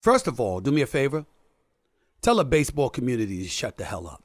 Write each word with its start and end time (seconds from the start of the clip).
First 0.00 0.26
of 0.26 0.40
all, 0.40 0.60
do 0.60 0.72
me 0.72 0.80
a 0.80 0.86
favor. 0.86 1.26
Tell 2.22 2.36
the 2.36 2.44
baseball 2.46 2.88
community 2.88 3.42
to 3.42 3.48
shut 3.50 3.76
the 3.76 3.84
hell 3.84 4.06
up. 4.06 4.22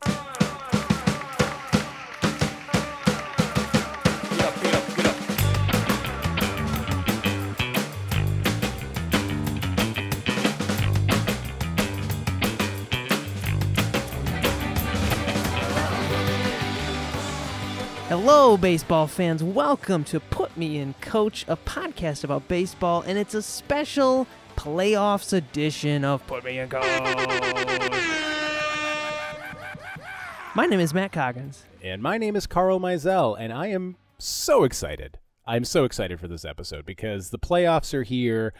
Hello, 18.07 18.55
baseball 18.55 19.07
fans. 19.07 19.43
Welcome 19.43 20.05
to 20.05 20.21
Put 20.21 20.55
Me 20.55 20.77
in 20.77 20.93
Coach, 21.01 21.43
a 21.49 21.57
podcast 21.57 22.23
about 22.23 22.47
baseball, 22.47 23.01
and 23.01 23.17
it's 23.17 23.33
a 23.33 23.41
special 23.41 24.25
playoffs 24.55 25.33
edition 25.33 26.03
of 26.03 26.25
Put 26.27 26.43
Me 26.43 26.59
in 26.59 26.69
Coach. 26.69 26.83
My 30.55 30.65
name 30.65 30.79
is 30.79 30.93
Matt 30.93 31.11
Coggins. 31.11 31.65
And 31.83 32.01
my 32.01 32.17
name 32.17 32.35
is 32.35 32.47
Carl 32.47 32.79
Mizell, 32.79 33.35
and 33.39 33.51
I 33.51 33.67
am 33.67 33.97
so 34.17 34.63
excited. 34.63 35.19
I'm 35.45 35.63
so 35.63 35.83
excited 35.83 36.19
for 36.19 36.27
this 36.27 36.45
episode 36.45 36.85
because 36.85 37.29
the 37.29 37.37
playoffs 37.37 37.93
are 37.93 38.03
here. 38.03 38.53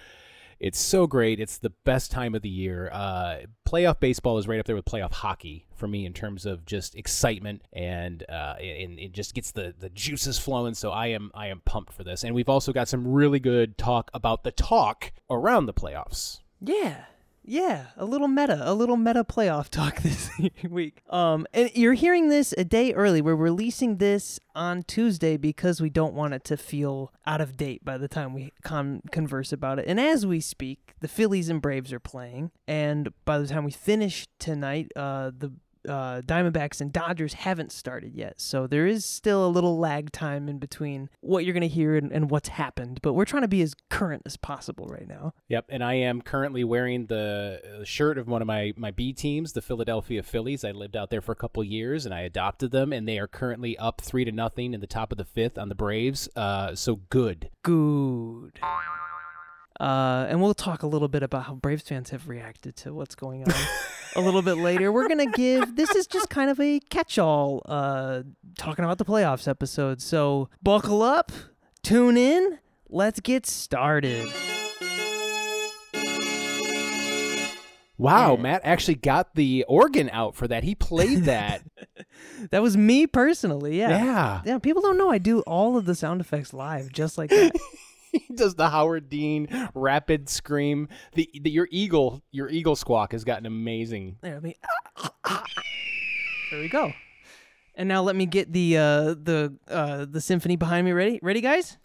It's 0.59 0.79
so 0.79 1.07
great. 1.07 1.39
It's 1.39 1.57
the 1.57 1.71
best 1.83 2.11
time 2.11 2.35
of 2.35 2.41
the 2.41 2.49
year. 2.49 2.89
Uh, 2.91 3.37
playoff 3.67 3.99
baseball 3.99 4.37
is 4.37 4.47
right 4.47 4.59
up 4.59 4.65
there 4.65 4.75
with 4.75 4.85
playoff 4.85 5.13
hockey 5.13 5.67
for 5.75 5.87
me 5.87 6.05
in 6.05 6.13
terms 6.13 6.45
of 6.45 6.65
just 6.65 6.95
excitement 6.95 7.61
and 7.73 8.23
uh, 8.29 8.55
and 8.59 8.99
it 8.99 9.11
just 9.11 9.33
gets 9.33 9.51
the 9.51 9.73
the 9.77 9.89
juices 9.89 10.39
flowing. 10.39 10.73
So 10.73 10.91
I 10.91 11.07
am 11.07 11.31
I 11.33 11.47
am 11.47 11.61
pumped 11.65 11.93
for 11.93 12.03
this. 12.03 12.23
And 12.23 12.33
we've 12.33 12.49
also 12.49 12.71
got 12.71 12.87
some 12.87 13.07
really 13.07 13.39
good 13.39 13.77
talk 13.77 14.09
about 14.13 14.43
the 14.43 14.51
talk 14.51 15.11
around 15.29 15.65
the 15.65 15.73
playoffs. 15.73 16.39
Yeah. 16.61 17.05
Yeah, 17.47 17.87
a 17.95 18.05
little 18.05 18.27
meta, 18.27 18.59
a 18.63 18.73
little 18.73 18.97
meta 18.97 19.23
playoff 19.23 19.69
talk 19.69 20.01
this 20.01 20.29
week. 20.69 21.03
Um, 21.09 21.45
and 21.53 21.69
you're 21.75 21.93
hearing 21.93 22.29
this 22.29 22.53
a 22.57 22.63
day 22.63 22.93
early. 22.93 23.21
We're 23.21 23.35
releasing 23.35 23.97
this 23.97 24.39
on 24.55 24.83
Tuesday 24.83 25.37
because 25.37 25.79
we 25.79 25.89
don't 25.89 26.13
want 26.13 26.33
it 26.33 26.43
to 26.45 26.57
feel 26.57 27.13
out 27.25 27.41
of 27.41 27.55
date 27.55 27.85
by 27.85 27.97
the 27.97 28.07
time 28.07 28.33
we 28.33 28.51
con- 28.63 29.01
converse 29.11 29.53
about 29.53 29.79
it. 29.79 29.85
And 29.87 29.99
as 29.99 30.25
we 30.25 30.39
speak, 30.39 30.95
the 31.01 31.07
Phillies 31.07 31.49
and 31.49 31.61
Braves 31.61 31.93
are 31.93 31.99
playing, 31.99 32.51
and 32.67 33.13
by 33.25 33.37
the 33.37 33.47
time 33.47 33.63
we 33.63 33.71
finish 33.71 34.27
tonight, 34.39 34.91
uh, 34.95 35.31
the 35.37 35.51
uh, 35.87 36.21
Diamondbacks 36.21 36.81
and 36.81 36.91
Dodgers 36.91 37.33
haven't 37.33 37.71
started 37.71 38.15
yet. 38.15 38.39
So 38.41 38.67
there 38.67 38.87
is 38.87 39.05
still 39.05 39.45
a 39.45 39.47
little 39.47 39.77
lag 39.77 40.11
time 40.11 40.47
in 40.47 40.59
between 40.59 41.09
what 41.21 41.45
you're 41.45 41.53
going 41.53 41.61
to 41.61 41.67
hear 41.67 41.95
and, 41.95 42.11
and, 42.11 42.29
what's 42.29 42.49
happened. 42.49 42.99
But 43.01 43.13
we're 43.13 43.25
trying 43.25 43.43
to 43.43 43.47
be 43.47 43.61
as 43.61 43.75
current 43.89 44.23
as 44.25 44.35
possible 44.37 44.87
right 44.87 45.07
now. 45.07 45.33
Yep. 45.47 45.65
And 45.69 45.83
I 45.83 45.93
am 45.93 46.21
currently 46.21 46.63
wearing 46.63 47.05
the 47.05 47.61
uh, 47.81 47.83
shirt 47.83 48.17
of 48.17 48.27
one 48.27 48.41
of 48.41 48.47
my, 48.47 48.73
my 48.75 48.91
B 48.91 49.13
teams, 49.13 49.53
the 49.53 49.61
Philadelphia 49.61 50.23
Phillies. 50.23 50.63
I 50.63 50.71
lived 50.71 50.95
out 50.95 51.09
there 51.09 51.21
for 51.21 51.31
a 51.31 51.35
couple 51.35 51.63
years 51.63 52.05
and 52.05 52.13
I 52.13 52.21
adopted 52.21 52.71
them, 52.71 52.91
and 52.91 53.07
they 53.07 53.19
are 53.19 53.27
currently 53.27 53.77
up 53.77 54.01
three 54.01 54.25
to 54.25 54.31
nothing 54.31 54.73
in 54.73 54.81
the 54.81 54.87
top 54.87 55.11
of 55.11 55.17
the 55.17 55.25
fifth 55.25 55.57
on 55.57 55.69
the 55.69 55.75
Braves. 55.75 56.27
Uh, 56.35 56.75
so 56.75 56.97
good. 57.09 57.49
Good. 57.63 58.59
Uh, 59.79 60.25
and 60.29 60.41
we'll 60.41 60.53
talk 60.53 60.83
a 60.83 60.87
little 60.87 61.07
bit 61.07 61.21
about 61.23 61.43
how 61.43 61.53
Braves 61.53 61.83
fans 61.83 62.09
have 62.11 62.29
reacted 62.29 62.75
to 62.77 62.93
what's 62.93 63.15
going 63.15 63.43
on 63.43 63.53
a 64.15 64.21
little 64.21 64.41
bit 64.41 64.55
later. 64.57 64.91
We're 64.91 65.09
gonna 65.09 65.25
give 65.25 65.75
this 65.75 65.93
is 65.95 66.07
just 66.07 66.29
kind 66.29 66.49
of 66.49 66.59
a 66.59 66.79
catch-all, 66.89 67.61
uh, 67.65 68.23
talking 68.57 68.85
about 68.85 68.97
the 68.97 69.05
playoffs 69.05 69.47
episode. 69.47 70.01
So 70.01 70.49
buckle 70.63 71.01
up, 71.01 71.31
tune 71.83 72.15
in, 72.15 72.59
let's 72.89 73.19
get 73.19 73.45
started. 73.45 74.29
Wow, 77.97 78.35
Matt 78.35 78.61
actually 78.65 78.95
got 78.95 79.35
the 79.35 79.63
organ 79.69 80.09
out 80.09 80.35
for 80.35 80.47
that. 80.49 80.63
He 80.63 80.75
played 80.75 81.23
that. 81.23 81.63
that 82.51 82.61
was 82.61 82.75
me 82.75 83.07
personally. 83.07 83.79
Yeah. 83.79 83.89
Yeah. 84.03 84.41
Yeah. 84.45 84.57
People 84.59 84.81
don't 84.81 84.97
know 84.97 85.09
I 85.09 85.17
do 85.17 85.39
all 85.41 85.77
of 85.77 85.85
the 85.85 85.95
sound 85.95 86.19
effects 86.19 86.53
live, 86.53 86.91
just 86.91 87.17
like 87.17 87.29
that. 87.29 87.53
he 88.19 88.33
does 88.35 88.55
the 88.55 88.69
Howard 88.69 89.09
Dean 89.09 89.47
rapid 89.73 90.29
scream. 90.29 90.89
The, 91.13 91.29
the 91.41 91.49
your 91.49 91.67
eagle 91.71 92.21
your 92.31 92.49
eagle 92.49 92.75
squawk 92.75 93.11
has 93.11 93.23
gotten 93.23 93.45
amazing. 93.45 94.17
There, 94.21 94.35
let 94.35 94.43
me. 94.43 94.55
There 96.51 96.59
we 96.59 96.69
go. 96.69 96.93
And 97.73 97.89
now 97.89 98.03
let 98.03 98.15
me 98.15 98.27
get 98.27 98.53
the 98.53 98.77
uh, 98.77 99.03
the 99.15 99.57
uh, 99.67 100.05
the 100.05 100.21
symphony 100.21 100.55
behind 100.55 100.85
me. 100.85 100.93
Ready? 100.93 101.19
Ready, 101.21 101.41
guys? 101.41 101.77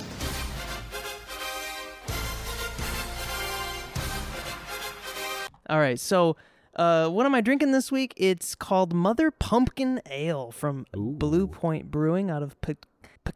All 5.69 5.79
right. 5.79 5.99
So, 5.99 6.37
uh, 6.77 7.09
what 7.09 7.27
am 7.27 7.35
I 7.35 7.41
drinking 7.41 7.73
this 7.73 7.91
week? 7.91 8.13
It's 8.17 8.55
called 8.55 8.93
Mother 8.93 9.31
Pumpkin 9.31 10.01
Ale 10.11 10.51
from 10.51 10.85
Ooh. 10.97 11.15
Blue 11.17 11.47
Point 11.47 11.91
Brewing 11.91 12.31
out 12.31 12.43
of 12.43 12.61
P- 12.61 12.77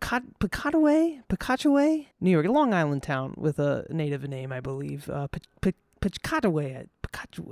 Piscataway, 0.01 1.23
Piscataway, 1.29 2.07
New 2.21 2.31
York, 2.31 2.47
a 2.47 2.51
Long 2.53 2.73
Island 2.75 3.03
town 3.03 3.35
with 3.37 3.59
a 3.59 3.87
native 3.91 4.29
name, 4.29 4.53
I 4.53 4.61
believe. 4.61 5.09
Uh, 5.11 5.29
Piscataway. 6.01 6.87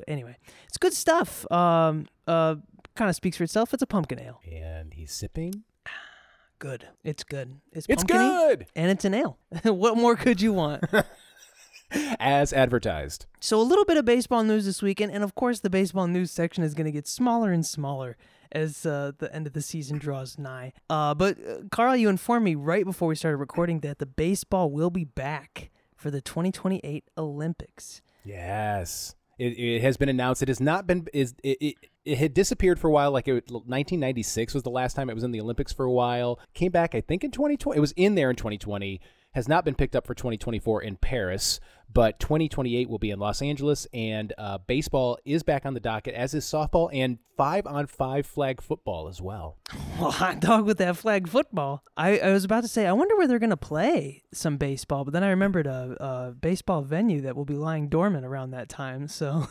Anyway, 0.08 0.36
it's 0.66 0.78
good 0.78 0.92
stuff. 0.92 1.50
Um, 1.52 2.06
uh, 2.26 2.56
kind 2.94 3.08
of 3.08 3.16
speaks 3.16 3.36
for 3.36 3.44
itself. 3.44 3.72
It's 3.72 3.82
a 3.82 3.86
pumpkin 3.86 4.18
ale. 4.20 4.40
And 4.50 4.92
he's 4.94 5.12
sipping. 5.12 5.62
Good. 6.58 6.86
It's 7.02 7.24
good. 7.24 7.60
It's 7.72 7.86
It's 7.88 8.04
good. 8.04 8.66
and 8.76 8.90
it's 8.90 9.04
an 9.04 9.14
ale. 9.14 9.36
what 9.64 9.96
more 9.96 10.14
could 10.14 10.40
you 10.40 10.52
want? 10.52 10.84
As 12.20 12.52
advertised. 12.52 13.26
So 13.40 13.60
a 13.60 13.62
little 13.62 13.84
bit 13.84 13.96
of 13.96 14.04
baseball 14.04 14.44
news 14.44 14.64
this 14.64 14.80
weekend, 14.80 15.10
and 15.12 15.24
of 15.24 15.34
course 15.34 15.58
the 15.60 15.68
baseball 15.70 16.06
news 16.06 16.30
section 16.30 16.62
is 16.62 16.74
going 16.74 16.84
to 16.86 16.92
get 16.92 17.06
smaller 17.08 17.50
and 17.52 17.66
smaller 17.66 18.16
as 18.52 18.86
uh, 18.86 19.12
the 19.18 19.34
end 19.34 19.46
of 19.46 19.52
the 19.52 19.62
season 19.62 19.98
draws 19.98 20.38
nigh. 20.38 20.72
Uh, 20.88 21.14
but 21.14 21.38
uh, 21.38 21.58
Carl, 21.70 21.96
you 21.96 22.08
informed 22.08 22.44
me 22.44 22.54
right 22.54 22.84
before 22.84 23.08
we 23.08 23.14
started 23.14 23.38
recording 23.38 23.80
that 23.80 23.98
the 23.98 24.06
baseball 24.06 24.70
will 24.70 24.90
be 24.90 25.04
back 25.04 25.70
for 25.96 26.10
the 26.10 26.20
2028 26.20 27.04
Olympics. 27.16 28.02
Yes. 28.24 29.14
It, 29.38 29.58
it 29.58 29.82
has 29.82 29.96
been 29.96 30.08
announced. 30.08 30.42
It 30.42 30.48
has 30.48 30.60
not 30.60 30.86
been 30.86 31.06
is 31.12 31.34
it, 31.42 31.58
it, 31.60 31.74
it 32.04 32.18
had 32.18 32.34
disappeared 32.34 32.78
for 32.78 32.88
a 32.88 32.92
while. 32.92 33.10
Like 33.10 33.28
it, 33.28 33.50
1996 33.50 34.54
was 34.54 34.62
the 34.62 34.70
last 34.70 34.94
time 34.94 35.08
it 35.08 35.14
was 35.14 35.24
in 35.24 35.32
the 35.32 35.40
Olympics 35.40 35.72
for 35.72 35.84
a 35.84 35.92
while. 35.92 36.38
Came 36.54 36.72
back, 36.72 36.94
I 36.94 37.00
think, 37.00 37.24
in 37.24 37.30
2020. 37.30 37.76
It 37.76 37.80
was 37.80 37.92
in 37.92 38.14
there 38.14 38.30
in 38.30 38.36
2020. 38.36 39.00
Has 39.34 39.48
not 39.48 39.64
been 39.64 39.74
picked 39.74 39.96
up 39.96 40.06
for 40.06 40.14
2024 40.14 40.82
in 40.82 40.96
Paris, 40.96 41.58
but 41.90 42.20
2028 42.20 42.88
will 42.88 42.98
be 42.98 43.10
in 43.10 43.18
Los 43.18 43.40
Angeles. 43.40 43.86
And 43.94 44.32
uh, 44.36 44.58
baseball 44.58 45.18
is 45.24 45.42
back 45.42 45.64
on 45.64 45.72
the 45.72 45.80
docket, 45.80 46.14
as 46.14 46.34
is 46.34 46.44
softball 46.44 46.90
and 46.92 47.18
five 47.36 47.66
on 47.66 47.86
five 47.86 48.26
flag 48.26 48.60
football 48.60 49.08
as 49.08 49.20
well. 49.20 49.58
Well, 50.00 50.10
hot 50.10 50.40
dog 50.40 50.64
with 50.64 50.78
that 50.78 50.96
flag 50.96 51.28
football. 51.28 51.84
I, 51.96 52.18
I 52.18 52.32
was 52.32 52.44
about 52.44 52.62
to 52.62 52.68
say, 52.68 52.86
I 52.86 52.92
wonder 52.92 53.14
where 53.14 53.28
they're 53.28 53.38
going 53.38 53.50
to 53.50 53.56
play 53.56 54.24
some 54.32 54.56
baseball, 54.56 55.04
but 55.04 55.12
then 55.12 55.22
I 55.22 55.28
remembered 55.28 55.66
a, 55.66 55.96
a 56.00 56.32
baseball 56.32 56.82
venue 56.82 57.20
that 57.20 57.36
will 57.36 57.44
be 57.44 57.54
lying 57.54 57.88
dormant 57.88 58.24
around 58.24 58.50
that 58.50 58.68
time. 58.68 59.06
So, 59.06 59.46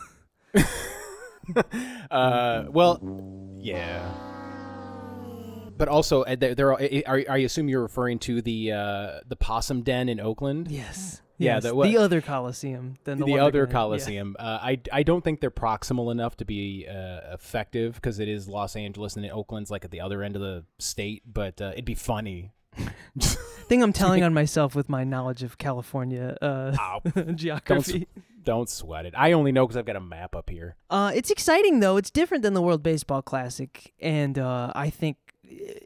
uh, 2.10 2.64
well, 2.68 3.00
yeah. 3.56 4.31
But 5.76 5.88
also, 5.88 6.22
uh, 6.22 6.36
there, 6.36 6.54
there 6.54 6.72
are, 6.72 6.80
are. 7.06 7.24
I 7.28 7.38
assume 7.38 7.68
you're 7.68 7.82
referring 7.82 8.18
to 8.20 8.40
the 8.42 8.72
uh, 8.72 9.20
the 9.26 9.36
Possum 9.36 9.82
Den 9.82 10.08
in 10.08 10.20
Oakland. 10.20 10.70
yes. 10.70 11.20
Yeah, 11.38 11.54
yes, 11.54 11.62
the- 11.64 11.74
what- 11.74 11.88
the 11.88 11.96
other 11.96 12.20
Coliseum 12.20 12.94
than 13.02 13.18
the, 13.18 13.24
the, 13.24 13.38
other 13.40 13.66
gonna- 13.66 13.68
yeah. 13.68 13.72
Coliseum. 13.72 14.36
Uh, 14.38 14.58
I 14.62 14.78
I 14.92 15.02
don't 15.02 15.24
think 15.24 15.40
they're 15.40 15.50
proximal 15.50 16.12
enough 16.12 16.36
to 16.36 16.44
be 16.44 16.86
uh, 16.88 17.32
effective 17.34 17.94
because 17.96 18.20
it 18.20 18.28
is 18.28 18.48
Los 18.48 18.76
Angeles 18.76 19.16
and 19.16 19.26
Oakland's 19.28 19.70
like 19.70 19.84
at 19.84 19.90
the 19.90 20.00
other 20.02 20.22
end 20.22 20.36
of 20.36 20.42
the 20.42 20.64
state. 20.78 21.22
But 21.26 21.60
uh, 21.60 21.70
it'd 21.72 21.84
be 21.84 21.94
funny. 21.96 22.52
thing 23.68 23.82
I'm 23.82 23.92
telling 23.92 24.22
on 24.22 24.32
myself 24.32 24.74
with 24.74 24.88
my 24.88 25.04
knowledge 25.04 25.42
of 25.42 25.58
California 25.58 26.36
uh, 26.40 26.74
Ow. 26.78 27.00
don't 27.14 27.36
geography. 27.36 28.06
don't 28.42 28.68
sweat 28.68 29.04
it. 29.06 29.14
I 29.16 29.32
only 29.32 29.52
know 29.52 29.66
because 29.66 29.76
I've 29.76 29.84
got 29.84 29.96
a 29.96 30.00
map 30.00 30.34
up 30.36 30.48
here. 30.48 30.76
Uh, 30.90 31.12
it's 31.14 31.30
exciting 31.30 31.80
though. 31.80 31.96
It's 31.96 32.10
different 32.10 32.42
than 32.42 32.54
the 32.54 32.62
World 32.62 32.82
Baseball 32.82 33.20
Classic, 33.22 33.92
and 34.00 34.38
uh, 34.38 34.72
I 34.74 34.90
think, 34.90 35.16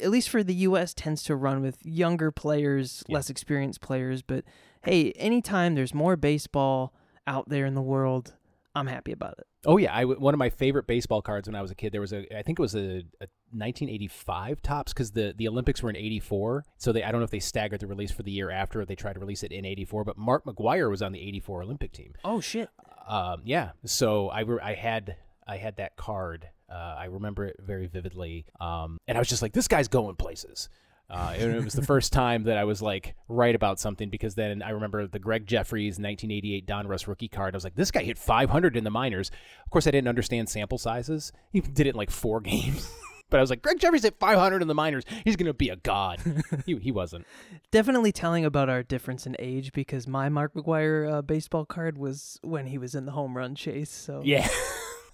at 0.01 0.11
least 0.11 0.29
for 0.29 0.43
the 0.43 0.55
U.S., 0.55 0.95
tends 0.95 1.23
to 1.25 1.37
run 1.37 1.63
with 1.63 1.79
younger 1.85 2.31
players, 2.31 3.03
Yeah. 3.09 3.15
less 3.17 3.31
experienced 3.31 3.81
players. 3.81 4.23
But 4.23 4.45
hey, 4.85 5.13
anytime 5.13 5.75
there's 5.75 5.95
more 5.95 6.17
baseball 6.17 6.93
out 7.27 7.49
there 7.49 7.67
in 7.67 7.75
the 7.75 7.83
world, 7.83 8.35
I'm 8.75 8.87
happy 8.87 9.13
about 9.13 9.35
it. 9.39 9.47
Oh 9.65 9.79
yeah, 9.79 9.93
I 9.93 10.05
one 10.05 10.35
of 10.35 10.39
my 10.39 10.51
favorite 10.51 10.87
baseball 10.87 11.23
cards 11.23 11.49
when 11.49 11.55
I 11.57 11.63
was 11.63 11.71
a 11.71 11.75
kid. 11.75 11.93
There 11.93 12.01
was 12.01 12.13
a 12.13 12.21
I 12.37 12.43
think 12.43 12.59
it 12.59 12.63
was 12.63 12.75
a, 12.77 13.03
a 13.21 13.27
1985 13.51 14.63
Topps 14.63 14.93
because 14.93 15.11
the 15.13 15.35
the 15.37 15.49
Olympics 15.49 15.83
were 15.83 15.91
in 15.91 15.97
84. 15.97 16.65
So 16.79 16.93
they 16.93 17.03
I 17.03 17.11
don't 17.11 17.21
know 17.21 17.25
if 17.25 17.31
they 17.31 17.41
staggered 17.41 17.81
the 17.81 17.87
release 17.87 18.11
for 18.13 18.23
the 18.23 18.31
year 18.31 18.51
after 18.51 18.81
or 18.81 18.85
they 18.85 18.95
tried 18.95 19.15
to 19.15 19.21
release 19.21 19.43
it 19.43 19.53
in 19.53 19.65
84. 19.65 20.05
But 20.05 20.17
Mark 20.17 20.45
McGwire 20.45 20.89
was 20.91 21.03
on 21.03 21.13
the 21.13 21.21
84 21.21 21.63
Olympic 21.63 21.93
team. 21.93 22.13
Oh 22.25 22.41
shit! 22.41 22.69
Um, 23.09 23.43
yeah, 23.45 23.71
so 23.85 24.29
I 24.29 24.45
I 24.63 24.75
had 24.75 25.17
I 25.47 25.57
had 25.57 25.77
that 25.77 25.97
card. 25.97 26.49
Uh, 26.71 26.97
I 26.99 27.05
remember 27.07 27.47
it 27.47 27.57
very 27.59 27.87
vividly. 27.87 28.47
Um, 28.61 28.99
and 29.07 29.17
I 29.17 29.21
was 29.21 29.29
just 29.29 29.43
like, 29.43 29.53
this 29.53 29.69
guy's 29.69 29.89
going 29.89 30.17
places. 30.17 30.69
Uh, 31.09 31.35
and 31.39 31.55
it 31.55 31.63
was 31.63 31.75
the 31.75 31.83
first 31.83 32.13
time 32.13 32.45
that 32.45 32.59
I 32.59 32.65
was 32.65 32.83
like 32.83 33.15
right 33.29 33.55
about 33.55 33.79
something 33.79 34.11
because 34.11 34.35
then 34.35 34.61
I 34.61 34.71
remember 34.71 35.07
the 35.07 35.21
Gregg 35.21 35.47
Jefferies 35.47 35.99
1988 36.01 36.67
Donruss 36.67 37.07
rookie 37.07 37.29
card. 37.29 37.55
I 37.55 37.57
was 37.57 37.65
like, 37.65 37.77
this 37.77 37.93
guy 37.93 38.03
hit 38.03 38.19
500 38.19 38.77
in 38.77 38.83
the 38.83 38.91
minors. 38.91 39.31
Of 39.65 39.71
course, 39.71 39.87
I 39.87 39.93
didn't 39.93 40.09
understand 40.09 40.49
sample 40.49 40.79
sizes. 40.79 41.33
He 41.53 41.61
did 41.61 41.87
it 41.87 41.91
in 41.91 41.97
like 41.97 42.11
four 42.11 42.41
games. 42.43 42.91
But 43.31 43.39
I 43.39 43.41
was 43.41 43.51
like, 43.51 43.63
Gregg 43.63 43.81
Jefferies 43.81 44.05
hit 44.05 44.19
500 44.19 44.63
in 44.63 44.69
the 44.69 44.75
minors. 44.75 45.05
He's 45.25 45.37
going 45.37 45.47
to 45.47 45.55
be 45.55 45.69
a 45.69 45.77
god. 45.77 46.21
he, 46.65 46.77
he 46.77 46.93
wasn't. 46.93 47.27
Definitely 47.73 48.13
telling 48.13 48.45
about 48.45 48.69
our 48.69 48.83
difference 48.83 49.27
in 49.27 49.37
age 49.39 49.73
because 49.73 50.07
my 50.07 50.29
Mark 50.29 50.55
McGwire 50.55 51.13
uh, 51.13 51.23
baseball 51.23 51.65
card 51.65 51.99
was 51.99 52.39
when 52.43 52.67
he 52.67 52.79
was 52.79 52.95
in 52.95 53.05
the 53.05 53.13
home 53.13 53.37
run 53.37 53.55
chase. 53.55 53.91
So 53.91 54.23
Yeah. 54.25 54.49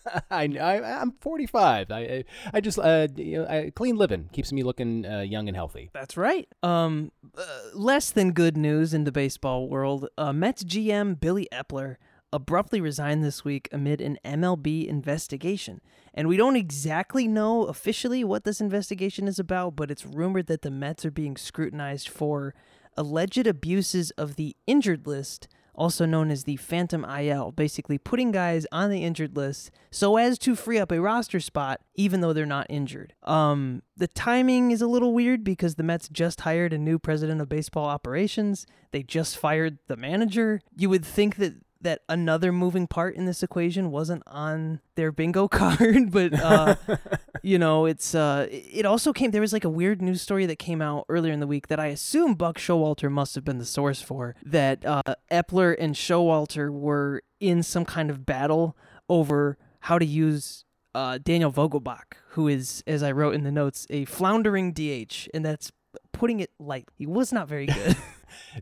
I, 0.30 0.44
I 0.60 1.00
I'm 1.00 1.12
45. 1.20 1.90
I 1.90 2.24
I, 2.52 2.60
just 2.60 2.78
uh 2.78 3.08
you 3.16 3.38
know, 3.38 3.46
I, 3.46 3.70
clean 3.74 3.96
living 3.96 4.28
keeps 4.32 4.52
me 4.52 4.62
looking 4.62 5.06
uh, 5.06 5.20
young 5.20 5.48
and 5.48 5.56
healthy. 5.56 5.90
That's 5.92 6.16
right. 6.16 6.48
Um, 6.62 7.12
uh, 7.36 7.44
less 7.74 8.10
than 8.10 8.32
good 8.32 8.56
news 8.56 8.94
in 8.94 9.04
the 9.04 9.12
baseball 9.12 9.68
world. 9.68 10.08
Uh, 10.18 10.32
Mets 10.32 10.64
GM 10.64 11.20
Billy 11.20 11.48
Eppler 11.52 11.96
abruptly 12.32 12.80
resigned 12.80 13.22
this 13.22 13.44
week 13.44 13.68
amid 13.72 14.00
an 14.00 14.18
MLB 14.24 14.86
investigation. 14.86 15.80
And 16.14 16.28
we 16.28 16.36
don't 16.36 16.56
exactly 16.56 17.28
know 17.28 17.64
officially 17.64 18.24
what 18.24 18.44
this 18.44 18.60
investigation 18.60 19.28
is 19.28 19.38
about, 19.38 19.76
but 19.76 19.90
it's 19.90 20.06
rumored 20.06 20.46
that 20.46 20.62
the 20.62 20.70
Mets 20.70 21.04
are 21.04 21.10
being 21.10 21.36
scrutinized 21.36 22.08
for 22.08 22.54
alleged 22.96 23.46
abuses 23.46 24.10
of 24.12 24.36
the 24.36 24.56
injured 24.66 25.06
list, 25.06 25.48
also 25.74 26.04
known 26.04 26.30
as 26.30 26.44
the 26.44 26.56
Phantom 26.56 27.04
IL, 27.04 27.52
basically 27.52 27.98
putting 27.98 28.30
guys 28.30 28.66
on 28.72 28.90
the 28.90 29.04
injured 29.04 29.36
list 29.36 29.70
so 29.90 30.16
as 30.16 30.38
to 30.38 30.54
free 30.54 30.78
up 30.78 30.92
a 30.92 31.00
roster 31.00 31.40
spot 31.40 31.80
even 31.94 32.20
though 32.20 32.32
they're 32.32 32.46
not 32.46 32.66
injured. 32.68 33.14
Um 33.22 33.82
the 33.96 34.08
timing 34.08 34.70
is 34.70 34.82
a 34.82 34.86
little 34.86 35.12
weird 35.12 35.44
because 35.44 35.76
the 35.76 35.82
Mets 35.82 36.08
just 36.08 36.42
hired 36.42 36.72
a 36.72 36.78
new 36.78 36.98
president 36.98 37.40
of 37.40 37.48
baseball 37.48 37.86
operations. 37.86 38.66
They 38.90 39.02
just 39.02 39.36
fired 39.36 39.78
the 39.86 39.96
manager. 39.96 40.60
You 40.76 40.88
would 40.90 41.04
think 41.04 41.36
that 41.36 41.54
that 41.82 42.02
another 42.08 42.52
moving 42.52 42.86
part 42.86 43.14
in 43.14 43.26
this 43.26 43.42
equation 43.42 43.90
wasn't 43.90 44.22
on 44.26 44.80
their 44.94 45.12
bingo 45.12 45.48
card, 45.48 46.10
but 46.10 46.32
uh, 46.34 46.76
you 47.42 47.58
know, 47.58 47.86
it's 47.86 48.14
uh, 48.14 48.46
it 48.50 48.86
also 48.86 49.12
came. 49.12 49.30
There 49.30 49.40
was 49.40 49.52
like 49.52 49.64
a 49.64 49.70
weird 49.70 50.00
news 50.00 50.22
story 50.22 50.46
that 50.46 50.58
came 50.58 50.80
out 50.80 51.04
earlier 51.08 51.32
in 51.32 51.40
the 51.40 51.46
week 51.46 51.68
that 51.68 51.80
I 51.80 51.86
assume 51.86 52.34
Buck 52.34 52.58
Showalter 52.58 53.10
must 53.10 53.34
have 53.34 53.44
been 53.44 53.58
the 53.58 53.64
source 53.64 54.00
for. 54.00 54.34
That 54.44 54.84
uh, 54.84 55.02
Eppler 55.30 55.76
and 55.78 55.94
Showalter 55.94 56.70
were 56.70 57.22
in 57.40 57.62
some 57.62 57.84
kind 57.84 58.10
of 58.10 58.24
battle 58.24 58.76
over 59.08 59.58
how 59.80 59.98
to 59.98 60.06
use 60.06 60.64
uh, 60.94 61.18
Daniel 61.22 61.52
Vogelbach, 61.52 62.14
who 62.30 62.48
is, 62.48 62.82
as 62.86 63.02
I 63.02 63.12
wrote 63.12 63.34
in 63.34 63.42
the 63.42 63.52
notes, 63.52 63.86
a 63.90 64.04
floundering 64.04 64.72
DH, 64.72 65.28
and 65.34 65.44
that's 65.44 65.72
putting 66.12 66.40
it 66.40 66.50
light. 66.58 66.88
He 66.94 67.06
was 67.06 67.32
not 67.32 67.48
very 67.48 67.66
good. 67.66 67.96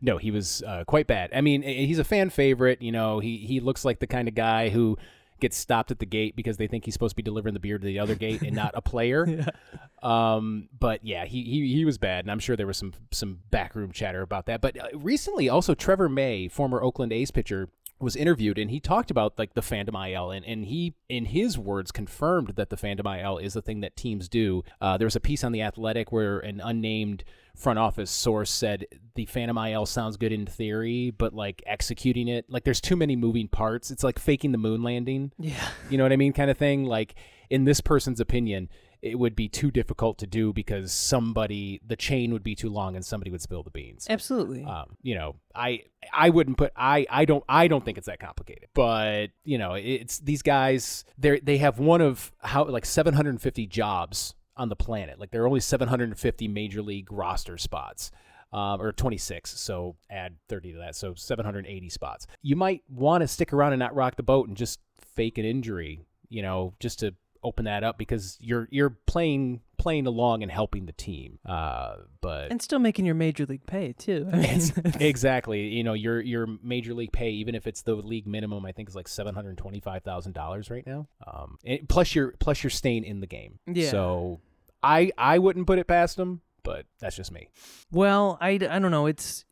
No, 0.01 0.17
he 0.17 0.31
was 0.31 0.63
uh, 0.63 0.83
quite 0.85 1.07
bad. 1.07 1.31
I 1.33 1.41
mean, 1.41 1.61
he's 1.61 1.99
a 1.99 2.03
fan 2.03 2.29
favorite. 2.29 2.81
You 2.81 2.91
know, 2.91 3.19
he 3.19 3.37
he 3.37 3.59
looks 3.59 3.85
like 3.85 3.99
the 3.99 4.07
kind 4.07 4.27
of 4.27 4.35
guy 4.35 4.69
who 4.69 4.97
gets 5.41 5.57
stopped 5.57 5.91
at 5.91 5.99
the 5.99 6.05
gate 6.05 6.35
because 6.35 6.57
they 6.57 6.67
think 6.67 6.85
he's 6.85 6.93
supposed 6.93 7.11
to 7.11 7.15
be 7.15 7.23
delivering 7.23 7.53
the 7.53 7.59
beer 7.59 7.77
to 7.77 7.85
the 7.85 7.99
other 7.99 8.15
gate 8.15 8.41
and 8.43 8.55
not 8.55 8.71
a 8.75 8.81
player. 8.81 9.25
yeah. 9.27 9.47
Um, 10.01 10.69
but 10.79 11.03
yeah, 11.03 11.25
he, 11.25 11.43
he 11.43 11.73
he 11.73 11.83
was 11.83 11.97
bad, 11.97 12.23
and 12.23 12.31
I'm 12.31 12.39
sure 12.39 12.55
there 12.55 12.67
was 12.67 12.77
some 12.77 12.93
some 13.11 13.39
backroom 13.49 13.91
chatter 13.91 14.21
about 14.21 14.45
that. 14.45 14.61
But 14.61 14.79
uh, 14.79 14.87
recently, 14.97 15.49
also 15.49 15.75
Trevor 15.75 16.07
May, 16.07 16.47
former 16.47 16.81
Oakland 16.81 17.11
A's 17.11 17.31
pitcher, 17.31 17.69
was 18.01 18.15
interviewed 18.15 18.57
and 18.57 18.71
he 18.71 18.79
talked 18.79 19.11
about 19.11 19.37
like 19.37 19.53
the 19.53 19.61
Phantom 19.61 19.95
IL 19.95 20.31
and, 20.31 20.45
and 20.45 20.65
he 20.65 20.95
in 21.09 21.25
his 21.25 21.57
words 21.57 21.91
confirmed 21.91 22.53
that 22.55 22.69
the 22.69 22.77
Phantom 22.77 23.05
IL 23.05 23.37
is 23.37 23.53
the 23.53 23.61
thing 23.61 23.81
that 23.81 23.95
teams 23.95 24.27
do. 24.27 24.63
Uh, 24.79 24.97
there 24.97 25.05
was 25.05 25.15
a 25.15 25.19
piece 25.19 25.43
on 25.43 25.51
the 25.51 25.61
Athletic 25.61 26.11
where 26.11 26.39
an 26.39 26.61
unnamed 26.63 27.23
front 27.55 27.77
office 27.77 28.09
source 28.09 28.49
said 28.49 28.85
the 29.15 29.25
Phantom 29.25 29.57
IL 29.57 29.85
sounds 29.85 30.17
good 30.17 30.31
in 30.31 30.45
theory, 30.45 31.11
but 31.11 31.33
like 31.33 31.61
executing 31.65 32.27
it, 32.27 32.45
like 32.49 32.63
there's 32.63 32.81
too 32.81 32.95
many 32.95 33.15
moving 33.15 33.47
parts. 33.47 33.91
It's 33.91 34.03
like 34.03 34.19
faking 34.19 34.51
the 34.51 34.57
moon 34.57 34.83
landing. 34.83 35.31
Yeah. 35.37 35.69
You 35.89 35.97
know 35.97 36.03
what 36.03 36.13
I 36.13 36.17
mean? 36.17 36.33
Kind 36.33 36.49
of 36.49 36.57
thing. 36.57 36.85
Like 36.85 37.15
in 37.49 37.65
this 37.65 37.81
person's 37.81 38.19
opinion, 38.19 38.69
it 39.01 39.17
would 39.17 39.35
be 39.35 39.47
too 39.47 39.71
difficult 39.71 40.19
to 40.19 40.27
do 40.27 40.53
because 40.53 40.91
somebody 40.91 41.81
the 41.85 41.95
chain 41.95 42.31
would 42.33 42.43
be 42.43 42.55
too 42.55 42.69
long 42.69 42.95
and 42.95 43.03
somebody 43.03 43.31
would 43.31 43.41
spill 43.41 43.63
the 43.63 43.71
beans. 43.71 44.05
Absolutely. 44.09 44.63
Um, 44.63 44.97
you 45.01 45.15
know, 45.15 45.35
I 45.55 45.83
I 46.13 46.29
wouldn't 46.29 46.57
put 46.57 46.71
I 46.75 47.05
I 47.09 47.25
don't 47.25 47.43
I 47.49 47.67
don't 47.67 47.83
think 47.83 47.97
it's 47.97 48.07
that 48.07 48.19
complicated. 48.19 48.69
But 48.73 49.27
you 49.43 49.57
know, 49.57 49.73
it's 49.73 50.19
these 50.19 50.41
guys 50.41 51.03
they 51.17 51.39
they 51.39 51.57
have 51.57 51.79
one 51.79 52.01
of 52.01 52.31
how 52.39 52.65
like 52.65 52.85
750 52.85 53.65
jobs 53.67 54.35
on 54.55 54.69
the 54.69 54.75
planet. 54.75 55.19
Like 55.19 55.31
there 55.31 55.43
are 55.43 55.47
only 55.47 55.59
750 55.59 56.47
major 56.47 56.81
league 56.81 57.11
roster 57.11 57.57
spots. 57.57 58.11
Um, 58.53 58.81
or 58.81 58.91
26, 58.91 59.49
so 59.49 59.95
add 60.09 60.35
30 60.49 60.73
to 60.73 60.79
that, 60.79 60.97
so 60.97 61.13
780 61.13 61.87
spots. 61.87 62.27
You 62.41 62.57
might 62.57 62.83
want 62.89 63.21
to 63.21 63.27
stick 63.29 63.53
around 63.53 63.71
and 63.71 63.79
not 63.79 63.95
rock 63.95 64.17
the 64.17 64.23
boat 64.23 64.49
and 64.49 64.57
just 64.57 64.81
fake 64.99 65.37
an 65.37 65.45
injury, 65.45 66.01
you 66.27 66.41
know, 66.41 66.73
just 66.81 66.99
to 66.99 67.15
open 67.43 67.65
that 67.65 67.83
up 67.83 67.97
because 67.97 68.37
you're 68.39 68.67
you're 68.71 68.89
playing 68.89 69.61
playing 69.77 70.05
along 70.05 70.43
and 70.43 70.51
helping 70.51 70.85
the 70.85 70.91
team. 70.91 71.39
Uh, 71.45 71.95
but 72.21 72.51
and 72.51 72.61
still 72.61 72.79
making 72.79 73.05
your 73.05 73.15
major 73.15 73.45
league 73.45 73.65
pay 73.65 73.93
too. 73.93 74.27
I 74.31 74.35
mean, 74.37 74.61
exactly. 74.99 75.67
You 75.67 75.83
know, 75.83 75.93
your 75.93 76.21
your 76.21 76.47
major 76.63 76.93
league 76.93 77.11
pay, 77.11 77.31
even 77.31 77.55
if 77.55 77.67
it's 77.67 77.81
the 77.81 77.95
league 77.95 78.27
minimum, 78.27 78.65
I 78.65 78.71
think 78.71 78.89
is 78.89 78.95
like 78.95 79.07
seven 79.07 79.33
hundred 79.35 79.57
twenty 79.57 79.79
five 79.79 80.03
thousand 80.03 80.33
dollars 80.33 80.69
right 80.69 80.85
now. 80.85 81.07
Um, 81.25 81.57
and 81.65 81.87
plus 81.89 82.13
you're 82.15 82.33
plus 82.39 82.63
you're 82.63 82.69
staying 82.69 83.03
in 83.03 83.19
the 83.19 83.27
game. 83.27 83.59
Yeah. 83.65 83.89
So 83.89 84.39
I 84.83 85.11
I 85.17 85.39
wouldn't 85.39 85.67
put 85.67 85.79
it 85.79 85.87
past 85.87 86.17
them, 86.17 86.41
but 86.63 86.85
that's 86.99 87.15
just 87.15 87.31
me. 87.31 87.49
Well, 87.91 88.37
I, 88.39 88.51
I 88.51 88.57
don't 88.57 88.91
know. 88.91 89.07
It's 89.07 89.45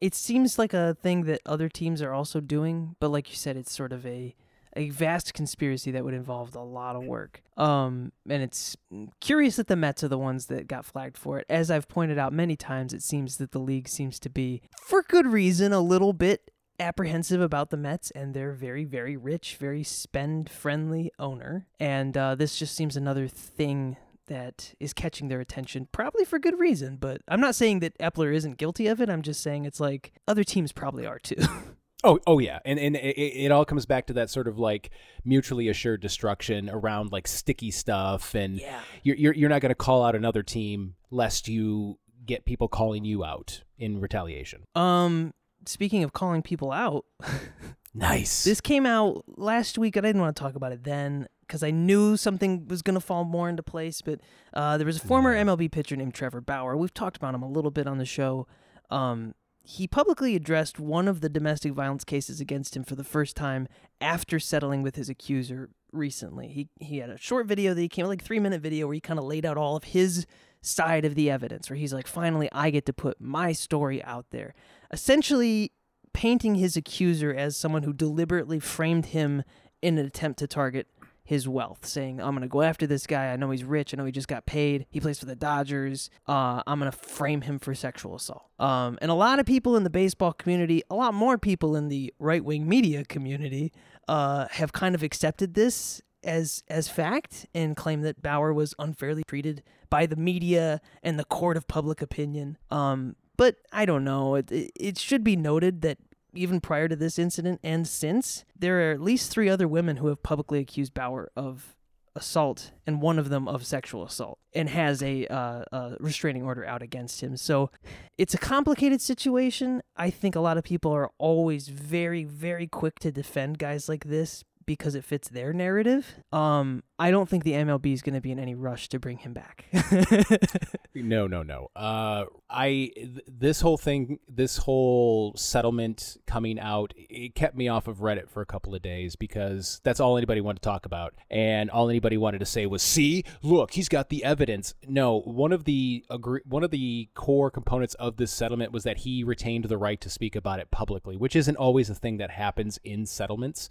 it 0.00 0.14
seems 0.14 0.58
like 0.58 0.74
a 0.74 0.96
thing 1.02 1.24
that 1.24 1.40
other 1.46 1.68
teams 1.68 2.02
are 2.02 2.12
also 2.12 2.40
doing, 2.40 2.96
but 3.00 3.08
like 3.08 3.30
you 3.30 3.36
said, 3.36 3.56
it's 3.56 3.72
sort 3.72 3.92
of 3.92 4.06
a 4.06 4.34
a 4.78 4.90
vast 4.90 5.34
conspiracy 5.34 5.90
that 5.90 6.04
would 6.04 6.14
involve 6.14 6.54
a 6.54 6.62
lot 6.62 6.94
of 6.94 7.04
work. 7.04 7.42
Um, 7.56 8.12
and 8.28 8.42
it's 8.42 8.76
curious 9.20 9.56
that 9.56 9.66
the 9.66 9.76
Mets 9.76 10.04
are 10.04 10.08
the 10.08 10.16
ones 10.16 10.46
that 10.46 10.68
got 10.68 10.84
flagged 10.84 11.18
for 11.18 11.38
it. 11.38 11.46
As 11.50 11.70
I've 11.70 11.88
pointed 11.88 12.16
out 12.16 12.32
many 12.32 12.56
times, 12.56 12.94
it 12.94 13.02
seems 13.02 13.38
that 13.38 13.50
the 13.50 13.58
league 13.58 13.88
seems 13.88 14.20
to 14.20 14.30
be, 14.30 14.62
for 14.80 15.02
good 15.02 15.26
reason, 15.26 15.72
a 15.72 15.80
little 15.80 16.12
bit 16.12 16.52
apprehensive 16.78 17.40
about 17.40 17.70
the 17.70 17.76
Mets 17.76 18.12
and 18.12 18.34
their 18.34 18.52
very, 18.52 18.84
very 18.84 19.16
rich, 19.16 19.56
very 19.56 19.82
spend 19.82 20.48
friendly 20.48 21.10
owner. 21.18 21.66
And 21.80 22.16
uh, 22.16 22.36
this 22.36 22.56
just 22.56 22.76
seems 22.76 22.96
another 22.96 23.26
thing 23.26 23.96
that 24.28 24.74
is 24.78 24.92
catching 24.92 25.26
their 25.26 25.40
attention, 25.40 25.88
probably 25.90 26.24
for 26.24 26.38
good 26.38 26.58
reason. 26.58 26.96
But 26.96 27.22
I'm 27.26 27.40
not 27.40 27.56
saying 27.56 27.80
that 27.80 27.98
Eppler 27.98 28.32
isn't 28.32 28.58
guilty 28.58 28.86
of 28.86 29.00
it. 29.00 29.10
I'm 29.10 29.22
just 29.22 29.42
saying 29.42 29.64
it's 29.64 29.80
like 29.80 30.12
other 30.28 30.44
teams 30.44 30.70
probably 30.70 31.04
are 31.04 31.18
too. 31.18 31.36
Oh, 32.04 32.20
oh 32.28 32.38
yeah, 32.38 32.60
and 32.64 32.78
and 32.78 32.94
it, 32.96 33.18
it 33.18 33.50
all 33.50 33.64
comes 33.64 33.84
back 33.86 34.06
to 34.06 34.12
that 34.14 34.30
sort 34.30 34.46
of 34.46 34.58
like 34.58 34.90
mutually 35.24 35.68
assured 35.68 36.00
destruction 36.00 36.70
around 36.70 37.10
like 37.10 37.26
sticky 37.26 37.70
stuff, 37.72 38.34
and 38.34 38.60
Yeah. 38.60 38.80
you're 39.02 39.16
you're, 39.16 39.34
you're 39.34 39.48
not 39.48 39.60
going 39.60 39.70
to 39.70 39.74
call 39.74 40.04
out 40.04 40.14
another 40.14 40.42
team 40.44 40.94
lest 41.10 41.48
you 41.48 41.98
get 42.24 42.44
people 42.44 42.68
calling 42.68 43.04
you 43.04 43.24
out 43.24 43.62
in 43.78 44.00
retaliation. 44.00 44.62
um, 44.76 45.32
speaking 45.66 46.04
of 46.04 46.12
calling 46.12 46.40
people 46.42 46.70
out, 46.70 47.04
Nice. 47.94 48.44
this 48.44 48.60
came 48.60 48.86
out 48.86 49.24
last 49.36 49.76
week. 49.78 49.96
and 49.96 50.06
I 50.06 50.10
didn't 50.10 50.22
want 50.22 50.36
to 50.36 50.40
talk 50.42 50.54
about 50.54 50.70
it 50.72 50.84
then 50.84 51.26
because 51.40 51.62
I 51.62 51.70
knew 51.70 52.16
something 52.16 52.68
was 52.68 52.82
going 52.82 52.94
to 52.94 53.00
fall 53.00 53.24
more 53.24 53.48
into 53.48 53.62
place. 53.62 54.02
But 54.02 54.20
uh, 54.54 54.76
there 54.78 54.86
was 54.86 54.98
a 54.98 55.00
former. 55.00 55.34
MLB 55.34 55.70
pitcher 55.72 55.96
named 55.96 56.14
Trevor 56.14 56.40
Bauer. 56.40 56.76
We've 56.76 56.92
talked 56.94 57.16
about 57.16 57.34
him 57.34 57.42
a 57.42 57.48
little 57.48 57.70
bit 57.70 57.86
on 57.88 57.98
the 57.98 58.04
show. 58.04 58.46
Um, 58.90 59.34
he 59.68 59.86
publicly 59.86 60.34
addressed 60.34 60.80
one 60.80 61.06
of 61.06 61.20
the 61.20 61.28
domestic 61.28 61.74
violence 61.74 62.02
cases 62.02 62.40
against 62.40 62.74
him 62.74 62.84
for 62.84 62.94
the 62.94 63.04
first 63.04 63.36
time 63.36 63.68
after 64.00 64.40
settling 64.40 64.82
with 64.82 64.96
his 64.96 65.10
accuser 65.10 65.68
recently. 65.92 66.48
He 66.48 66.68
he 66.80 66.98
had 66.98 67.10
a 67.10 67.18
short 67.18 67.46
video 67.46 67.74
that 67.74 67.80
he 67.80 67.88
came 67.88 68.06
like 68.06 68.22
three 68.22 68.40
minute 68.40 68.62
video 68.62 68.86
where 68.86 68.94
he 68.94 69.00
kind 69.00 69.18
of 69.18 69.26
laid 69.26 69.44
out 69.44 69.58
all 69.58 69.76
of 69.76 69.84
his 69.84 70.24
side 70.62 71.04
of 71.04 71.14
the 71.14 71.30
evidence, 71.30 71.68
where 71.68 71.76
he's 71.76 71.92
like, 71.92 72.06
finally, 72.06 72.48
I 72.50 72.70
get 72.70 72.86
to 72.86 72.94
put 72.94 73.20
my 73.20 73.52
story 73.52 74.02
out 74.04 74.30
there. 74.30 74.54
Essentially, 74.90 75.72
painting 76.14 76.54
his 76.54 76.74
accuser 76.74 77.34
as 77.34 77.54
someone 77.54 77.82
who 77.82 77.92
deliberately 77.92 78.60
framed 78.60 79.06
him 79.06 79.42
in 79.82 79.98
an 79.98 80.06
attempt 80.06 80.38
to 80.38 80.46
target 80.46 80.86
his 81.28 81.46
wealth, 81.46 81.84
saying, 81.84 82.22
I'm 82.22 82.30
going 82.30 82.40
to 82.40 82.48
go 82.48 82.62
after 82.62 82.86
this 82.86 83.06
guy. 83.06 83.26
I 83.26 83.36
know 83.36 83.50
he's 83.50 83.62
rich. 83.62 83.92
I 83.92 83.98
know 83.98 84.06
he 84.06 84.12
just 84.12 84.28
got 84.28 84.46
paid. 84.46 84.86
He 84.88 84.98
plays 84.98 85.18
for 85.18 85.26
the 85.26 85.36
Dodgers. 85.36 86.08
Uh, 86.26 86.62
I'm 86.66 86.78
going 86.78 86.90
to 86.90 86.96
frame 86.96 87.42
him 87.42 87.58
for 87.58 87.74
sexual 87.74 88.16
assault. 88.16 88.46
Um, 88.58 88.98
and 89.02 89.10
a 89.10 89.14
lot 89.14 89.38
of 89.38 89.44
people 89.44 89.76
in 89.76 89.84
the 89.84 89.90
baseball 89.90 90.32
community, 90.32 90.82
a 90.88 90.94
lot 90.94 91.12
more 91.12 91.36
people 91.36 91.76
in 91.76 91.88
the 91.88 92.14
right 92.18 92.42
wing 92.42 92.66
media 92.66 93.04
community, 93.04 93.74
uh, 94.08 94.46
have 94.52 94.72
kind 94.72 94.94
of 94.94 95.02
accepted 95.02 95.52
this 95.52 96.00
as 96.24 96.64
as 96.68 96.88
fact 96.88 97.44
and 97.54 97.76
claim 97.76 98.00
that 98.00 98.22
Bauer 98.22 98.54
was 98.54 98.74
unfairly 98.78 99.22
treated 99.28 99.62
by 99.90 100.06
the 100.06 100.16
media 100.16 100.80
and 101.02 101.18
the 101.18 101.26
court 101.26 101.58
of 101.58 101.68
public 101.68 102.00
opinion. 102.00 102.56
Um, 102.70 103.16
but 103.36 103.56
I 103.70 103.84
don't 103.84 104.02
know. 104.02 104.36
It, 104.36 104.50
it, 104.50 104.70
it 104.74 104.98
should 104.98 105.22
be 105.22 105.36
noted 105.36 105.82
that 105.82 105.98
even 106.38 106.60
prior 106.60 106.88
to 106.88 106.96
this 106.96 107.18
incident 107.18 107.60
and 107.62 107.86
since, 107.86 108.44
there 108.58 108.88
are 108.88 108.92
at 108.92 109.00
least 109.00 109.30
three 109.30 109.48
other 109.48 109.68
women 109.68 109.96
who 109.96 110.06
have 110.06 110.22
publicly 110.22 110.60
accused 110.60 110.94
Bauer 110.94 111.30
of 111.36 111.76
assault 112.14 112.72
and 112.86 113.00
one 113.00 113.18
of 113.18 113.28
them 113.28 113.46
of 113.46 113.64
sexual 113.64 114.02
assault 114.04 114.38
and 114.52 114.68
has 114.68 115.02
a, 115.02 115.26
uh, 115.28 115.62
a 115.72 115.96
restraining 116.00 116.42
order 116.42 116.64
out 116.64 116.82
against 116.82 117.20
him. 117.20 117.36
So 117.36 117.70
it's 118.16 118.34
a 118.34 118.38
complicated 118.38 119.00
situation. 119.00 119.82
I 119.96 120.10
think 120.10 120.34
a 120.34 120.40
lot 120.40 120.58
of 120.58 120.64
people 120.64 120.92
are 120.92 121.10
always 121.18 121.68
very, 121.68 122.24
very 122.24 122.66
quick 122.66 122.98
to 123.00 123.12
defend 123.12 123.58
guys 123.58 123.88
like 123.88 124.04
this 124.04 124.44
because 124.68 124.94
it 124.94 125.02
fits 125.02 125.30
their 125.30 125.54
narrative. 125.54 126.22
Um, 126.30 126.82
I 126.98 127.10
don't 127.10 127.26
think 127.26 127.42
the 127.42 127.52
MLB 127.52 127.90
is 127.94 128.02
going 128.02 128.14
to 128.16 128.20
be 128.20 128.30
in 128.30 128.38
any 128.38 128.54
rush 128.54 128.90
to 128.90 128.98
bring 128.98 129.16
him 129.16 129.32
back. 129.32 129.64
no, 130.94 131.26
no, 131.26 131.42
no. 131.42 131.70
Uh, 131.74 132.26
I 132.50 132.90
th- 132.94 133.20
this 133.26 133.62
whole 133.62 133.78
thing, 133.78 134.18
this 134.28 134.58
whole 134.58 135.32
settlement 135.36 136.18
coming 136.26 136.60
out, 136.60 136.92
it 136.96 137.34
kept 137.34 137.56
me 137.56 137.66
off 137.68 137.88
of 137.88 138.00
Reddit 138.00 138.28
for 138.28 138.42
a 138.42 138.46
couple 138.46 138.74
of 138.74 138.82
days 138.82 139.16
because 139.16 139.80
that's 139.84 140.00
all 140.00 140.18
anybody 140.18 140.42
wanted 140.42 140.60
to 140.60 140.68
talk 140.68 140.84
about, 140.84 141.14
and 141.30 141.70
all 141.70 141.88
anybody 141.88 142.18
wanted 142.18 142.40
to 142.40 142.46
say 142.46 142.66
was, 142.66 142.82
"See, 142.82 143.24
look, 143.42 143.72
he's 143.72 143.88
got 143.88 144.10
the 144.10 144.22
evidence." 144.22 144.74
No, 144.86 145.20
one 145.20 145.52
of 145.52 145.64
the 145.64 146.04
agree- 146.10 146.42
one 146.44 146.62
of 146.62 146.70
the 146.70 147.08
core 147.14 147.50
components 147.50 147.94
of 147.94 148.18
this 148.18 148.30
settlement 148.30 148.70
was 148.70 148.82
that 148.82 148.98
he 148.98 149.24
retained 149.24 149.64
the 149.64 149.78
right 149.78 150.00
to 150.02 150.10
speak 150.10 150.36
about 150.36 150.60
it 150.60 150.70
publicly, 150.70 151.16
which 151.16 151.34
isn't 151.34 151.56
always 151.56 151.88
a 151.88 151.94
thing 151.94 152.18
that 152.18 152.32
happens 152.32 152.78
in 152.84 153.06
settlements. 153.06 153.70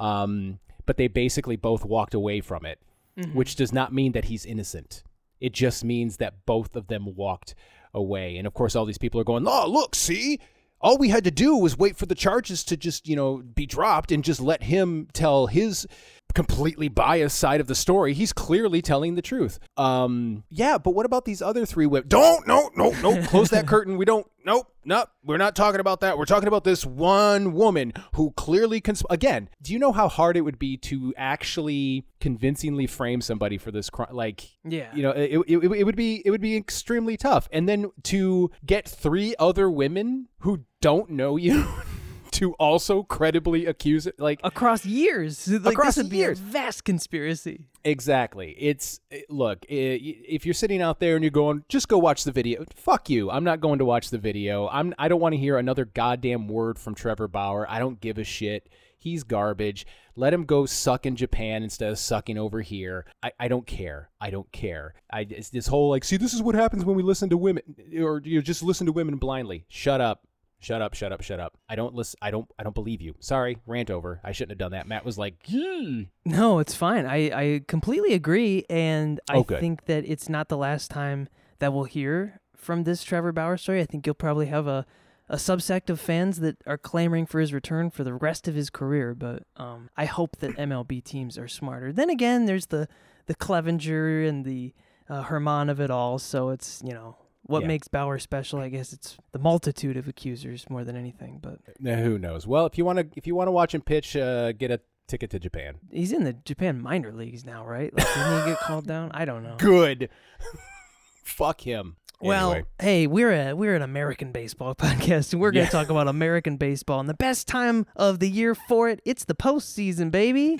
Um, 0.00 0.58
but 0.86 0.96
they 0.96 1.06
basically 1.06 1.56
both 1.56 1.84
walked 1.84 2.14
away 2.14 2.40
from 2.40 2.64
it, 2.66 2.80
Mm-hmm. 3.18 3.34
which 3.34 3.56
does 3.56 3.72
not 3.72 3.92
mean 3.92 4.12
that 4.12 4.26
he's 4.26 4.46
innocent. 4.46 5.02
It 5.40 5.52
just 5.52 5.84
means 5.84 6.16
that 6.18 6.46
both 6.46 6.76
of 6.76 6.86
them 6.86 7.14
walked 7.16 7.54
away. 7.92 8.36
And 8.36 8.46
of 8.46 8.54
course, 8.54 8.76
all 8.76 8.86
these 8.86 8.98
people 8.98 9.20
are 9.20 9.24
going, 9.24 9.46
oh, 9.48 9.66
look, 9.68 9.94
see? 9.96 10.38
All 10.80 10.96
we 10.96 11.08
had 11.08 11.24
to 11.24 11.30
do 11.30 11.56
was 11.56 11.76
wait 11.76 11.96
for 11.96 12.06
the 12.06 12.14
charges 12.14 12.62
to 12.64 12.76
just, 12.76 13.08
you 13.08 13.16
know, 13.16 13.38
be 13.38 13.66
dropped 13.66 14.12
and 14.12 14.22
just 14.24 14.40
let 14.40 14.62
him 14.62 15.08
tell 15.12 15.48
his 15.48 15.86
completely 16.34 16.88
biased 16.88 17.38
side 17.38 17.60
of 17.60 17.66
the 17.66 17.74
story. 17.74 18.14
He's 18.14 18.32
clearly 18.32 18.82
telling 18.82 19.14
the 19.14 19.22
truth. 19.22 19.58
Um, 19.76 20.44
yeah, 20.48 20.78
but 20.78 20.92
what 20.92 21.06
about 21.06 21.24
these 21.24 21.42
other 21.42 21.66
three 21.66 21.86
women? 21.86 22.08
Don't, 22.08 22.46
no, 22.46 22.70
no, 22.76 22.90
no, 23.02 23.22
close 23.26 23.50
that 23.50 23.66
curtain. 23.66 23.96
We 23.96 24.04
don't, 24.04 24.26
nope, 24.44 24.72
nope, 24.84 25.08
we're 25.24 25.36
not 25.38 25.56
talking 25.56 25.80
about 25.80 26.00
that. 26.00 26.16
We're 26.18 26.24
talking 26.24 26.48
about 26.48 26.64
this 26.64 26.84
one 26.86 27.52
woman 27.52 27.92
who 28.14 28.32
clearly, 28.32 28.80
cons- 28.80 29.02
again, 29.10 29.48
do 29.62 29.72
you 29.72 29.78
know 29.78 29.92
how 29.92 30.08
hard 30.08 30.36
it 30.36 30.42
would 30.42 30.58
be 30.58 30.76
to 30.78 31.12
actually 31.16 32.04
convincingly 32.20 32.86
frame 32.86 33.20
somebody 33.20 33.58
for 33.58 33.70
this 33.70 33.90
crime? 33.90 34.08
Like, 34.12 34.42
Yeah. 34.64 34.94
you 34.94 35.02
know, 35.02 35.10
it, 35.10 35.32
it, 35.48 35.58
it, 35.64 35.72
it 35.80 35.84
would 35.84 35.96
be, 35.96 36.22
it 36.24 36.30
would 36.30 36.40
be 36.40 36.56
extremely 36.56 37.16
tough. 37.16 37.48
And 37.52 37.68
then 37.68 37.90
to 38.04 38.50
get 38.64 38.88
three 38.88 39.34
other 39.38 39.70
women 39.70 40.28
who 40.40 40.64
don't 40.80 41.10
know 41.10 41.36
you 41.36 41.66
to 42.32 42.52
also 42.54 43.02
credibly 43.02 43.66
accuse 43.66 44.06
it, 44.06 44.18
like, 44.18 44.40
Across 44.44 44.86
years. 44.86 45.48
Like, 45.50 45.74
Across 45.74 45.96
this 45.96 46.04
would 46.04 46.12
years. 46.12 46.38
be 46.40 46.44
a 46.48 46.50
vast 46.52 46.84
conspiracy. 46.84 47.66
Exactly. 47.84 48.54
It's 48.58 49.00
it- 49.10 49.30
look, 49.30 49.64
eh, 49.68 49.94
i- 49.94 49.98
if 50.28 50.44
you're 50.46 50.54
sitting 50.54 50.80
out 50.82 51.00
there 51.00 51.16
and 51.16 51.24
you're 51.24 51.30
going, 51.30 51.64
just 51.68 51.88
go 51.88 51.98
watch 51.98 52.24
the 52.24 52.32
video. 52.32 52.64
Fuck 52.74 53.10
you. 53.10 53.30
I'm 53.30 53.44
not 53.44 53.60
going 53.60 53.78
to 53.78 53.84
watch 53.84 54.10
the 54.10 54.18
video. 54.18 54.68
I'm 54.68 54.94
I 54.98 55.08
don't 55.08 55.20
want 55.20 55.32
to 55.34 55.38
hear 55.38 55.58
another 55.58 55.84
goddamn 55.84 56.46
word 56.48 56.78
from 56.78 56.94
Trevor 56.94 57.28
Bauer. 57.28 57.66
I 57.68 57.78
don't 57.78 58.00
give 58.00 58.18
a 58.18 58.24
shit. 58.24 58.68
He's 58.98 59.24
garbage. 59.24 59.86
Let 60.14 60.34
him 60.34 60.44
go 60.44 60.66
suck 60.66 61.06
in 61.06 61.16
Japan 61.16 61.62
instead 61.62 61.90
of 61.90 61.98
sucking 61.98 62.36
over 62.36 62.60
here. 62.60 63.06
I, 63.22 63.32
I 63.40 63.48
don't 63.48 63.66
care. 63.66 64.10
I 64.20 64.28
don't 64.28 64.50
care. 64.52 64.92
I 65.10 65.20
it's 65.30 65.48
this 65.48 65.66
whole 65.68 65.88
like, 65.88 66.04
see, 66.04 66.18
this 66.18 66.34
is 66.34 66.42
what 66.42 66.54
happens 66.54 66.84
when 66.84 66.96
we 66.96 67.02
listen 67.02 67.30
to 67.30 67.38
women, 67.38 67.62
or 67.98 68.20
you 68.22 68.36
know, 68.36 68.42
just 68.42 68.62
listen 68.62 68.86
to 68.86 68.92
women 68.92 69.16
blindly. 69.16 69.64
Shut 69.68 70.02
up. 70.02 70.26
Shut 70.60 70.82
up, 70.82 70.94
shut 70.94 71.10
up, 71.12 71.22
shut 71.22 71.40
up. 71.40 71.56
I 71.68 71.74
don't 71.74 71.94
listen 71.94 72.18
I 72.22 72.30
don't 72.30 72.48
I 72.58 72.62
don't 72.62 72.74
believe 72.74 73.00
you. 73.00 73.14
Sorry, 73.18 73.56
rant 73.66 73.90
over. 73.90 74.20
I 74.22 74.32
shouldn't 74.32 74.52
have 74.52 74.58
done 74.58 74.72
that. 74.72 74.86
Matt 74.86 75.04
was 75.04 75.16
like, 75.18 75.34
"Hmm." 75.50 76.02
No, 76.24 76.58
it's 76.58 76.74
fine. 76.74 77.06
I, 77.06 77.16
I 77.32 77.60
completely 77.66 78.12
agree. 78.14 78.64
And 78.68 79.20
I 79.28 79.38
Oh, 79.38 79.42
think 79.44 79.86
that 79.86 80.04
it's 80.06 80.28
not 80.28 80.48
the 80.48 80.58
last 80.58 80.90
time 80.90 81.28
that 81.60 81.72
we'll 81.72 81.84
hear 81.84 82.40
from 82.54 82.84
this 82.84 83.02
Trevor 83.02 83.32
Bauer 83.32 83.56
story. 83.56 83.80
I 83.80 83.86
think 83.86 84.06
you'll 84.06 84.14
probably 84.14 84.46
have 84.46 84.66
a, 84.66 84.84
a 85.30 85.36
subsect 85.36 85.88
of 85.88 85.98
fans 85.98 86.40
that 86.40 86.58
are 86.66 86.76
clamoring 86.78 87.24
for 87.24 87.40
his 87.40 87.54
return 87.54 87.88
for 87.90 88.04
the 88.04 88.12
rest 88.12 88.46
of 88.46 88.54
his 88.54 88.68
career. 88.68 89.14
But 89.14 89.44
um, 89.56 89.88
I 89.96 90.04
hope 90.04 90.36
that 90.40 90.56
MLB 90.58 91.02
teams 91.02 91.38
are 91.38 91.48
smarter. 91.48 91.90
Then 91.90 92.10
again, 92.10 92.44
there's 92.44 92.66
the, 92.66 92.86
the 93.26 93.34
Clevinger 93.34 94.28
and 94.28 94.44
the 94.44 94.74
uh, 95.08 95.22
Herman 95.22 95.70
of 95.70 95.80
it 95.80 95.90
all. 95.90 96.18
So 96.18 96.50
it's, 96.50 96.82
you 96.84 96.92
know, 96.92 97.16
what 97.42 97.62
Yeah. 97.62 97.68
makes 97.68 97.88
Bauer 97.88 98.18
special? 98.18 98.58
I 98.60 98.68
guess 98.68 98.92
it's 98.92 99.16
the 99.32 99.38
multitude 99.38 99.96
of 99.96 100.06
accusers 100.08 100.68
more 100.70 100.84
than 100.84 100.96
anything. 100.96 101.38
But 101.42 101.58
Now, 101.78 101.96
who 101.96 102.18
knows? 102.18 102.46
Well, 102.46 102.66
if 102.66 102.76
you 102.78 102.84
want 102.84 102.98
to, 102.98 103.06
if 103.16 103.26
you 103.26 103.34
want 103.34 103.48
to 103.48 103.52
watch 103.52 103.74
him 103.74 103.80
pitch, 103.82 104.16
uh, 104.16 104.52
get 104.52 104.70
a 104.70 104.80
ticket 105.08 105.30
to 105.30 105.40
Japan. 105.40 105.76
he's 105.90 106.12
in 106.12 106.22
the 106.24 106.32
Japan 106.32 106.80
minor 106.80 107.12
leagues 107.12 107.44
now, 107.44 107.66
right? 107.66 107.92
Like, 107.92 108.06
didn't 108.14 108.40
he 108.44 108.50
get 108.50 108.58
called 108.60 108.86
down? 108.86 109.10
I 109.12 109.24
don't 109.24 109.42
know. 109.42 109.56
Good. 109.58 110.08
Fuck 111.24 111.62
him. 111.62 111.96
Well, 112.22 112.52
Anyway. 112.52 112.66
hey, 112.80 113.06
we're 113.06 113.32
a 113.32 113.54
we're 113.54 113.74
an 113.74 113.82
American 113.82 114.30
baseball 114.30 114.74
podcast, 114.76 115.32
and 115.32 115.40
we're 115.40 115.50
gonna 115.52 115.64
Yeah. 115.64 115.70
talk 115.70 115.88
about 115.88 116.06
American 116.06 116.58
baseball 116.58 117.00
and 117.00 117.08
the 117.08 117.14
best 117.14 117.48
time 117.48 117.86
of 117.96 118.18
the 118.20 118.28
year 118.28 118.54
for 118.54 118.88
it. 118.90 119.00
It's 119.06 119.24
the 119.24 119.34
postseason, 119.34 120.10
baby. 120.10 120.58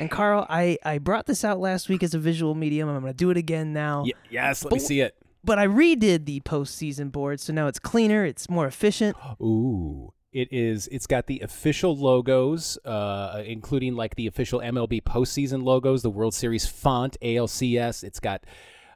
And 0.00 0.10
Carl, 0.10 0.46
I 0.48 0.78
I 0.84 0.98
brought 0.98 1.26
this 1.26 1.44
out 1.44 1.60
last 1.60 1.88
week 1.88 2.02
as 2.02 2.14
a 2.14 2.18
visual 2.18 2.54
medium. 2.54 2.88
I'm 2.88 3.00
gonna 3.00 3.12
do 3.12 3.30
it 3.30 3.36
again 3.36 3.72
now. 3.72 4.04
Y- 4.04 4.12
yes, 4.30 4.64
let 4.64 4.72
me 4.72 4.78
see 4.78 5.00
it. 5.00 5.14
But 5.44 5.58
I 5.58 5.66
redid 5.66 6.24
the 6.24 6.40
postseason 6.40 7.12
board, 7.12 7.40
so 7.40 7.52
now 7.52 7.66
it's 7.66 7.78
cleaner, 7.78 8.24
it's 8.24 8.48
more 8.48 8.66
efficient. 8.66 9.16
Ooh. 9.42 10.12
It 10.32 10.48
is. 10.52 10.86
It's 10.92 11.08
got 11.08 11.26
the 11.26 11.40
official 11.40 11.96
logos, 11.96 12.78
uh, 12.84 13.42
including 13.44 13.96
like 13.96 14.14
the 14.14 14.28
official 14.28 14.60
MLB 14.60 15.02
postseason 15.02 15.64
logos, 15.64 16.02
the 16.02 16.10
World 16.10 16.34
Series 16.34 16.66
font, 16.66 17.16
ALCS. 17.20 18.04
It's 18.04 18.20
got 18.20 18.44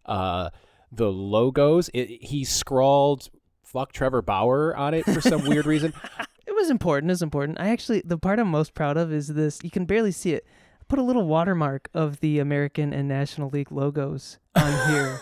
uh, 0.07 0.51
the 0.93 1.11
logos. 1.11 1.91
It, 1.93 2.23
he 2.23 2.45
scrawled 2.45 3.31
"fuck 3.65 3.93
Trevor 3.93 4.23
Bauer" 4.23 4.77
on 4.77 4.95
it 4.95 5.05
for 5.07 5.21
some 5.21 5.45
weird 5.45 5.67
reason. 5.67 5.93
It 6.47 6.55
was 6.55 6.71
important. 6.71 7.11
It 7.11 7.15
was 7.15 7.23
important. 7.23 7.59
I 7.59 7.69
actually, 7.69 8.03
the 8.05 8.19
part 8.19 8.39
I'm 8.39 8.49
most 8.49 8.75
proud 8.75 8.97
of 8.97 9.13
is 9.13 9.29
this. 9.29 9.59
You 9.65 9.71
can 9.71 9.87
barely 9.87 10.13
see 10.13 10.35
it. 10.35 10.47
Put 10.89 10.99
a 10.99 11.03
little 11.03 11.27
watermark 11.27 11.89
of 11.95 12.21
the 12.21 12.39
American 12.39 12.93
and 12.93 13.09
National 13.09 13.49
League 13.51 13.73
logos 13.73 14.39
on 14.55 14.89
here 14.91 15.21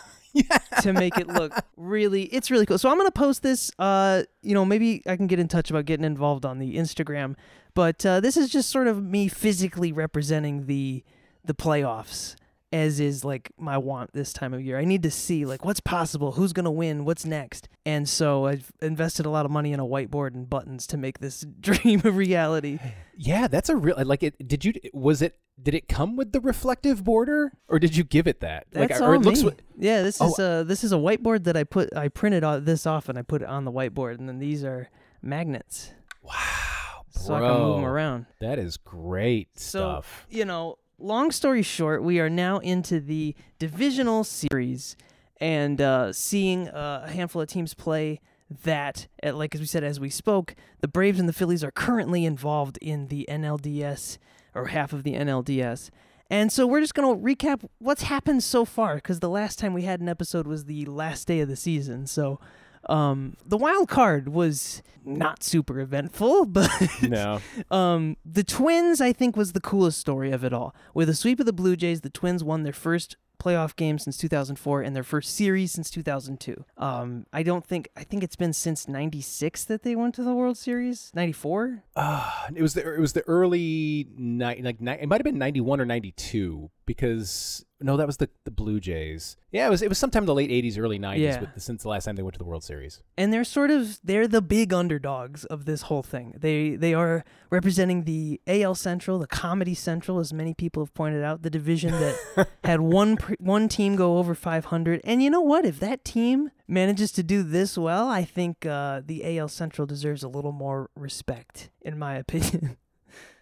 to 0.80 0.92
make 0.92 1.18
it 1.18 1.28
look 1.28 1.52
really. 1.76 2.24
It's 2.24 2.50
really 2.50 2.66
cool. 2.66 2.78
So 2.78 2.90
I'm 2.90 2.96
gonna 2.96 3.10
post 3.10 3.42
this. 3.42 3.70
Uh, 3.78 4.24
you 4.42 4.54
know, 4.54 4.64
maybe 4.64 5.02
I 5.06 5.16
can 5.16 5.26
get 5.26 5.38
in 5.38 5.48
touch 5.48 5.70
about 5.70 5.84
getting 5.84 6.04
involved 6.04 6.44
on 6.44 6.58
the 6.58 6.76
Instagram. 6.76 7.36
But 7.74 8.04
uh, 8.04 8.20
this 8.20 8.36
is 8.36 8.50
just 8.50 8.70
sort 8.70 8.86
of 8.86 9.02
me 9.02 9.28
physically 9.28 9.92
representing 9.92 10.66
the 10.66 11.04
the 11.44 11.54
playoffs. 11.54 12.36
As 12.72 13.00
is 13.00 13.22
like 13.22 13.52
my 13.58 13.76
want 13.76 14.14
this 14.14 14.32
time 14.32 14.54
of 14.54 14.62
year. 14.62 14.78
I 14.78 14.86
need 14.86 15.02
to 15.02 15.10
see 15.10 15.44
like 15.44 15.62
what's 15.62 15.80
possible, 15.80 16.32
who's 16.32 16.54
gonna 16.54 16.70
win, 16.70 17.04
what's 17.04 17.26
next. 17.26 17.68
And 17.84 18.08
so 18.08 18.46
I've 18.46 18.72
invested 18.80 19.26
a 19.26 19.30
lot 19.30 19.44
of 19.44 19.52
money 19.52 19.74
in 19.74 19.80
a 19.80 19.84
whiteboard 19.84 20.34
and 20.34 20.48
buttons 20.48 20.86
to 20.86 20.96
make 20.96 21.18
this 21.18 21.44
dream 21.60 22.00
a 22.04 22.10
reality. 22.10 22.78
Yeah, 23.14 23.46
that's 23.46 23.68
a 23.68 23.76
real 23.76 24.02
like 24.06 24.22
it. 24.22 24.48
Did 24.48 24.64
you? 24.64 24.72
Was 24.94 25.20
it? 25.20 25.38
Did 25.62 25.74
it 25.74 25.88
come 25.88 26.16
with 26.16 26.32
the 26.32 26.40
reflective 26.40 27.04
border, 27.04 27.52
or 27.68 27.78
did 27.78 27.96
you 27.96 28.02
give 28.04 28.26
it 28.26 28.40
that? 28.40 28.66
That's 28.72 28.92
like, 28.92 29.00
all 29.00 29.08
or 29.10 29.14
it 29.14 29.20
looks. 29.22 29.42
me. 29.44 29.52
yeah, 29.78 30.02
this 30.02 30.20
Oh. 30.20 30.26
is 30.28 30.38
a 30.38 30.64
this 30.66 30.82
is 30.82 30.92
a 30.92 30.96
whiteboard 30.96 31.44
that 31.44 31.56
I 31.56 31.64
put 31.64 31.94
I 31.96 32.08
printed 32.08 32.42
all 32.42 32.60
this 32.60 32.86
off 32.86 33.08
and 33.08 33.16
I 33.18 33.22
put 33.22 33.42
it 33.42 33.48
on 33.48 33.64
the 33.64 33.70
whiteboard 33.72 34.18
and 34.18 34.28
then 34.28 34.38
these 34.38 34.64
are 34.64 34.88
magnets 35.22 35.92
Wow, 36.22 37.04
so 37.10 37.34
I 37.34 37.40
can 37.40 37.48
move 37.60 37.74
them 37.76 37.82
bro. 37.84 37.92
around. 37.92 38.26
That 38.40 38.58
is 38.58 38.76
great 38.76 39.48
So 39.58 39.78
stuff. 40.00 40.26
you 40.30 40.44
know, 40.44 40.78
long 40.98 41.30
story 41.30 41.62
short, 41.62 42.02
we 42.02 42.18
are 42.20 42.30
now 42.30 42.58
into 42.58 43.00
the 43.00 43.34
divisional 43.58 44.24
series 44.24 44.96
and 45.40 45.80
uh, 45.80 46.12
seeing 46.12 46.68
uh, 46.68 47.04
a 47.06 47.10
handful 47.10 47.42
of 47.42 47.48
teams 47.48 47.74
play. 47.74 48.20
That, 48.64 49.06
like 49.24 49.54
as 49.54 49.62
we 49.62 49.66
said 49.66 49.82
as 49.82 49.98
we 49.98 50.10
spoke, 50.10 50.54
the 50.80 50.88
Braves 50.88 51.18
and 51.18 51.26
the 51.26 51.32
Phillies 51.32 51.64
are 51.64 51.70
currently 51.70 52.26
involved 52.26 52.78
in 52.82 53.08
the 53.08 53.26
NLDS 53.30 54.18
or 54.54 54.66
half 54.66 54.92
of 54.92 55.02
the 55.02 55.14
NLDS. 55.14 55.90
And 56.30 56.50
so 56.50 56.66
we're 56.66 56.80
just 56.80 56.94
going 56.94 57.14
to 57.14 57.22
recap 57.22 57.68
what's 57.78 58.02
happened 58.02 58.42
so 58.42 58.64
far 58.64 58.94
because 58.96 59.20
the 59.20 59.28
last 59.28 59.58
time 59.58 59.74
we 59.74 59.82
had 59.82 60.00
an 60.00 60.08
episode 60.08 60.46
was 60.46 60.64
the 60.64 60.86
last 60.86 61.26
day 61.26 61.40
of 61.40 61.48
the 61.48 61.56
season. 61.56 62.06
So 62.06 62.40
um, 62.88 63.36
the 63.44 63.56
wild 63.58 63.88
card 63.88 64.28
was 64.28 64.82
not 65.04 65.42
super 65.42 65.78
eventful, 65.78 66.46
but 66.46 66.70
No, 67.02 67.40
um, 67.70 68.16
the 68.24 68.44
Twins, 68.44 69.00
I 69.00 69.12
think, 69.12 69.36
was 69.36 69.52
the 69.52 69.60
coolest 69.60 69.98
story 69.98 70.32
of 70.32 70.42
it 70.42 70.52
all. 70.52 70.74
With 70.94 71.08
a 71.08 71.14
sweep 71.14 71.38
of 71.38 71.46
the 71.46 71.52
Blue 71.52 71.76
Jays, 71.76 72.00
the 72.00 72.10
Twins 72.10 72.42
won 72.42 72.62
their 72.62 72.72
first 72.72 73.16
playoff 73.42 73.74
game 73.76 73.98
since 73.98 74.16
2004 74.16 74.82
and 74.82 74.94
their 74.94 75.02
first 75.02 75.34
series 75.34 75.72
since 75.72 75.90
2002. 75.90 76.64
Um, 76.78 77.26
I 77.32 77.42
don't 77.42 77.64
think 77.66 77.88
I 77.96 78.04
think 78.04 78.22
it's 78.22 78.36
been 78.36 78.52
since 78.52 78.86
'96 78.88 79.64
that 79.64 79.82
they 79.82 79.96
went 79.96 80.14
to 80.16 80.22
the 80.22 80.34
World 80.34 80.56
Series. 80.56 81.10
'94. 81.14 81.82
uh, 81.96 82.30
it 82.54 82.62
was 82.62 82.74
the 82.74 82.94
it 82.94 83.00
was 83.00 83.12
the 83.14 83.26
early 83.28 84.06
ni- 84.16 84.62
like 84.62 84.76
it 84.80 85.06
might 85.08 85.20
have 85.20 85.24
been 85.24 85.38
ninety 85.38 85.60
one 85.60 85.80
or 85.80 85.84
ninety 85.86 86.12
two, 86.12 86.70
because 86.86 87.64
no, 87.80 87.96
that 87.96 88.06
was 88.06 88.18
the 88.18 88.28
the 88.44 88.50
Blue 88.50 88.78
Jays. 88.80 89.36
Yeah, 89.50 89.66
it 89.66 89.70
was 89.70 89.82
it 89.82 89.88
was 89.88 89.98
sometime 89.98 90.22
in 90.22 90.26
the 90.26 90.34
late 90.34 90.50
'80s, 90.50 90.78
early 90.78 90.98
'90s 90.98 91.18
Yeah. 91.18 91.40
with, 91.40 91.60
since 91.62 91.82
the 91.82 91.88
last 91.88 92.04
time 92.04 92.16
they 92.16 92.22
went 92.22 92.34
to 92.34 92.38
the 92.38 92.44
World 92.44 92.62
Series. 92.64 93.02
and 93.18 93.32
they're 93.32 93.44
sort 93.44 93.70
of 93.70 93.98
they're 94.04 94.28
the 94.28 94.42
big 94.42 94.72
underdogs 94.72 95.44
of 95.46 95.64
this 95.64 95.82
whole 95.82 96.02
thing. 96.02 96.34
They 96.38 96.76
they 96.76 96.94
are 96.94 97.24
representing 97.50 98.04
the 98.04 98.40
AL 98.46 98.76
Central, 98.76 99.18
the 99.18 99.26
Comedy 99.26 99.74
Central, 99.74 100.18
as 100.20 100.32
many 100.32 100.54
people 100.54 100.82
have 100.84 100.94
pointed 100.94 101.24
out, 101.24 101.42
the 101.42 101.50
division 101.50 101.90
that 101.92 102.48
had 102.64 102.80
one 102.80 103.16
one 103.38 103.68
team 103.68 103.96
go 103.96 104.18
over 104.18 104.34
500. 104.34 105.00
And 105.04 105.22
you 105.22 105.30
know 105.30 105.40
what? 105.40 105.64
If 105.64 105.80
that 105.80 106.04
team 106.04 106.50
manages 106.68 107.10
to 107.12 107.22
do 107.22 107.42
this 107.42 107.76
well, 107.76 108.08
I 108.08 108.24
think 108.24 108.64
uh, 108.64 109.02
the 109.04 109.38
AL 109.38 109.48
Central 109.48 109.86
deserves 109.86 110.22
a 110.22 110.28
little 110.28 110.52
more 110.52 110.88
respect, 110.94 111.70
in 111.82 111.98
my 111.98 112.14
opinion. 112.14 112.76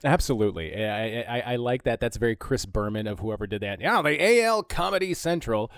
Absolutely, 0.05 0.75
I, 0.85 1.21
I 1.23 1.41
I 1.53 1.57
like 1.57 1.83
that. 1.85 2.01
That's 2.01 2.17
very 2.17 2.37
Chris 2.37 2.65
Berman 2.65 3.07
of 3.07 3.21
whoever 3.21 3.47
did 3.47 3.63
that. 3.63 3.81
Yeah, 3.81 4.01
the 4.03 4.43
AL 4.43 4.63
Comedy 4.65 5.13
Central. 5.15 5.71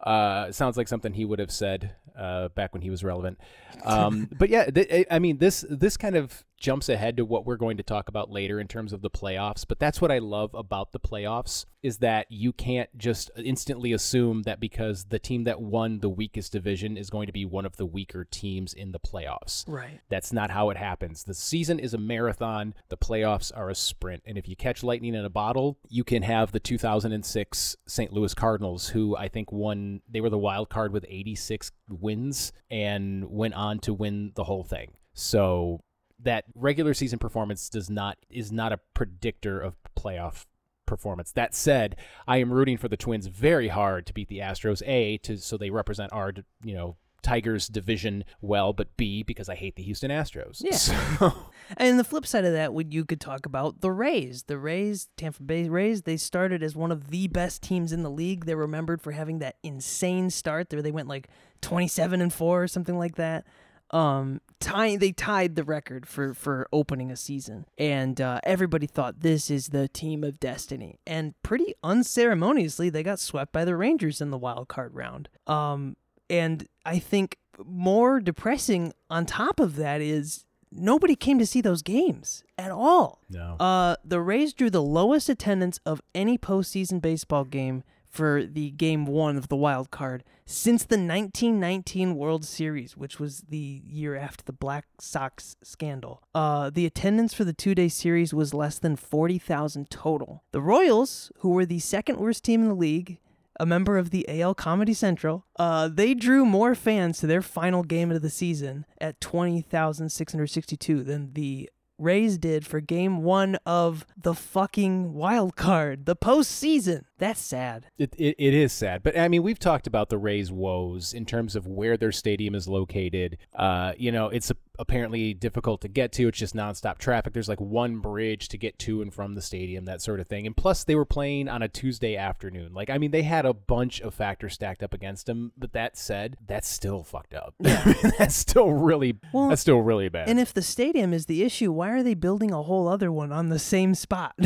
Uh, 0.00 0.52
sounds 0.52 0.76
like 0.76 0.88
something 0.88 1.14
he 1.14 1.24
would 1.24 1.38
have 1.38 1.50
said 1.50 1.94
uh, 2.16 2.48
back 2.48 2.72
when 2.74 2.82
he 2.82 2.90
was 2.90 3.02
relevant. 3.02 3.38
Um, 3.84 4.28
but 4.38 4.50
yeah, 4.50 4.66
th- 4.66 5.06
I- 5.10 5.18
mean 5.18 5.38
this 5.38 5.64
this 5.68 5.96
kind 5.96 6.14
of 6.16 6.44
jumps 6.58 6.88
ahead 6.88 7.16
to 7.16 7.24
what 7.24 7.44
we're 7.44 7.56
going 7.56 7.76
to 7.76 7.82
talk 7.82 8.08
about 8.08 8.30
later 8.30 8.58
in 8.60 8.68
terms 8.68 8.92
of 8.92 9.02
the 9.02 9.10
playoffs. 9.10 9.64
But 9.66 9.78
that's 9.78 10.00
what 10.00 10.10
I 10.10 10.18
love 10.18 10.54
about 10.54 10.92
the 10.92 11.00
playoffs 11.00 11.66
is 11.82 11.98
that 11.98 12.26
you 12.30 12.52
can't 12.52 12.90
just 12.98 13.30
instantly 13.36 13.92
assume 13.92 14.42
that 14.42 14.58
because 14.58 15.04
the 15.04 15.18
team 15.18 15.44
that 15.44 15.60
won 15.60 16.00
the 16.00 16.08
weakest 16.08 16.52
division 16.52 16.96
is 16.96 17.10
going 17.10 17.26
to 17.26 17.32
be 17.32 17.44
one 17.44 17.64
of 17.64 17.76
the 17.76 17.86
weaker 17.86 18.24
teams 18.24 18.74
in 18.74 18.92
the 18.92 18.98
playoffs. 18.98 19.64
right. 19.68 20.00
That's 20.08 20.32
not 20.32 20.50
how 20.50 20.70
it 20.70 20.76
happens. 20.76 21.24
The 21.24 21.34
season 21.34 21.78
is 21.78 21.94
a 21.94 21.98
marathon, 21.98 22.74
the 22.88 22.96
playoffs 22.96 23.52
are 23.54 23.70
a 23.70 23.74
sprint. 23.74 24.22
And 24.26 24.36
if 24.36 24.48
you 24.48 24.56
catch 24.56 24.82
lightning 24.82 25.14
in 25.14 25.24
a 25.24 25.30
bottle, 25.30 25.78
you 25.88 26.02
can 26.02 26.22
have 26.22 26.52
the 26.52 26.60
2006 26.60 27.76
St. 27.86 28.12
Louis 28.12 28.34
Cardinals, 28.34 28.88
who 28.88 29.16
I 29.16 29.28
think 29.28 29.52
won, 29.52 30.00
they 30.08 30.20
were 30.20 30.30
the 30.30 30.38
wild 30.38 30.68
card 30.68 30.92
with 30.92 31.04
86 31.08 31.70
wins 31.88 32.52
and 32.70 33.30
went 33.30 33.54
on 33.54 33.78
to 33.80 33.94
win 33.94 34.32
the 34.34 34.44
whole 34.44 34.64
thing. 34.64 34.92
So 35.14 35.80
that 36.18 36.44
regular 36.54 36.94
season 36.94 37.18
performance 37.18 37.68
does 37.68 37.90
not 37.90 38.18
is 38.30 38.50
not 38.50 38.72
a 38.72 38.80
predictor 38.94 39.60
of 39.60 39.76
playoff 39.96 40.46
performance. 40.86 41.32
That 41.32 41.54
said, 41.54 41.96
I 42.26 42.38
am 42.38 42.52
rooting 42.52 42.78
for 42.78 42.88
the 42.88 42.96
Twins 42.96 43.26
very 43.26 43.68
hard 43.68 44.06
to 44.06 44.14
beat 44.14 44.28
the 44.28 44.38
Astros. 44.38 44.82
A 44.86 45.18
to 45.18 45.36
so 45.38 45.56
they 45.56 45.70
represent 45.70 46.12
our 46.12 46.32
you 46.64 46.74
know 46.74 46.96
Tigers 47.26 47.66
division 47.66 48.24
well, 48.40 48.72
but 48.72 48.96
B 48.96 49.24
because 49.24 49.48
I 49.48 49.56
hate 49.56 49.74
the 49.74 49.82
Houston 49.82 50.12
Astros. 50.12 50.62
Yeah. 50.64 50.76
So, 50.76 51.32
And 51.76 51.98
the 51.98 52.04
flip 52.04 52.24
side 52.24 52.44
of 52.44 52.52
that, 52.52 52.72
would 52.72 52.94
you 52.94 53.04
could 53.04 53.20
talk 53.20 53.46
about 53.46 53.80
the 53.80 53.90
Rays. 53.90 54.44
The 54.44 54.58
Rays, 54.58 55.08
Tampa 55.16 55.42
Bay 55.42 55.68
Rays, 55.68 56.02
they 56.02 56.16
started 56.16 56.62
as 56.62 56.76
one 56.76 56.92
of 56.92 57.08
the 57.10 57.26
best 57.26 57.62
teams 57.62 57.92
in 57.92 58.04
the 58.04 58.10
league. 58.10 58.44
They're 58.44 58.56
remembered 58.56 59.02
for 59.02 59.10
having 59.10 59.40
that 59.40 59.56
insane 59.64 60.30
start. 60.30 60.70
There, 60.70 60.80
they 60.80 60.92
went 60.92 61.08
like 61.08 61.28
twenty-seven 61.62 62.20
and 62.20 62.32
four 62.32 62.62
or 62.62 62.68
something 62.68 62.96
like 62.96 63.16
that. 63.16 63.44
Um, 63.90 64.40
tie, 64.58 64.96
they 64.96 65.12
tied 65.12 65.54
the 65.54 65.62
record 65.64 66.06
for 66.06 66.34
for 66.34 66.68
opening 66.72 67.10
a 67.10 67.16
season, 67.16 67.66
and 67.78 68.20
uh, 68.20 68.40
everybody 68.42 68.86
thought 68.86 69.20
this 69.20 69.50
is 69.50 69.68
the 69.68 69.88
team 69.88 70.24
of 70.24 70.40
destiny. 70.40 70.98
And 71.06 71.34
pretty 71.42 71.74
unceremoniously, 71.84 72.90
they 72.90 73.02
got 73.02 73.20
swept 73.20 73.52
by 73.52 73.64
the 73.64 73.76
Rangers 73.76 74.20
in 74.20 74.30
the 74.30 74.38
wild 74.38 74.68
card 74.68 74.94
round. 74.94 75.28
Um, 75.46 75.96
and 76.28 76.66
I 76.84 76.98
think 76.98 77.38
more 77.64 78.20
depressing 78.20 78.92
on 79.08 79.26
top 79.26 79.60
of 79.60 79.76
that 79.76 80.00
is 80.00 80.44
nobody 80.72 81.14
came 81.14 81.38
to 81.38 81.46
see 81.46 81.60
those 81.60 81.82
games 81.82 82.44
at 82.58 82.70
all. 82.70 83.22
no. 83.30 83.56
Uh, 83.58 83.96
the 84.04 84.20
Rays 84.20 84.52
drew 84.52 84.70
the 84.70 84.82
lowest 84.82 85.28
attendance 85.28 85.78
of 85.86 86.02
any 86.14 86.36
postseason 86.36 87.00
baseball 87.00 87.44
game 87.44 87.82
for 88.16 88.44
the 88.44 88.70
game 88.70 89.04
one 89.04 89.36
of 89.36 89.48
the 89.48 89.56
wild 89.56 89.90
card 89.90 90.24
since 90.46 90.84
the 90.84 90.96
1919 90.96 92.14
World 92.14 92.44
Series, 92.44 92.96
which 92.96 93.20
was 93.20 93.42
the 93.48 93.82
year 93.84 94.16
after 94.16 94.44
the 94.44 94.52
Black 94.52 94.86
Sox 94.98 95.56
scandal. 95.62 96.22
Uh, 96.34 96.70
the 96.70 96.86
attendance 96.86 97.34
for 97.34 97.44
the 97.44 97.52
two 97.52 97.74
day 97.74 97.88
series 97.88 98.32
was 98.32 98.54
less 98.54 98.78
than 98.78 98.96
40,000 98.96 99.90
total. 99.90 100.44
The 100.52 100.62
Royals, 100.62 101.30
who 101.38 101.50
were 101.50 101.66
the 101.66 101.80
second 101.80 102.18
worst 102.18 102.44
team 102.44 102.62
in 102.62 102.68
the 102.68 102.74
league, 102.74 103.18
a 103.58 103.66
member 103.66 103.98
of 103.98 104.10
the 104.10 104.26
AL 104.28 104.54
Comedy 104.54 104.94
Central, 104.94 105.46
uh, 105.58 105.88
they 105.88 106.14
drew 106.14 106.44
more 106.44 106.74
fans 106.74 107.18
to 107.18 107.26
their 107.26 107.42
final 107.42 107.82
game 107.82 108.10
of 108.10 108.22
the 108.22 108.30
season 108.30 108.84
at 109.00 109.20
20,662 109.20 111.02
than 111.02 111.32
the 111.32 111.70
Rays 111.98 112.38
did 112.38 112.66
for 112.66 112.80
game 112.80 113.22
one 113.22 113.56
of 113.64 114.06
the 114.16 114.34
fucking 114.34 115.14
wild 115.14 115.56
card, 115.56 116.06
the 116.06 116.16
postseason. 116.16 117.04
That's 117.18 117.40
sad. 117.40 117.86
It, 117.98 118.14
it, 118.18 118.36
it 118.38 118.54
is 118.54 118.72
sad, 118.72 119.02
but 119.02 119.18
I 119.18 119.28
mean, 119.28 119.42
we've 119.42 119.58
talked 119.58 119.86
about 119.86 120.10
the 120.10 120.18
Rays' 120.18 120.52
woes 120.52 121.14
in 121.14 121.24
terms 121.24 121.56
of 121.56 121.66
where 121.66 121.96
their 121.96 122.12
stadium 122.12 122.54
is 122.54 122.68
located. 122.68 123.38
Uh, 123.54 123.92
you 123.96 124.12
know, 124.12 124.28
it's 124.28 124.50
a, 124.50 124.56
apparently 124.78 125.34
difficult 125.34 125.80
to 125.82 125.88
get 125.88 126.12
to. 126.12 126.28
It's 126.28 126.38
just 126.38 126.54
nonstop 126.54 126.98
traffic. 126.98 127.32
There's 127.32 127.48
like 127.48 127.60
one 127.60 127.98
bridge 127.98 128.48
to 128.48 128.58
get 128.58 128.78
to 128.80 129.02
and 129.02 129.12
from 129.12 129.34
the 129.34 129.42
stadium, 129.42 129.84
that 129.86 130.02
sort 130.02 130.20
of 130.20 130.26
thing. 130.26 130.46
And 130.46 130.56
plus, 130.56 130.84
they 130.84 130.94
were 130.94 131.04
playing 131.04 131.48
on 131.48 131.62
a 131.62 131.68
Tuesday 131.68 132.16
afternoon. 132.16 132.74
Like, 132.74 132.90
I 132.90 132.98
mean, 132.98 133.10
they 133.10 133.22
had 133.22 133.46
a 133.46 133.54
bunch 133.54 134.00
of 134.00 134.14
factors 134.14 134.54
stacked 134.54 134.82
up 134.82 134.94
against 134.94 135.26
them. 135.26 135.52
But 135.56 135.72
that 135.72 135.96
said, 135.96 136.36
that's 136.46 136.68
still 136.68 137.02
fucked 137.02 137.34
up. 137.34 137.54
that's 137.60 138.36
still 138.36 138.72
really, 138.72 139.18
Well, 139.32 139.48
that's 139.48 139.62
still 139.62 139.80
really 139.80 140.08
bad. 140.08 140.28
And 140.28 140.38
if 140.38 140.52
the 140.52 140.62
stadium 140.62 141.12
is 141.12 141.26
the 141.26 141.42
issue, 141.42 141.72
why 141.72 141.90
are 141.90 142.02
they 142.02 142.14
building 142.14 142.52
a 142.52 142.62
whole 142.62 142.88
other 142.88 143.10
one 143.10 143.32
on 143.32 143.48
the 143.48 143.58
same 143.58 143.94
spot? 143.94 144.34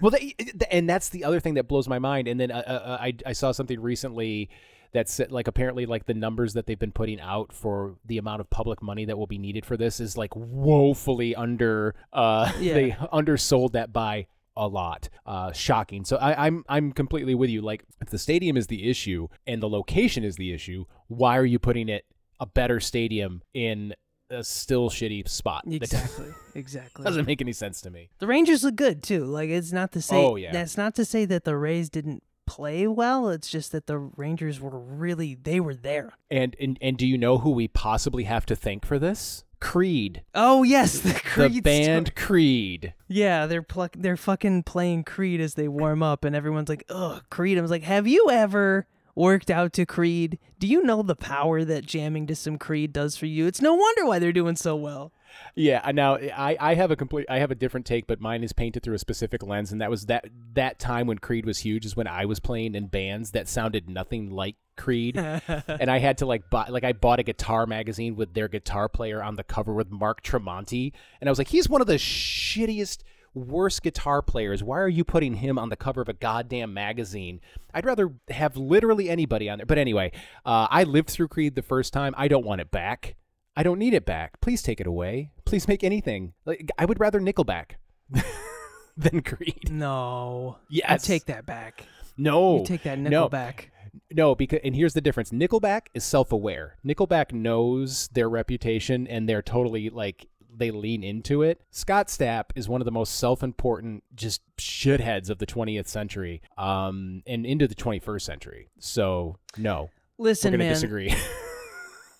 Well, 0.00 0.10
they, 0.10 0.34
and 0.70 0.88
that's 0.88 1.08
the 1.08 1.24
other 1.24 1.40
thing 1.40 1.54
that 1.54 1.68
blows 1.68 1.88
my 1.88 1.98
mind. 1.98 2.28
And 2.28 2.38
then 2.38 2.50
uh, 2.50 2.62
uh, 2.66 2.98
I 3.00 3.14
I 3.24 3.32
saw 3.32 3.52
something 3.52 3.80
recently 3.80 4.50
that 4.92 5.08
said 5.08 5.30
like 5.32 5.48
apparently 5.48 5.86
like 5.86 6.06
the 6.06 6.14
numbers 6.14 6.54
that 6.54 6.66
they've 6.66 6.78
been 6.78 6.92
putting 6.92 7.20
out 7.20 7.52
for 7.52 7.96
the 8.04 8.18
amount 8.18 8.40
of 8.40 8.50
public 8.50 8.82
money 8.82 9.04
that 9.04 9.16
will 9.18 9.26
be 9.26 9.38
needed 9.38 9.64
for 9.66 9.76
this 9.76 10.00
is 10.00 10.16
like 10.16 10.34
woefully 10.34 11.34
under. 11.34 11.94
Uh, 12.12 12.52
Yeah. 12.60 12.74
they 12.74 12.96
undersold 13.12 13.72
that 13.74 13.92
by 13.92 14.26
a 14.56 14.66
lot. 14.66 15.08
Uh, 15.26 15.52
shocking. 15.52 16.04
So 16.04 16.16
I, 16.16 16.46
I'm 16.46 16.64
I'm 16.68 16.92
completely 16.92 17.34
with 17.34 17.50
you. 17.50 17.60
Like 17.62 17.84
if 18.00 18.08
the 18.08 18.18
stadium 18.18 18.56
is 18.56 18.66
the 18.68 18.88
issue 18.88 19.28
and 19.46 19.62
the 19.62 19.68
location 19.68 20.24
is 20.24 20.36
the 20.36 20.52
issue, 20.52 20.86
why 21.08 21.36
are 21.36 21.44
you 21.44 21.58
putting 21.58 21.88
it 21.88 22.04
a 22.40 22.46
better 22.46 22.80
stadium 22.80 23.42
in 23.52 23.94
a 24.30 24.42
still 24.42 24.88
shitty 24.90 25.28
spot? 25.28 25.64
Exactly. 25.70 26.26
Exactly. 26.54 27.04
doesn't 27.04 27.26
make 27.26 27.42
any 27.42 27.52
sense 27.52 27.82
to 27.82 27.90
me. 27.90 28.08
The 28.18 28.26
Rangers 28.26 28.64
look 28.64 28.76
good 28.76 29.02
too. 29.02 29.24
Like 29.26 29.50
it's 29.50 29.72
not 29.72 29.92
to 29.92 30.00
say 30.00 30.16
Oh, 30.16 30.36
yeah. 30.36 30.52
that's 30.52 30.76
not 30.78 30.94
to 30.94 31.04
say 31.04 31.26
that 31.26 31.44
the 31.44 31.56
Rays 31.56 31.90
didn't 31.90 32.22
play 32.46 32.86
well. 32.86 33.28
It's 33.28 33.48
just 33.48 33.72
that 33.72 33.86
the 33.86 33.98
Rangers 33.98 34.60
were 34.60 34.78
really 34.78 35.34
they 35.34 35.60
were 35.60 35.74
there. 35.74 36.12
And, 36.30 36.56
and 36.60 36.78
and 36.80 36.96
do 36.96 37.06
you 37.06 37.18
know 37.18 37.38
who 37.38 37.50
we 37.50 37.68
possibly 37.68 38.24
have 38.24 38.46
to 38.46 38.56
thank 38.56 38.84
for 38.86 38.98
this? 38.98 39.44
Creed. 39.60 40.22
Oh 40.34 40.62
yes, 40.62 40.98
the 40.98 41.12
The 41.14 41.20
Creed 41.20 41.64
band 41.64 42.08
story. 42.08 42.26
Creed. 42.26 42.94
Yeah, 43.08 43.46
they're 43.46 43.62
pluck 43.62 43.96
they're 43.98 44.16
fucking 44.16 44.64
playing 44.64 45.04
Creed 45.04 45.40
as 45.40 45.54
they 45.54 45.68
warm 45.68 46.02
up, 46.02 46.24
and 46.24 46.36
everyone's 46.36 46.68
like, 46.68 46.84
"Ugh, 46.88 47.22
Creed." 47.30 47.58
I 47.58 47.62
was 47.62 47.70
like, 47.70 47.82
"Have 47.82 48.06
you 48.06 48.28
ever 48.30 48.86
worked 49.14 49.50
out 49.50 49.72
to 49.74 49.86
Creed? 49.86 50.38
Do 50.58 50.66
you 50.66 50.82
know 50.82 51.02
the 51.02 51.16
power 51.16 51.64
that 51.64 51.86
jamming 51.86 52.26
to 52.26 52.36
some 52.36 52.58
Creed 52.58 52.92
does 52.92 53.16
for 53.16 53.26
you? 53.26 53.46
It's 53.46 53.62
no 53.62 53.74
wonder 53.74 54.04
why 54.04 54.18
they're 54.18 54.32
doing 54.32 54.56
so 54.56 54.76
well." 54.76 55.12
Yeah, 55.54 55.90
now 55.92 56.16
I, 56.16 56.56
I 56.60 56.74
have 56.74 56.90
a 56.90 56.96
complete 56.96 57.26
I 57.28 57.38
have 57.38 57.50
a 57.50 57.54
different 57.54 57.86
take, 57.86 58.06
but 58.06 58.20
mine 58.20 58.44
is 58.44 58.52
painted 58.52 58.82
through 58.82 58.94
a 58.94 58.98
specific 58.98 59.42
lens, 59.42 59.72
and 59.72 59.80
that 59.80 59.90
was 59.90 60.06
that 60.06 60.26
that 60.54 60.78
time 60.78 61.06
when 61.06 61.18
Creed 61.18 61.46
was 61.46 61.58
huge 61.58 61.86
is 61.86 61.96
when 61.96 62.06
I 62.06 62.26
was 62.26 62.40
playing 62.40 62.74
in 62.74 62.88
bands 62.88 63.30
that 63.32 63.48
sounded 63.48 63.88
nothing 63.88 64.30
like 64.30 64.56
Creed, 64.76 65.16
and 65.16 65.90
I 65.90 65.98
had 65.98 66.18
to 66.18 66.26
like 66.26 66.50
buy 66.50 66.66
like 66.68 66.84
I 66.84 66.92
bought 66.92 67.20
a 67.20 67.22
guitar 67.22 67.66
magazine 67.66 68.16
with 68.16 68.34
their 68.34 68.48
guitar 68.48 68.88
player 68.88 69.22
on 69.22 69.36
the 69.36 69.44
cover 69.44 69.72
with 69.72 69.90
Mark 69.90 70.22
Tremonti, 70.22 70.92
and 71.20 71.28
I 71.28 71.30
was 71.30 71.38
like, 71.38 71.48
he's 71.48 71.68
one 71.68 71.80
of 71.80 71.86
the 71.86 71.94
shittiest. 71.94 73.02
Worst 73.34 73.82
guitar 73.82 74.22
players. 74.22 74.64
Why 74.64 74.78
are 74.78 74.88
you 74.88 75.04
putting 75.04 75.34
him 75.34 75.58
on 75.58 75.68
the 75.68 75.76
cover 75.76 76.00
of 76.00 76.08
a 76.08 76.14
goddamn 76.14 76.72
magazine? 76.72 77.42
I'd 77.74 77.84
rather 77.84 78.14
have 78.30 78.56
literally 78.56 79.10
anybody 79.10 79.50
on 79.50 79.58
there. 79.58 79.66
But 79.66 79.76
anyway, 79.76 80.12
uh, 80.46 80.68
I 80.70 80.84
lived 80.84 81.10
through 81.10 81.28
Creed 81.28 81.54
the 81.54 81.60
first 81.60 81.92
time. 81.92 82.14
I 82.16 82.28
don't 82.28 82.46
want 82.46 82.62
it 82.62 82.70
back. 82.70 83.14
I 83.56 83.62
don't 83.62 83.78
need 83.78 83.94
it 83.94 84.04
back. 84.04 84.40
Please 84.40 84.62
take 84.62 84.80
it 84.80 84.86
away. 84.86 85.32
Please 85.44 85.66
make 85.66 85.82
anything. 85.82 86.34
Like 86.44 86.70
I 86.78 86.84
would 86.84 87.00
rather 87.00 87.20
Nickelback 87.20 87.72
than 88.96 89.22
Creed. 89.22 89.70
No, 89.70 90.58
I 90.86 90.98
take 90.98 91.26
that 91.26 91.46
back. 91.46 91.86
No. 92.18 92.58
You 92.58 92.66
take 92.66 92.82
that 92.82 92.98
no. 92.98 93.28
back. 93.28 93.70
No, 94.10 94.34
because 94.34 94.60
and 94.62 94.76
here's 94.76 94.92
the 94.92 95.00
difference. 95.00 95.30
Nickelback 95.30 95.86
is 95.94 96.04
self-aware. 96.04 96.76
Nickelback 96.84 97.32
knows 97.32 98.08
their 98.08 98.28
reputation 98.28 99.06
and 99.06 99.28
they're 99.28 99.42
totally 99.42 99.88
like 99.88 100.26
they 100.54 100.70
lean 100.70 101.02
into 101.02 101.42
it. 101.42 101.60
Scott 101.70 102.08
Stapp 102.08 102.44
is 102.54 102.68
one 102.68 102.80
of 102.80 102.84
the 102.84 102.90
most 102.90 103.18
self-important 103.18 104.04
just 104.14 104.42
shitheads 104.58 105.28
of 105.28 105.38
the 105.38 105.46
20th 105.46 105.86
century 105.86 106.40
um 106.56 107.22
and 107.26 107.44
into 107.46 107.66
the 107.66 107.74
21st 107.74 108.22
century. 108.22 108.68
So, 108.78 109.38
no. 109.56 109.90
Listen, 110.18 110.52
we're 110.52 110.58
going 110.58 110.60
to 110.60 110.64
man. 110.66 110.74
disagree. 110.74 111.14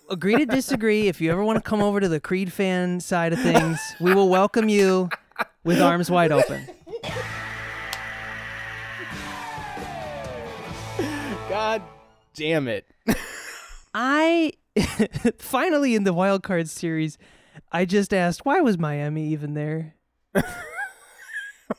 Agree 0.08 0.36
to 0.36 0.46
disagree. 0.46 1.08
if 1.08 1.20
you 1.20 1.32
ever 1.32 1.42
want 1.42 1.56
to 1.56 1.68
come 1.68 1.82
over 1.82 1.98
to 1.98 2.08
the 2.08 2.20
Creed 2.20 2.52
fan 2.52 3.00
side 3.00 3.32
of 3.32 3.40
things, 3.40 3.78
we 4.00 4.14
will 4.14 4.28
welcome 4.28 4.68
you 4.68 5.08
with 5.64 5.80
arms 5.80 6.10
wide 6.10 6.30
open. 6.30 6.66
God 11.48 11.82
damn 12.34 12.68
it. 12.68 12.86
I 13.94 14.52
finally 15.38 15.94
in 15.94 16.04
the 16.04 16.12
wild 16.12 16.42
card 16.42 16.68
series, 16.68 17.18
I 17.72 17.84
just 17.84 18.14
asked 18.14 18.44
why 18.44 18.60
was 18.60 18.78
Miami 18.78 19.28
even 19.28 19.54
there. 19.54 19.96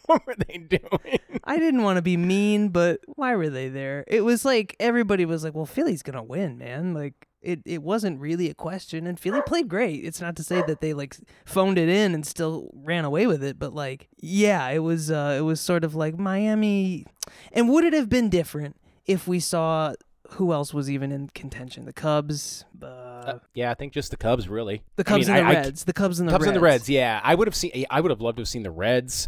what 0.05 0.25
were 0.25 0.35
they 0.47 0.57
doing? 0.57 1.19
I 1.43 1.59
didn't 1.59 1.83
want 1.83 1.97
to 1.97 2.01
be 2.01 2.17
mean, 2.17 2.69
but 2.69 2.99
why 3.05 3.35
were 3.35 3.49
they 3.49 3.69
there? 3.69 4.03
It 4.07 4.21
was 4.21 4.43
like 4.43 4.75
everybody 4.79 5.25
was 5.25 5.43
like, 5.43 5.53
"Well, 5.53 5.65
Philly's 5.65 6.01
gonna 6.03 6.23
win, 6.23 6.57
man." 6.57 6.93
Like 6.93 7.27
it, 7.51 7.61
it 7.65 7.81
wasn't 7.81 8.19
really 8.19 8.49
a 8.49 8.53
question, 8.53 9.07
and 9.07 9.19
Philly 9.19 9.41
played 9.45 9.67
great. 9.69 10.03
It's 10.03 10.19
not 10.21 10.35
to 10.35 10.43
say 10.43 10.61
that 10.67 10.81
they 10.81 10.93
like 10.93 11.15
phoned 11.45 11.77
it 11.77 11.87
in 11.89 12.13
and 12.13 12.25
still 12.25 12.69
ran 12.73 13.05
away 13.05 13.25
with 13.27 13.43
it, 13.43 13.57
but 13.57 13.73
like, 13.73 14.07
yeah, 14.19 14.67
it 14.69 14.79
was, 14.79 15.09
uh, 15.09 15.35
it 15.37 15.41
was 15.41 15.61
sort 15.61 15.83
of 15.83 15.95
like 15.95 16.17
Miami. 16.17 17.05
And 17.53 17.69
would 17.69 17.83
it 17.85 17.93
have 17.93 18.09
been 18.09 18.29
different 18.29 18.75
if 19.05 19.27
we 19.27 19.39
saw 19.39 19.93
who 20.31 20.51
else 20.51 20.73
was 20.73 20.89
even 20.91 21.11
in 21.11 21.29
contention? 21.29 21.85
The 21.85 21.93
Cubs, 21.93 22.65
uh, 22.81 22.85
Uh, 22.85 23.39
yeah, 23.53 23.71
I 23.71 23.73
think 23.75 23.93
just 23.93 24.11
the 24.11 24.17
Cubs, 24.17 24.47
really. 24.49 24.83
the 24.97 25.01
I 25.01 25.09
Cubs 25.09 25.27
mean, 25.27 25.37
and 25.37 25.47
the 25.47 25.49
I- 25.51 25.53
I- 25.53 25.63
Reds, 25.63 25.83
the 25.85 25.93
Cubs 25.93 26.19
and 26.19 26.27
the 26.29 26.33
Cubs 26.33 26.43
Reds. 26.43 26.47
and 26.49 26.55
the 26.55 26.61
Reds. 26.61 26.89
Yeah, 26.89 27.19
I 27.23 27.33
would 27.35 27.47
have 27.47 27.55
seen. 27.55 27.85
I 27.89 28.01
would 28.01 28.11
have 28.11 28.21
loved 28.21 28.37
to 28.37 28.41
have 28.41 28.47
seen 28.49 28.63
the 28.63 28.71
Reds. 28.71 29.27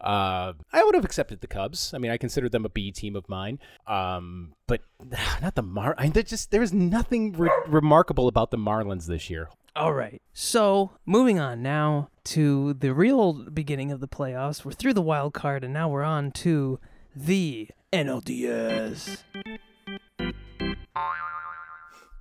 Uh, 0.00 0.52
I 0.72 0.84
would 0.84 0.94
have 0.94 1.04
accepted 1.04 1.40
the 1.40 1.46
Cubs. 1.46 1.92
I 1.94 1.98
mean, 1.98 2.10
I 2.10 2.16
considered 2.16 2.52
them 2.52 2.64
a 2.64 2.68
B 2.68 2.92
team 2.92 3.16
of 3.16 3.28
mine. 3.28 3.58
Um, 3.86 4.52
but 4.66 4.82
not 5.42 5.54
the 5.54 5.62
Mar. 5.62 5.94
I 5.98 6.08
just 6.08 6.50
there 6.50 6.62
is 6.62 6.72
nothing 6.72 7.32
re- 7.32 7.50
remarkable 7.66 8.28
about 8.28 8.50
the 8.50 8.58
Marlins 8.58 9.06
this 9.06 9.30
year. 9.30 9.48
All 9.74 9.92
right. 9.92 10.22
So 10.32 10.92
moving 11.04 11.38
on 11.38 11.62
now 11.62 12.08
to 12.24 12.74
the 12.74 12.94
real 12.94 13.34
beginning 13.34 13.92
of 13.92 14.00
the 14.00 14.08
playoffs. 14.08 14.64
We're 14.64 14.72
through 14.72 14.94
the 14.94 15.02
wild 15.02 15.34
card, 15.34 15.64
and 15.64 15.74
now 15.74 15.88
we're 15.88 16.02
on 16.02 16.32
to 16.32 16.80
the 17.14 17.68
NLDS. 17.92 19.22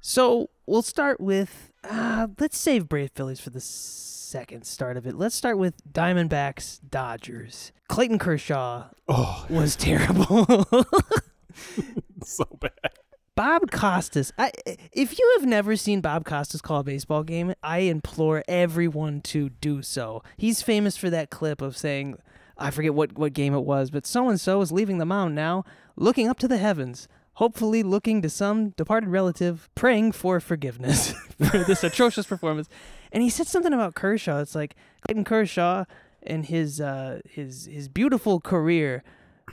So 0.01 0.49
we'll 0.65 0.81
start 0.81 1.19
with 1.19 1.71
uh, 1.83 2.27
let's 2.39 2.57
save 2.57 2.87
Brave 2.87 3.11
Phillies 3.15 3.39
for 3.39 3.49
the 3.49 3.61
second 4.35 4.65
start 4.65 4.97
of 4.97 5.07
it. 5.07 5.15
Let's 5.15 5.33
start 5.33 5.57
with 5.57 5.75
Diamondbacks 5.93 6.81
Dodgers. 6.89 7.71
Clayton 7.87 8.19
Kershaw 8.19 8.87
Oh, 9.07 9.45
was 9.49 9.77
terrible. 9.77 10.65
so 12.21 12.43
bad. 12.59 12.71
Bob 13.37 13.71
Costas. 13.71 14.33
I, 14.37 14.51
if 14.91 15.17
you 15.17 15.35
have 15.39 15.47
never 15.47 15.77
seen 15.77 16.01
Bob 16.01 16.25
Costas 16.25 16.59
call 16.61 16.81
a 16.81 16.83
baseball 16.83 17.23
game, 17.23 17.53
I 17.63 17.79
implore 17.79 18.43
everyone 18.49 19.21
to 19.21 19.51
do 19.51 19.81
so. 19.81 20.21
He's 20.35 20.61
famous 20.61 20.97
for 20.97 21.09
that 21.09 21.29
clip 21.29 21.61
of 21.61 21.77
saying, 21.77 22.17
I 22.57 22.71
forget 22.71 22.93
what, 22.93 23.17
what 23.17 23.31
game 23.31 23.53
it 23.53 23.63
was, 23.63 23.89
but 23.89 24.05
so 24.05 24.27
and 24.27 24.39
so 24.39 24.59
is 24.59 24.69
leaving 24.69 24.97
the 24.97 25.05
mound 25.05 25.33
now, 25.33 25.63
looking 25.95 26.27
up 26.27 26.39
to 26.39 26.47
the 26.49 26.57
heavens, 26.57 27.07
hopefully 27.35 27.83
looking 27.83 28.21
to 28.21 28.29
some 28.29 28.71
departed 28.71 29.09
relative, 29.09 29.69
praying 29.75 30.11
for 30.11 30.41
forgiveness 30.41 31.13
for 31.49 31.59
this 31.59 31.85
atrocious 31.85 32.25
performance. 32.25 32.67
And 33.11 33.23
he 33.23 33.29
said 33.29 33.47
something 33.47 33.73
about 33.73 33.95
Kershaw. 33.95 34.39
It's 34.39 34.55
like 34.55 34.75
Clayton 35.05 35.23
Kershaw 35.23 35.85
and 36.23 36.45
his 36.45 36.81
uh, 36.81 37.21
his 37.29 37.65
his 37.71 37.87
beautiful 37.87 38.39
career 38.39 39.03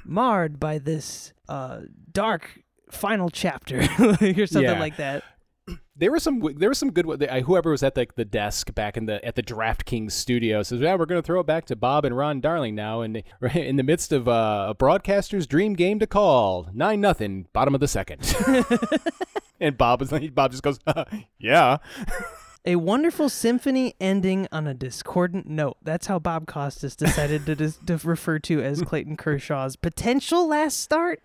marred 0.05 0.59
by 0.59 0.79
this 0.79 1.33
uh, 1.49 1.81
dark 2.13 2.61
final 2.91 3.29
chapter 3.31 3.79
or 4.01 4.47
something 4.47 4.63
Yeah. 4.63 4.79
like 4.81 4.97
that. 4.97 5.23
There 5.95 6.11
were 6.11 6.19
some. 6.19 6.41
There 6.57 6.71
was 6.71 6.79
some 6.79 6.91
good. 6.91 7.23
uh, 7.23 7.41
Whoever 7.43 7.71
was 7.71 7.83
at 7.83 7.95
the, 7.95 8.09
the 8.17 8.25
desk 8.25 8.75
back 8.75 8.97
in 8.97 9.05
the 9.05 9.23
at 9.25 9.35
the 9.35 9.43
DraftKings 9.43 10.13
studio 10.13 10.63
says, 10.63 10.81
"Yeah, 10.81 10.95
we're 10.97 11.05
going 11.05 11.21
to 11.21 11.25
throw 11.25 11.39
it 11.41 11.47
back 11.47 11.67
to 11.67 11.77
Bob 11.77 12.07
and 12.07 12.17
Ron 12.17 12.41
Darling 12.41 12.75
now." 12.75 13.03
And 13.03 13.23
in 13.55 13.77
the 13.77 13.83
midst 13.83 14.11
of 14.11 14.27
uh, 14.27 14.69
a 14.71 14.75
broadcaster's 14.75 15.47
dream 15.47 15.75
game 15.75 15.99
to 15.99 16.07
call, 16.07 16.69
nine 16.73 17.03
nothing, 17.03 17.47
bottom 17.53 17.75
of 17.75 17.81
the 17.81 17.87
second. 17.89 18.23
and 19.61 19.77
Bob 19.77 20.01
is 20.01 20.11
Bob 20.31 20.51
just 20.53 20.63
goes, 20.63 20.81
"Yeah." 21.39 21.77
A 22.65 22.77
wonderful 22.77 23.29
symphony 23.29 23.95
ending 24.01 24.47
on 24.53 24.69
a 24.69 24.75
discordant 24.75 25.49
note. 25.49 25.79
That's 25.83 26.07
how 26.07 26.21
Bob 26.21 26.47
Costas 26.47 26.95
decided 26.95 27.45
to, 27.47 27.57
dis- 27.57 27.79
to 27.87 27.97
refer 28.05 28.39
to 28.41 28.63
as 28.63 28.83
Clayton 28.87 29.17
Kershaw's 29.17 29.75
potential 29.75 30.47
last 30.47 30.79
start. 30.79 31.23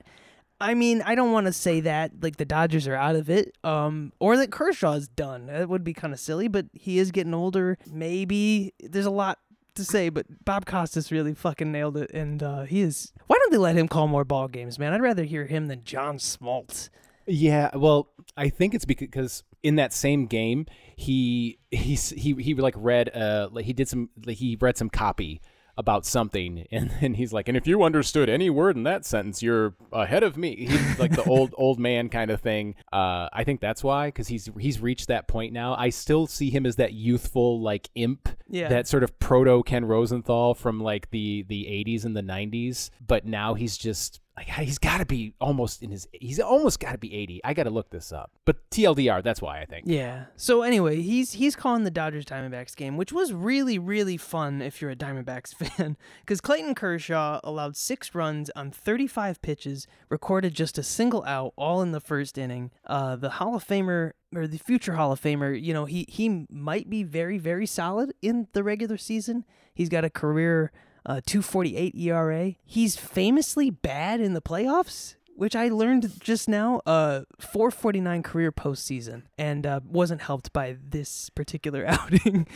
I 0.60 0.74
mean, 0.74 1.04
I 1.04 1.14
don't 1.14 1.32
want 1.32 1.46
to 1.46 1.54
say 1.54 1.82
that 1.82 2.12
like 2.24 2.38
the 2.38 2.46
Dodgers 2.46 2.88
are 2.88 2.96
out 2.96 3.16
of 3.16 3.30
it, 3.30 3.56
um, 3.64 4.12
or 4.20 4.36
that 4.38 4.52
Kershaw's 4.52 5.08
done. 5.08 5.46
That 5.46 5.70
would 5.70 5.84
be 5.84 5.94
kind 5.94 6.12
of 6.12 6.20
silly, 6.20 6.48
but 6.48 6.66
he 6.74 6.98
is 6.98 7.12
getting 7.12 7.36
older. 7.36 7.78
Maybe 7.86 8.74
there's 8.80 9.06
a 9.06 9.12
lot 9.12 9.38
to 9.76 9.86
say, 9.86 10.10
but 10.10 10.26
Bob 10.44 10.66
Costas 10.66 11.12
really 11.12 11.36
fucking 11.36 11.72
nailed 11.72 11.98
it, 11.98 12.10
and 12.12 12.42
uh, 12.42 12.64
he 12.64 12.82
is. 12.82 13.14
Why 13.28 13.38
don't 13.38 13.52
they 13.52 13.60
let 13.60 13.76
him 13.76 13.88
call 13.88 14.08
more 14.08 14.26
ball 14.26 14.48
games, 14.48 14.80
man? 14.80 14.94
I'd 14.94 15.02
rather 15.02 15.24
hear 15.24 15.46
him 15.46 15.68
than 15.68 15.84
John 15.84 16.18
Smoltz. 16.18 16.90
Yeah, 17.28 17.76
well, 17.76 18.10
I 18.36 18.50
think 18.50 18.74
it's 18.74 18.86
because 18.86 19.44
in 19.64 19.76
that 19.76 19.94
same 19.94 20.28
game, 20.28 20.66
he 20.96 21.60
he's 21.72 22.10
he 22.12 22.34
he 22.34 22.54
like 22.56 22.76
read 22.78 23.16
uh 23.16 23.50
like 23.52 23.66
he 23.66 23.74
did 23.74 23.88
some 23.88 24.10
like 24.26 24.38
he 24.38 24.58
read 24.60 24.78
some 24.78 24.90
copy 24.90 25.42
about 25.80 26.08
something 26.08 26.66
and 26.72 26.90
then 27.02 27.14
he's 27.14 27.32
like 27.32 27.48
and 27.48 27.56
if 27.56 27.68
you 27.68 27.84
understood 27.84 28.30
any 28.30 28.50
word 28.50 28.76
in 28.76 28.82
that 28.82 29.06
sentence 29.06 29.44
you're 29.44 29.76
ahead 29.94 30.24
of 30.24 30.36
me. 30.36 30.66
He's 30.66 30.98
like 31.00 31.12
the 31.12 31.24
old 31.26 31.54
old 31.58 31.80
man 31.80 32.10
kind 32.10 32.32
of 32.32 32.42
thing. 32.42 32.74
Uh 32.92 33.30
i 33.32 33.44
think 33.44 33.62
that's 33.62 33.84
why 33.84 34.08
because 34.08 34.28
he's 34.28 34.50
he's 34.60 34.80
reached 34.80 35.08
that 35.10 35.28
point 35.28 35.54
now. 35.54 35.76
I 35.76 35.90
still 35.90 36.26
see 36.26 36.50
him 36.50 36.66
as 36.66 36.78
that 36.78 36.94
youthful 36.94 37.62
like 37.62 37.90
imp 37.94 38.28
Yeah. 38.50 38.70
that 38.70 38.88
sort 38.88 39.04
of 39.04 39.20
proto 39.20 39.62
ken 39.62 39.86
rosenthal 39.86 40.56
from 40.56 40.80
like 40.80 41.12
the 41.12 41.44
the 41.48 41.66
80s 41.66 42.06
and 42.06 42.16
the 42.18 42.24
90s 42.24 42.90
but 43.06 43.26
now 43.28 43.54
he's 43.54 43.78
just 43.78 44.20
like 44.38 44.48
he's 44.48 44.78
got 44.78 45.00
to 45.00 45.06
be 45.06 45.34
almost 45.42 45.82
in 45.82 45.92
his 45.92 46.08
he's 46.14 46.40
almost 46.40 46.80
got 46.80 46.92
to 46.92 46.98
be 46.98 47.14
80 47.14 47.42
i 47.44 47.54
gotta 47.54 47.70
look 47.72 47.90
this 47.90 48.12
up 48.12 48.32
but 48.46 48.70
tldr 48.70 49.24
that's 49.24 49.42
why 49.42 49.60
i 49.60 49.66
think 49.66 49.86
Yeah. 49.88 50.26
So 50.36 50.62
anyway, 50.62 51.02
he's 51.02 51.34
he's 51.34 51.56
calling 51.56 51.84
the 51.84 51.92
Dodgers 51.92 52.26
Diamondbacks 52.26 52.76
game, 52.76 52.98
which 52.98 53.12
was 53.12 53.34
really 53.34 53.80
really 53.80 54.18
fun 54.18 54.62
if 54.62 54.82
you're 54.82 54.92
a 54.92 54.96
Diamondbacks 54.96 55.56
fan, 55.62 55.98
because 56.22 56.42
Clayton 56.42 56.76
Kershaw 56.76 57.40
allowed 57.44 57.76
six 57.76 58.14
runs 58.14 58.50
on 58.56 58.72
35 58.72 59.42
pitches, 59.42 59.88
recorded 60.10 60.54
just 60.54 60.78
a 60.78 60.84
single 60.84 61.24
out, 61.26 61.54
all 61.56 61.82
in 61.82 61.92
the 61.92 62.00
first 62.00 62.38
inning. 62.38 62.72
Uh, 62.86 63.16
the 63.16 63.32
Hall 63.32 63.56
of 63.56 63.66
Famer 63.66 64.12
or 64.36 64.46
the 64.48 64.58
future 64.58 64.94
Hall 64.94 65.12
of 65.12 65.22
Famer, 65.22 65.60
you 65.60 65.74
know, 65.74 65.86
he 65.86 66.06
he 66.08 66.46
might 66.50 66.90
be 66.90 67.04
very 67.04 67.38
very 67.38 67.66
solid 67.66 68.14
in 68.22 68.48
the 68.54 68.64
regular 68.64 68.98
season. 68.98 69.46
He's 69.74 69.90
got 69.90 70.04
a 70.06 70.10
career 70.10 70.72
uh, 71.08 71.22
248 71.26 71.96
ERA. 71.96 72.54
He's 72.66 72.98
famously 72.98 73.70
bad 73.70 74.20
in 74.20 74.34
the 74.34 74.42
playoffs 74.42 75.16
which 75.38 75.56
I 75.56 75.70
learned 75.70 76.20
just 76.20 76.50
now, 76.50 76.82
uh, 76.88 77.22
449 77.40 78.24
career 78.24 78.52
postseason, 78.52 79.24
and 79.38 79.68
uh, 79.68 79.82
wasn't 79.86 80.22
helped 80.22 80.52
by 80.52 80.78
this 80.84 81.30
particular 81.30 81.86
outing. 81.88 82.48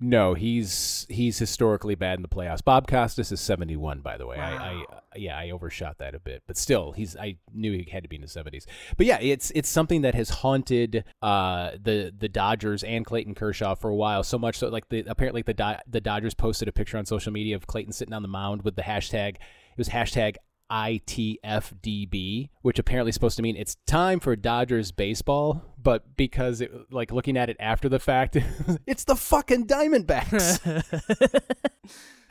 no 0.00 0.34
he's 0.34 1.04
he's 1.08 1.38
historically 1.38 1.96
bad 1.96 2.18
in 2.18 2.22
the 2.22 2.28
playoffs. 2.28 2.64
Bob 2.64 2.86
costas 2.86 3.32
is 3.32 3.40
71 3.40 4.00
by 4.00 4.16
the 4.16 4.26
way. 4.26 4.36
I, 4.36 4.72
I 4.72 4.84
yeah 5.16 5.36
i 5.36 5.50
overshot 5.50 5.98
that 5.98 6.14
a 6.14 6.20
bit 6.20 6.42
but 6.46 6.56
still 6.56 6.92
he's 6.92 7.16
i 7.16 7.36
knew 7.52 7.72
he 7.72 7.88
had 7.90 8.02
to 8.02 8.08
be 8.08 8.16
in 8.16 8.22
the 8.22 8.28
70s 8.28 8.66
but 8.96 9.06
yeah 9.06 9.18
it's 9.20 9.50
it's 9.54 9.68
something 9.68 10.02
that 10.02 10.14
has 10.14 10.28
haunted 10.28 11.02
uh 11.22 11.70
the 11.82 12.12
the 12.16 12.28
dodgers 12.28 12.84
and 12.84 13.06
clayton 13.06 13.34
kershaw 13.34 13.74
for 13.74 13.88
a 13.88 13.94
while 13.96 14.22
so 14.22 14.38
much 14.38 14.58
so 14.58 14.68
like 14.68 14.88
the 14.90 15.02
apparently 15.08 15.40
the 15.42 15.54
Do- 15.54 15.80
the 15.88 16.00
dodgers 16.00 16.34
posted 16.34 16.68
a 16.68 16.72
picture 16.72 16.98
on 16.98 17.06
social 17.06 17.32
media 17.32 17.56
of 17.56 17.66
clayton 17.66 17.92
sitting 17.92 18.14
on 18.14 18.22
the 18.22 18.28
mound 18.28 18.62
with 18.62 18.76
the 18.76 18.82
hashtag 18.82 19.36
it 19.36 19.78
was 19.78 19.88
hashtag 19.88 20.36
ITFDB, 20.70 22.50
which 22.62 22.78
apparently 22.78 23.10
is 23.10 23.14
supposed 23.14 23.36
to 23.36 23.42
mean 23.42 23.56
it's 23.56 23.76
time 23.86 24.20
for 24.20 24.36
Dodgers 24.36 24.92
baseball, 24.92 25.64
but 25.82 26.16
because 26.16 26.60
it, 26.60 26.70
like 26.90 27.10
looking 27.10 27.36
at 27.36 27.48
it 27.48 27.56
after 27.58 27.88
the 27.88 27.98
fact, 27.98 28.36
it's 28.86 29.04
the 29.04 29.16
fucking 29.16 29.66
Diamondbacks. 29.66 30.60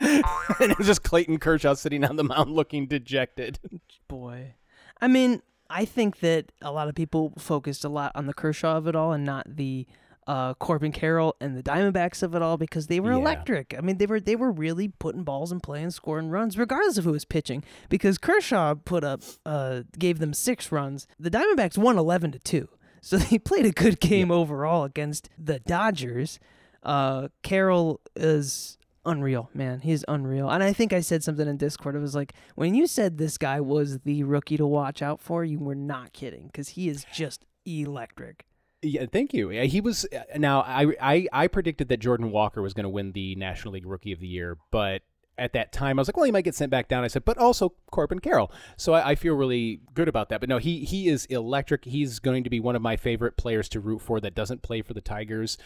and 0.00 0.70
it 0.70 0.78
was 0.78 0.86
just 0.86 1.02
Clayton 1.02 1.38
Kershaw 1.38 1.74
sitting 1.74 2.04
on 2.04 2.16
the 2.16 2.24
mound 2.24 2.52
looking 2.52 2.86
dejected. 2.86 3.58
Boy, 4.06 4.54
I 5.00 5.08
mean, 5.08 5.42
I 5.68 5.84
think 5.84 6.20
that 6.20 6.52
a 6.62 6.70
lot 6.70 6.88
of 6.88 6.94
people 6.94 7.32
focused 7.38 7.84
a 7.84 7.88
lot 7.88 8.12
on 8.14 8.26
the 8.26 8.34
Kershaw 8.34 8.76
of 8.76 8.86
it 8.86 8.94
all, 8.94 9.12
and 9.12 9.24
not 9.24 9.56
the 9.56 9.86
uh, 10.28 10.52
Corbin 10.54 10.92
Carroll 10.92 11.34
and 11.40 11.56
the 11.56 11.62
Diamondbacks 11.62 12.22
of 12.22 12.34
it 12.34 12.42
all 12.42 12.56
because 12.58 12.86
they 12.86 13.00
were 13.00 13.12
Yeah. 13.12 13.18
electric. 13.18 13.74
I 13.76 13.80
mean, 13.80 13.96
they 13.96 14.06
were 14.06 14.20
they 14.20 14.36
were 14.36 14.52
really 14.52 14.88
putting 14.88 15.24
balls 15.24 15.50
in 15.50 15.58
play 15.60 15.82
and 15.82 15.92
scoring 15.92 16.28
runs, 16.28 16.56
regardless 16.58 16.98
of 16.98 17.04
who 17.04 17.12
was 17.12 17.24
pitching. 17.24 17.64
Because 17.88 18.18
Kershaw 18.18 18.74
put 18.74 19.02
up, 19.04 19.22
uh, 19.46 19.82
gave 19.98 20.18
them 20.18 20.32
six 20.34 20.70
runs. 20.70 21.06
The 21.18 21.30
Diamondbacks 21.30 21.78
won 21.78 21.98
eleven 21.98 22.30
to 22.32 22.38
two, 22.38 22.68
so 23.00 23.16
they 23.30 23.38
played 23.38 23.64
a 23.66 23.72
good 23.72 23.98
game 24.00 24.30
overall 24.30 24.84
against 24.84 25.30
the 25.38 25.60
Dodgers. 25.60 26.38
Uh, 26.82 27.28
Carroll 27.42 28.00
is 28.14 28.76
unreal, 29.06 29.48
man. 29.54 29.80
He's 29.80 30.04
unreal. 30.08 30.50
And 30.50 30.62
I 30.62 30.74
think 30.74 30.92
I 30.92 31.00
said 31.00 31.24
something 31.24 31.48
in 31.48 31.56
Discord. 31.56 31.96
It 31.96 32.00
was 32.00 32.14
like 32.14 32.34
when 32.54 32.74
you 32.74 32.86
said 32.86 33.16
this 33.16 33.38
guy 33.38 33.60
was 33.60 34.00
the 34.00 34.22
rookie 34.24 34.58
to 34.58 34.66
watch 34.66 35.00
out 35.00 35.20
for, 35.22 35.42
you 35.44 35.58
were 35.58 35.74
not 35.74 36.12
kidding 36.12 36.48
because 36.48 36.68
he 36.70 36.90
is 36.90 37.06
just 37.12 37.46
electric. 37.64 38.44
Yeah, 38.82 39.06
thank 39.10 39.34
you. 39.34 39.48
He 39.48 39.80
was 39.80 40.06
uh, 40.12 40.38
now. 40.38 40.60
I 40.60 40.94
I 41.00 41.28
I 41.32 41.46
predicted 41.48 41.88
that 41.88 41.98
Jordan 41.98 42.30
Walker 42.30 42.62
was 42.62 42.74
going 42.74 42.84
to 42.84 42.90
win 42.90 43.12
the 43.12 43.34
National 43.34 43.74
League 43.74 43.86
Rookie 43.86 44.12
of 44.12 44.20
the 44.20 44.28
Year, 44.28 44.56
but 44.70 45.02
at 45.38 45.52
that 45.52 45.72
time. 45.72 45.98
I 45.98 46.00
was 46.00 46.08
like, 46.08 46.16
well, 46.16 46.26
he 46.26 46.32
might 46.32 46.44
get 46.44 46.54
sent 46.54 46.70
back 46.70 46.88
down. 46.88 47.04
I 47.04 47.08
said, 47.08 47.24
but 47.24 47.38
also 47.38 47.72
Corbin 47.90 48.18
Carroll. 48.18 48.52
So 48.76 48.92
I, 48.92 49.10
I 49.10 49.14
feel 49.14 49.34
really 49.34 49.80
good 49.94 50.08
about 50.08 50.28
that. 50.28 50.40
But 50.40 50.48
no, 50.48 50.58
he 50.58 50.84
he 50.84 51.08
is 51.08 51.24
electric. 51.26 51.84
He's 51.84 52.18
going 52.18 52.44
to 52.44 52.50
be 52.50 52.60
one 52.60 52.76
of 52.76 52.82
my 52.82 52.96
favorite 52.96 53.36
players 53.36 53.68
to 53.70 53.80
root 53.80 54.02
for 54.02 54.20
that 54.20 54.34
doesn't 54.34 54.62
play 54.62 54.82
for 54.82 54.94
the 54.94 55.00
Tigers. 55.00 55.56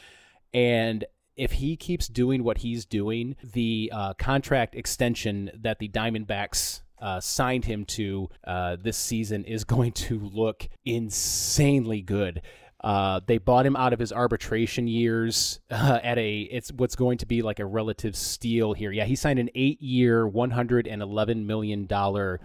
And 0.55 1.05
if 1.37 1.53
he 1.53 1.77
keeps 1.77 2.09
doing 2.09 2.45
what 2.45 2.59
he's 2.59 2.85
doing, 2.85 3.37
the 3.43 3.91
uh, 3.93 4.15
contract 4.15 4.75
extension 4.75 5.51
that 5.55 5.79
the 5.79 5.89
Diamondbacks 5.89 6.83
uh, 7.01 7.21
signed 7.21 7.65
him 7.65 7.85
to 7.85 8.29
uh, 8.47 8.77
this 8.81 8.99
season 8.99 9.45
is 9.45 9.65
going 9.65 9.93
to 9.93 10.19
look 10.21 10.69
insanely 10.85 12.03
good. 12.03 12.43
Uh, 12.83 13.21
they 13.27 13.39
bought 13.39 13.65
him 13.65 13.77
out 13.77 13.93
of 13.93 14.01
his 14.01 14.13
arbitration 14.13 14.89
years 14.89 15.61
uh, 15.71 16.01
at 16.03 16.19
a 16.19 16.41
it's 16.43 16.73
what's 16.73 16.97
going 16.97 17.19
to 17.19 17.27
be 17.27 17.43
like 17.43 17.61
a 17.61 17.67
relative 17.67 18.17
steal 18.17 18.73
here. 18.73 18.91
Yeah, 18.91 19.05
he 19.05 19.15
signed 19.15 19.39
an 19.39 19.51
eight-year, 19.55 20.27
one 20.27 20.51
hundred 20.51 20.87
and 20.87 21.01
eleven 21.01 21.47
million 21.47 21.87
dollar 21.87 22.41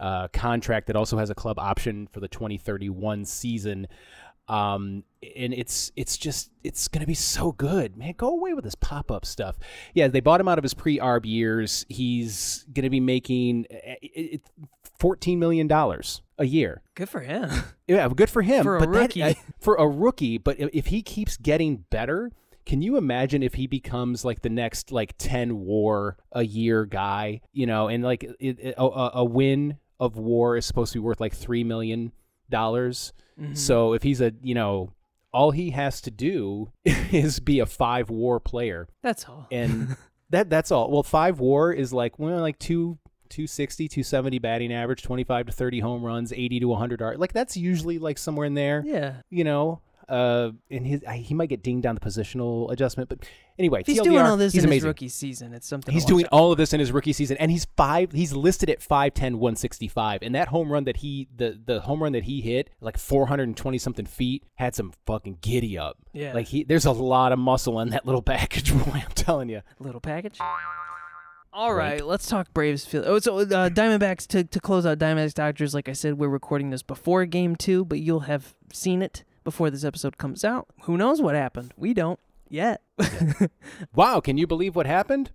uh, 0.00 0.28
contract 0.28 0.86
that 0.86 0.96
also 0.96 1.18
has 1.18 1.30
a 1.30 1.34
club 1.34 1.58
option 1.58 2.06
for 2.06 2.20
the 2.20 2.28
twenty 2.28 2.56
thirty-one 2.56 3.24
season. 3.24 3.86
Um, 4.46 5.04
and 5.36 5.54
it's 5.54 5.90
it's 5.96 6.18
just 6.18 6.50
it's 6.62 6.88
gonna 6.88 7.06
be 7.06 7.14
so 7.14 7.52
good, 7.52 7.96
man. 7.96 8.14
Go 8.16 8.28
away 8.28 8.52
with 8.52 8.64
this 8.64 8.74
pop 8.74 9.10
up 9.10 9.24
stuff. 9.24 9.56
Yeah, 9.94 10.08
they 10.08 10.20
bought 10.20 10.40
him 10.40 10.48
out 10.48 10.58
of 10.58 10.64
his 10.64 10.74
pre 10.74 10.98
arb 10.98 11.24
years. 11.24 11.86
He's 11.88 12.66
gonna 12.72 12.90
be 12.90 13.00
making 13.00 13.66
eh, 13.70 13.94
it, 14.02 14.06
it, 14.34 14.42
$14 14.98 15.38
million 15.38 15.70
a 16.38 16.44
year. 16.44 16.82
Good 16.94 17.08
for 17.08 17.20
him. 17.20 17.50
Yeah, 17.86 18.08
good 18.08 18.30
for 18.30 18.40
him. 18.40 18.62
For 18.62 18.78
a 18.78 18.80
but 18.80 18.88
rookie. 18.88 19.20
That, 19.20 19.36
for 19.60 19.74
a 19.74 19.86
rookie, 19.86 20.38
but 20.38 20.56
if 20.58 20.86
he 20.86 21.02
keeps 21.02 21.36
getting 21.36 21.84
better, 21.90 22.32
can 22.64 22.80
you 22.80 22.96
imagine 22.96 23.42
if 23.42 23.52
he 23.52 23.66
becomes 23.66 24.24
like 24.24 24.40
the 24.40 24.48
next 24.48 24.90
like 24.90 25.14
10 25.18 25.60
war 25.60 26.16
a 26.32 26.42
year 26.42 26.86
guy, 26.86 27.42
you 27.52 27.66
know, 27.66 27.88
and 27.88 28.02
like 28.02 28.24
it, 28.24 28.36
it, 28.58 28.74
a, 28.78 29.10
a 29.16 29.22
win 29.22 29.76
of 30.00 30.16
war 30.16 30.56
is 30.56 30.64
supposed 30.64 30.94
to 30.94 30.98
be 30.98 31.02
worth 31.02 31.20
like 31.20 31.34
3 31.34 31.62
million 31.62 32.12
dollars. 32.48 33.12
Mm-hmm. 33.38 33.52
So 33.54 33.92
if 33.92 34.02
he's 34.02 34.22
a, 34.22 34.32
you 34.42 34.54
know, 34.54 34.94
all 35.32 35.50
he 35.50 35.70
has 35.70 36.00
to 36.02 36.10
do 36.10 36.72
is 36.84 37.40
be 37.40 37.58
a 37.58 37.66
five 37.66 38.08
war 38.08 38.40
player. 38.40 38.88
That's 39.02 39.26
all. 39.26 39.46
And 39.50 39.96
that 40.30 40.48
that's 40.48 40.70
all. 40.70 40.90
Well, 40.90 41.02
five 41.02 41.38
war 41.40 41.72
is 41.72 41.92
like 41.92 42.18
well, 42.18 42.40
like 42.40 42.58
two 42.58 42.98
260, 43.34 43.88
270 43.88 44.38
batting 44.38 44.72
average, 44.72 45.02
25 45.02 45.46
to 45.46 45.52
30 45.52 45.80
home 45.80 46.02
runs, 46.04 46.32
80 46.32 46.60
to 46.60 46.68
100 46.68 47.02
art. 47.02 47.18
Like 47.18 47.32
that's 47.32 47.56
usually 47.56 47.98
like 47.98 48.16
somewhere 48.18 48.46
in 48.46 48.54
there 48.54 48.82
yeah. 48.86 49.14
you 49.30 49.44
know. 49.44 49.80
Uh, 50.06 50.50
and 50.70 50.86
his 50.86 51.02
I- 51.08 51.16
he 51.16 51.32
might 51.32 51.48
get 51.48 51.62
dinged 51.62 51.86
on 51.86 51.94
the 51.94 52.00
positional 52.00 52.70
adjustment, 52.70 53.08
but 53.08 53.20
anyway, 53.58 53.82
he's 53.86 53.98
TLDR, 53.98 54.04
doing 54.04 54.18
all 54.18 54.36
this 54.36 54.52
he's 54.52 54.62
in 54.62 54.68
amazing. 54.68 54.80
his 54.80 54.84
rookie 54.84 55.08
season, 55.08 55.54
it's 55.54 55.66
something. 55.66 55.94
He's 55.94 56.04
doing 56.04 56.26
out. 56.26 56.32
all 56.32 56.52
of 56.52 56.58
this 56.58 56.74
in 56.74 56.80
his 56.80 56.92
rookie 56.92 57.14
season, 57.14 57.38
and 57.38 57.50
he's 57.50 57.64
five. 57.74 58.12
He's 58.12 58.34
listed 58.34 58.68
at 58.68 58.80
5'10", 58.80 59.36
165. 59.36 60.20
and 60.20 60.34
that 60.34 60.48
home 60.48 60.70
run 60.70 60.84
that 60.84 60.98
he 60.98 61.28
the 61.34 61.58
the 61.64 61.80
home 61.80 62.02
run 62.02 62.12
that 62.12 62.24
he 62.24 62.42
hit 62.42 62.68
like 62.82 62.98
four 62.98 63.28
hundred 63.28 63.44
and 63.44 63.56
twenty 63.56 63.78
something 63.78 64.04
feet 64.04 64.44
had 64.56 64.74
some 64.74 64.92
fucking 65.06 65.38
giddy 65.40 65.78
up. 65.78 65.96
Yeah. 66.12 66.34
like 66.34 66.48
he 66.48 66.64
there's 66.64 66.84
a 66.84 66.92
lot 66.92 67.32
of 67.32 67.38
muscle 67.38 67.80
in 67.80 67.88
that 67.88 68.04
little 68.04 68.20
package 68.34 68.74
boy. 68.74 69.02
I'm 69.06 69.12
telling 69.14 69.48
you. 69.48 69.62
little 69.78 70.02
package. 70.02 70.38
All 71.54 71.72
Right. 71.72 71.92
right, 71.92 72.06
let's 72.06 72.28
talk 72.28 72.52
Braves. 72.52 72.84
Phil- 72.84 73.04
Oh, 73.06 73.18
so 73.20 73.38
uh, 73.38 73.44
Diamondbacks 73.70 74.26
to 74.28 74.42
to 74.44 74.60
close 74.60 74.84
out 74.84 74.98
Diamondbacks 74.98 75.34
Dodgers. 75.34 75.72
Like 75.72 75.88
I 75.88 75.92
said, 75.92 76.18
we're 76.18 76.28
recording 76.28 76.70
this 76.70 76.82
before 76.82 77.24
Game 77.26 77.54
Two, 77.56 77.84
but 77.84 78.00
you'll 78.00 78.20
have 78.20 78.54
seen 78.72 79.02
it 79.02 79.22
before 79.44 79.70
this 79.70 79.84
episode 79.84 80.18
comes 80.18 80.44
out. 80.44 80.66
Who 80.82 80.96
knows 80.96 81.22
what 81.22 81.34
happened? 81.36 81.72
We 81.76 81.94
don't 81.94 82.18
yet. 82.48 82.82
Wow, 83.94 84.20
can 84.20 84.36
you 84.36 84.46
believe 84.46 84.74
what 84.74 84.86
happened? 84.86 85.30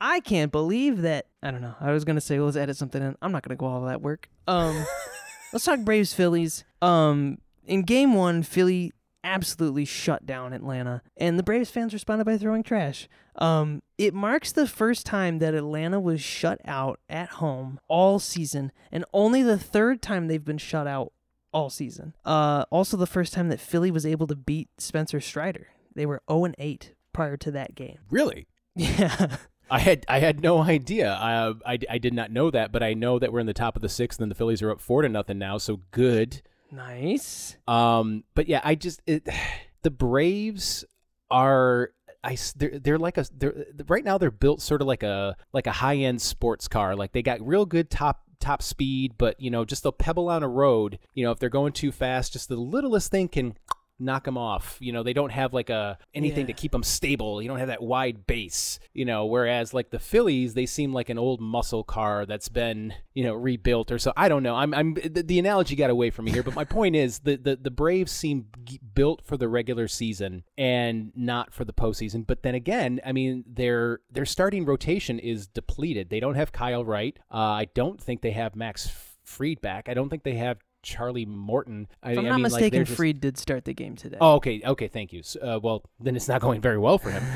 I 0.00 0.20
can't 0.20 0.50
believe 0.50 1.02
that. 1.02 1.26
I 1.42 1.50
don't 1.50 1.60
know. 1.60 1.74
I 1.80 1.92
was 1.92 2.04
gonna 2.04 2.20
say 2.20 2.40
let's 2.40 2.56
edit 2.56 2.76
something 2.76 3.02
in. 3.02 3.16
I'm 3.22 3.30
not 3.32 3.42
gonna 3.42 3.54
go 3.56 3.66
all 3.66 3.82
that 3.82 4.02
work. 4.02 4.28
Um, 4.48 4.84
let's 5.52 5.64
talk 5.64 5.80
Braves 5.80 6.12
Phillies. 6.12 6.64
Um, 6.82 7.38
in 7.66 7.82
Game 7.82 8.14
One, 8.14 8.42
Philly 8.42 8.92
absolutely 9.24 9.84
shut 9.84 10.26
down 10.26 10.52
Atlanta, 10.52 11.02
and 11.16 11.38
the 11.38 11.42
Braves 11.42 11.70
fans 11.70 11.92
responded 11.92 12.24
by 12.24 12.38
throwing 12.38 12.62
trash. 12.62 13.08
Um, 13.36 13.82
it 13.98 14.14
marks 14.14 14.52
the 14.52 14.66
first 14.66 15.06
time 15.06 15.38
that 15.38 15.54
Atlanta 15.54 16.00
was 16.00 16.20
shut 16.20 16.60
out 16.64 17.00
at 17.08 17.30
home 17.30 17.80
all 17.88 18.18
season, 18.18 18.72
and 18.90 19.04
only 19.12 19.42
the 19.42 19.58
third 19.58 20.02
time 20.02 20.26
they've 20.26 20.44
been 20.44 20.58
shut 20.58 20.86
out 20.86 21.12
all 21.52 21.70
season. 21.70 22.14
Uh, 22.24 22.64
also 22.70 22.96
the 22.96 23.06
first 23.06 23.32
time 23.32 23.48
that 23.48 23.60
Philly 23.60 23.90
was 23.90 24.06
able 24.06 24.26
to 24.26 24.36
beat 24.36 24.68
Spencer 24.78 25.20
Strider. 25.20 25.68
They 25.94 26.06
were 26.06 26.22
0 26.30 26.44
and 26.44 26.54
8 26.58 26.94
prior 27.12 27.36
to 27.38 27.50
that 27.50 27.74
game. 27.74 27.98
Really? 28.10 28.46
Yeah. 28.74 29.36
I 29.70 29.78
had 29.78 30.04
I 30.08 30.18
had 30.18 30.40
no 30.42 30.62
idea. 30.62 31.12
I, 31.12 31.54
I 31.64 31.78
I 31.88 31.98
did 31.98 32.12
not 32.12 32.32
know 32.32 32.50
that, 32.50 32.72
but 32.72 32.82
I 32.82 32.92
know 32.92 33.20
that 33.20 33.32
we're 33.32 33.38
in 33.38 33.46
the 33.46 33.52
top 33.52 33.76
of 33.76 33.82
the 33.82 33.88
sixth, 33.88 34.20
and 34.20 34.28
the 34.28 34.34
Phillies 34.34 34.62
are 34.62 34.70
up 34.72 34.80
four 34.80 35.02
to 35.02 35.08
nothing 35.08 35.38
now. 35.38 35.58
So 35.58 35.82
good. 35.92 36.42
Nice. 36.70 37.56
Um, 37.66 38.24
but 38.34 38.48
yeah, 38.48 38.60
I 38.64 38.74
just 38.74 39.02
it, 39.06 39.28
the 39.82 39.90
Braves 39.90 40.84
are 41.30 41.92
I 42.22 42.36
they're, 42.56 42.78
they're 42.78 42.98
like 42.98 43.18
a 43.18 43.24
they're 43.36 43.66
right 43.88 44.04
now 44.04 44.18
they're 44.18 44.30
built 44.30 44.60
sort 44.60 44.82
of 44.82 44.86
like 44.86 45.02
a 45.02 45.36
like 45.52 45.66
a 45.66 45.72
high 45.72 45.96
end 45.96 46.20
sports 46.20 46.68
car. 46.68 46.96
Like 46.96 47.12
they 47.12 47.22
got 47.22 47.46
real 47.46 47.66
good 47.66 47.90
top 47.90 48.22
top 48.40 48.62
speed, 48.62 49.14
but 49.18 49.40
you 49.40 49.50
know 49.50 49.64
just 49.64 49.86
a 49.86 49.92
pebble 49.92 50.28
on 50.28 50.42
a 50.42 50.48
road. 50.48 50.98
You 51.14 51.24
know 51.24 51.30
if 51.30 51.38
they're 51.38 51.48
going 51.48 51.72
too 51.72 51.92
fast, 51.92 52.32
just 52.32 52.48
the 52.48 52.56
littlest 52.56 53.10
thing 53.10 53.28
can 53.28 53.56
knock 54.00 54.24
them 54.24 54.38
off. 54.38 54.76
You 54.80 54.92
know 54.92 55.02
they 55.02 55.12
don't 55.12 55.30
have 55.30 55.52
like 55.52 55.70
a 55.70 55.98
anything 56.14 56.46
to 56.46 56.52
keep 56.52 56.72
them 56.72 56.82
stable. 56.82 57.40
You 57.42 57.48
don't 57.48 57.58
have 57.58 57.68
that 57.68 57.82
wide 57.82 58.26
base. 58.26 58.78
You 58.92 59.04
know 59.04 59.26
whereas 59.26 59.74
like 59.74 59.90
the 59.90 59.98
Phillies, 59.98 60.54
they 60.54 60.66
seem 60.66 60.92
like 60.92 61.08
an 61.08 61.18
old 61.18 61.40
muscle 61.40 61.84
car 61.84 62.26
that's 62.26 62.48
been 62.48 62.94
you 63.14 63.24
know 63.24 63.34
rebuilt 63.34 63.90
or 63.90 63.98
so. 63.98 64.12
I 64.16 64.28
don't 64.28 64.42
know. 64.42 64.56
I'm 64.56 64.74
I'm 64.74 64.94
the, 64.94 65.22
the 65.22 65.38
analogy 65.38 65.76
got 65.76 65.90
away 65.90 66.10
from 66.10 66.24
me 66.24 66.32
here, 66.32 66.42
but 66.42 66.54
my 66.54 66.64
point 66.64 66.96
is 66.96 67.20
the 67.20 67.36
the 67.36 67.56
the 67.56 67.70
Braves 67.70 68.12
seem 68.12 68.46
g- 68.64 68.80
built 68.94 69.22
for 69.24 69.36
the 69.36 69.48
regular 69.48 69.88
season 69.88 70.44
and 70.56 71.12
not 71.14 71.52
for 71.52 71.64
the 71.64 71.72
postseason. 71.72 72.26
But 72.26 72.42
then 72.42 72.54
again, 72.54 73.00
I 73.04 73.12
mean 73.12 73.44
their 73.46 74.00
their 74.10 74.26
starting 74.26 74.64
rotation 74.64 75.18
is 75.18 75.46
depleted. 75.46 76.10
They 76.10 76.20
don't 76.20 76.34
have 76.34 76.52
Kyle 76.52 76.84
Wright. 76.84 77.18
Uh, 77.32 77.36
I 77.38 77.66
don't 77.74 78.00
think 78.00 78.22
they 78.22 78.32
have 78.32 78.56
Max 78.56 78.90
Fried 79.24 79.60
back. 79.60 79.88
I 79.88 79.94
don't 79.94 80.08
think 80.08 80.24
they 80.24 80.34
have 80.34 80.58
Charlie 80.82 81.26
Morton. 81.26 81.88
I, 82.02 82.12
If 82.12 82.18
I'm 82.18 82.26
I 82.26 82.28
not 82.30 82.34
mean, 82.36 82.42
mistaken, 82.42 82.70
they're 82.78 82.84
just- 82.84 82.96
Fried 82.96 83.20
did 83.20 83.38
start 83.38 83.64
the 83.64 83.74
game 83.74 83.96
today. 83.96 84.18
Oh, 84.20 84.34
okay, 84.36 84.60
okay, 84.64 84.88
thank 84.88 85.12
you. 85.12 85.20
S 85.20 85.36
uh, 85.40 85.58
well, 85.62 85.84
then 85.98 86.16
it's 86.16 86.28
not 86.28 86.40
going 86.46 86.60
very 86.60 86.78
well 86.78 86.98
for 86.98 87.10
him. 87.10 87.22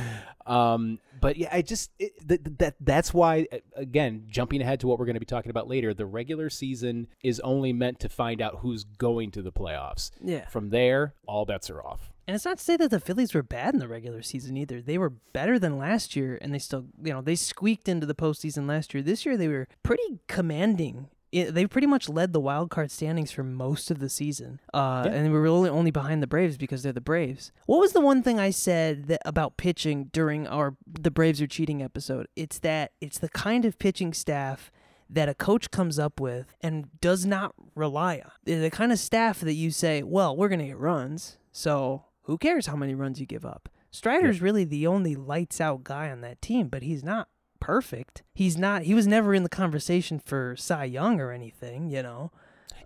Um, 0.46 0.98
but 1.22 1.38
yeah, 1.38 1.48
I 1.50 1.62
just 1.62 1.90
it, 1.98 2.12
th- 2.28 2.44
th- 2.44 2.58
that 2.58 2.74
that's 2.78 3.14
why 3.14 3.46
again, 3.76 4.24
jumping 4.28 4.60
ahead 4.60 4.78
to 4.80 4.86
what 4.86 4.98
we're 4.98 5.06
going 5.06 5.14
to 5.14 5.20
be 5.20 5.24
talking 5.24 5.48
about 5.48 5.68
later, 5.68 5.94
the 5.94 6.04
regular 6.04 6.50
season 6.50 7.06
is 7.22 7.40
only 7.40 7.72
meant 7.72 7.98
to 8.00 8.10
find 8.10 8.42
out 8.42 8.58
who's 8.58 8.84
going 8.84 9.30
to 9.30 9.40
the 9.40 9.50
playoffs. 9.50 10.10
Yeah. 10.22 10.46
From 10.48 10.68
there, 10.68 11.14
all 11.26 11.46
bets 11.46 11.70
are 11.70 11.82
off. 11.82 12.12
And 12.28 12.34
it's 12.34 12.44
not 12.44 12.58
to 12.58 12.64
say 12.64 12.76
that 12.76 12.90
the 12.90 13.00
Phillies 13.00 13.32
were 13.32 13.42
bad 13.42 13.72
in 13.72 13.80
the 13.80 13.88
regular 13.88 14.20
season 14.20 14.56
either. 14.58 14.82
They 14.82 14.98
were 14.98 15.10
better 15.10 15.58
than 15.58 15.78
last 15.78 16.14
year, 16.14 16.38
and 16.42 16.52
they 16.54 16.58
still, 16.58 16.86
you 17.02 17.12
know, 17.14 17.22
they 17.22 17.36
squeaked 17.36 17.88
into 17.88 18.06
the 18.06 18.14
postseason 18.14 18.66
last 18.68 18.92
year. 18.92 19.02
This 19.02 19.24
year, 19.24 19.38
they 19.38 19.48
were 19.48 19.66
pretty 19.82 20.20
commanding. 20.26 21.08
It, 21.34 21.52
they 21.52 21.66
pretty 21.66 21.88
much 21.88 22.08
led 22.08 22.32
the 22.32 22.38
wild 22.40 22.70
card 22.70 22.90
standings 22.92 23.32
for 23.32 23.42
most 23.42 23.90
of 23.90 23.98
the 23.98 24.08
season, 24.08 24.60
uh, 24.72 25.02
Yeah. 25.06 25.12
and 25.12 25.32
we 25.32 25.38
were 25.38 25.48
only 25.48 25.68
only 25.68 25.90
behind 25.90 26.22
the 26.22 26.28
Braves 26.28 26.56
because 26.56 26.82
they're 26.84 26.92
the 26.92 27.00
Braves. 27.00 27.50
What 27.66 27.80
was 27.80 27.92
the 27.92 28.00
one 28.00 28.22
thing 28.22 28.38
I 28.38 28.50
said 28.50 29.06
that 29.08 29.20
about 29.24 29.56
pitching 29.56 30.10
during 30.12 30.46
our 30.46 30.76
the 30.86 31.10
Braves 31.10 31.42
are 31.42 31.48
cheating 31.48 31.82
episode? 31.82 32.28
It's 32.36 32.60
that 32.60 32.92
it's 33.00 33.18
the 33.18 33.28
kind 33.28 33.64
of 33.64 33.78
pitching 33.80 34.12
staff 34.14 34.70
that 35.10 35.28
a 35.28 35.34
coach 35.34 35.70
comes 35.72 35.98
up 35.98 36.20
with 36.20 36.54
and 36.60 36.88
does 37.00 37.26
not 37.26 37.54
rely 37.74 38.22
on. 38.24 38.30
They're 38.44 38.60
the 38.60 38.70
kind 38.70 38.92
of 38.92 38.98
staff 38.98 39.40
that 39.40 39.54
you 39.54 39.70
say, 39.72 40.02
well, 40.04 40.36
we're 40.36 40.48
going 40.48 40.60
to 40.60 40.66
get 40.66 40.78
runs, 40.78 41.36
so 41.52 42.04
who 42.22 42.38
cares 42.38 42.66
how 42.66 42.76
many 42.76 42.94
runs 42.94 43.20
you 43.20 43.26
give 43.26 43.44
up? 43.44 43.68
Strider's 43.90 44.40
really 44.40 44.64
the 44.64 44.86
only 44.86 45.14
lights 45.14 45.60
out 45.60 45.84
guy 45.84 46.10
on 46.10 46.20
that 46.22 46.40
team, 46.40 46.68
but 46.68 46.82
he's 46.82 47.04
not 47.04 47.28
perfect. 47.64 48.22
He's 48.34 48.58
not, 48.58 48.82
he 48.82 48.94
was 48.94 49.06
never 49.06 49.34
in 49.34 49.42
the 49.42 49.48
conversation 49.48 50.18
for 50.18 50.54
Cy 50.56 50.84
Young 50.84 51.20
or 51.20 51.32
anything, 51.32 51.90
you 51.90 52.02
know? 52.02 52.30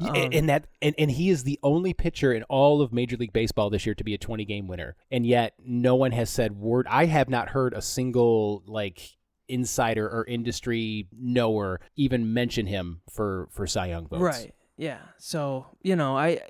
Um, 0.01 0.15
and, 0.15 0.35
and 0.35 0.49
that 0.49 0.67
and, 0.81 0.95
and 0.97 1.11
he 1.11 1.29
is 1.29 1.43
the 1.43 1.59
only 1.63 1.93
pitcher 1.93 2.33
in 2.33 2.45
all 2.45 2.81
of 2.81 2.93
Major 2.93 3.17
League 3.17 3.33
Baseball 3.33 3.69
this 3.69 3.85
year 3.85 3.97
to 3.97 4.05
be 4.05 4.15
a 4.15 4.19
20 4.19 4.45
game 4.45 4.69
winner. 4.69 4.95
And 5.11 5.27
yet 5.27 5.55
no 5.65 5.97
one 5.97 6.13
has 6.13 6.31
said 6.31 6.53
word 6.53 6.87
I 6.89 7.07
have 7.07 7.29
not 7.29 7.49
heard 7.49 7.75
a 7.75 7.83
single 7.83 8.63
like 8.67 9.17
insider 9.49 10.09
or 10.09 10.25
industry 10.27 11.09
knower 11.13 11.81
even 11.97 12.33
mention 12.33 12.67
him 12.67 13.01
for 13.11 13.49
for 13.51 13.67
Cy 13.67 13.87
Young 13.87 14.07
votes. 14.07 14.23
Right. 14.23 14.55
Yeah. 14.77 15.01
So, 15.17 15.67
you 15.83 15.97
know, 15.97 16.17
I 16.17 16.43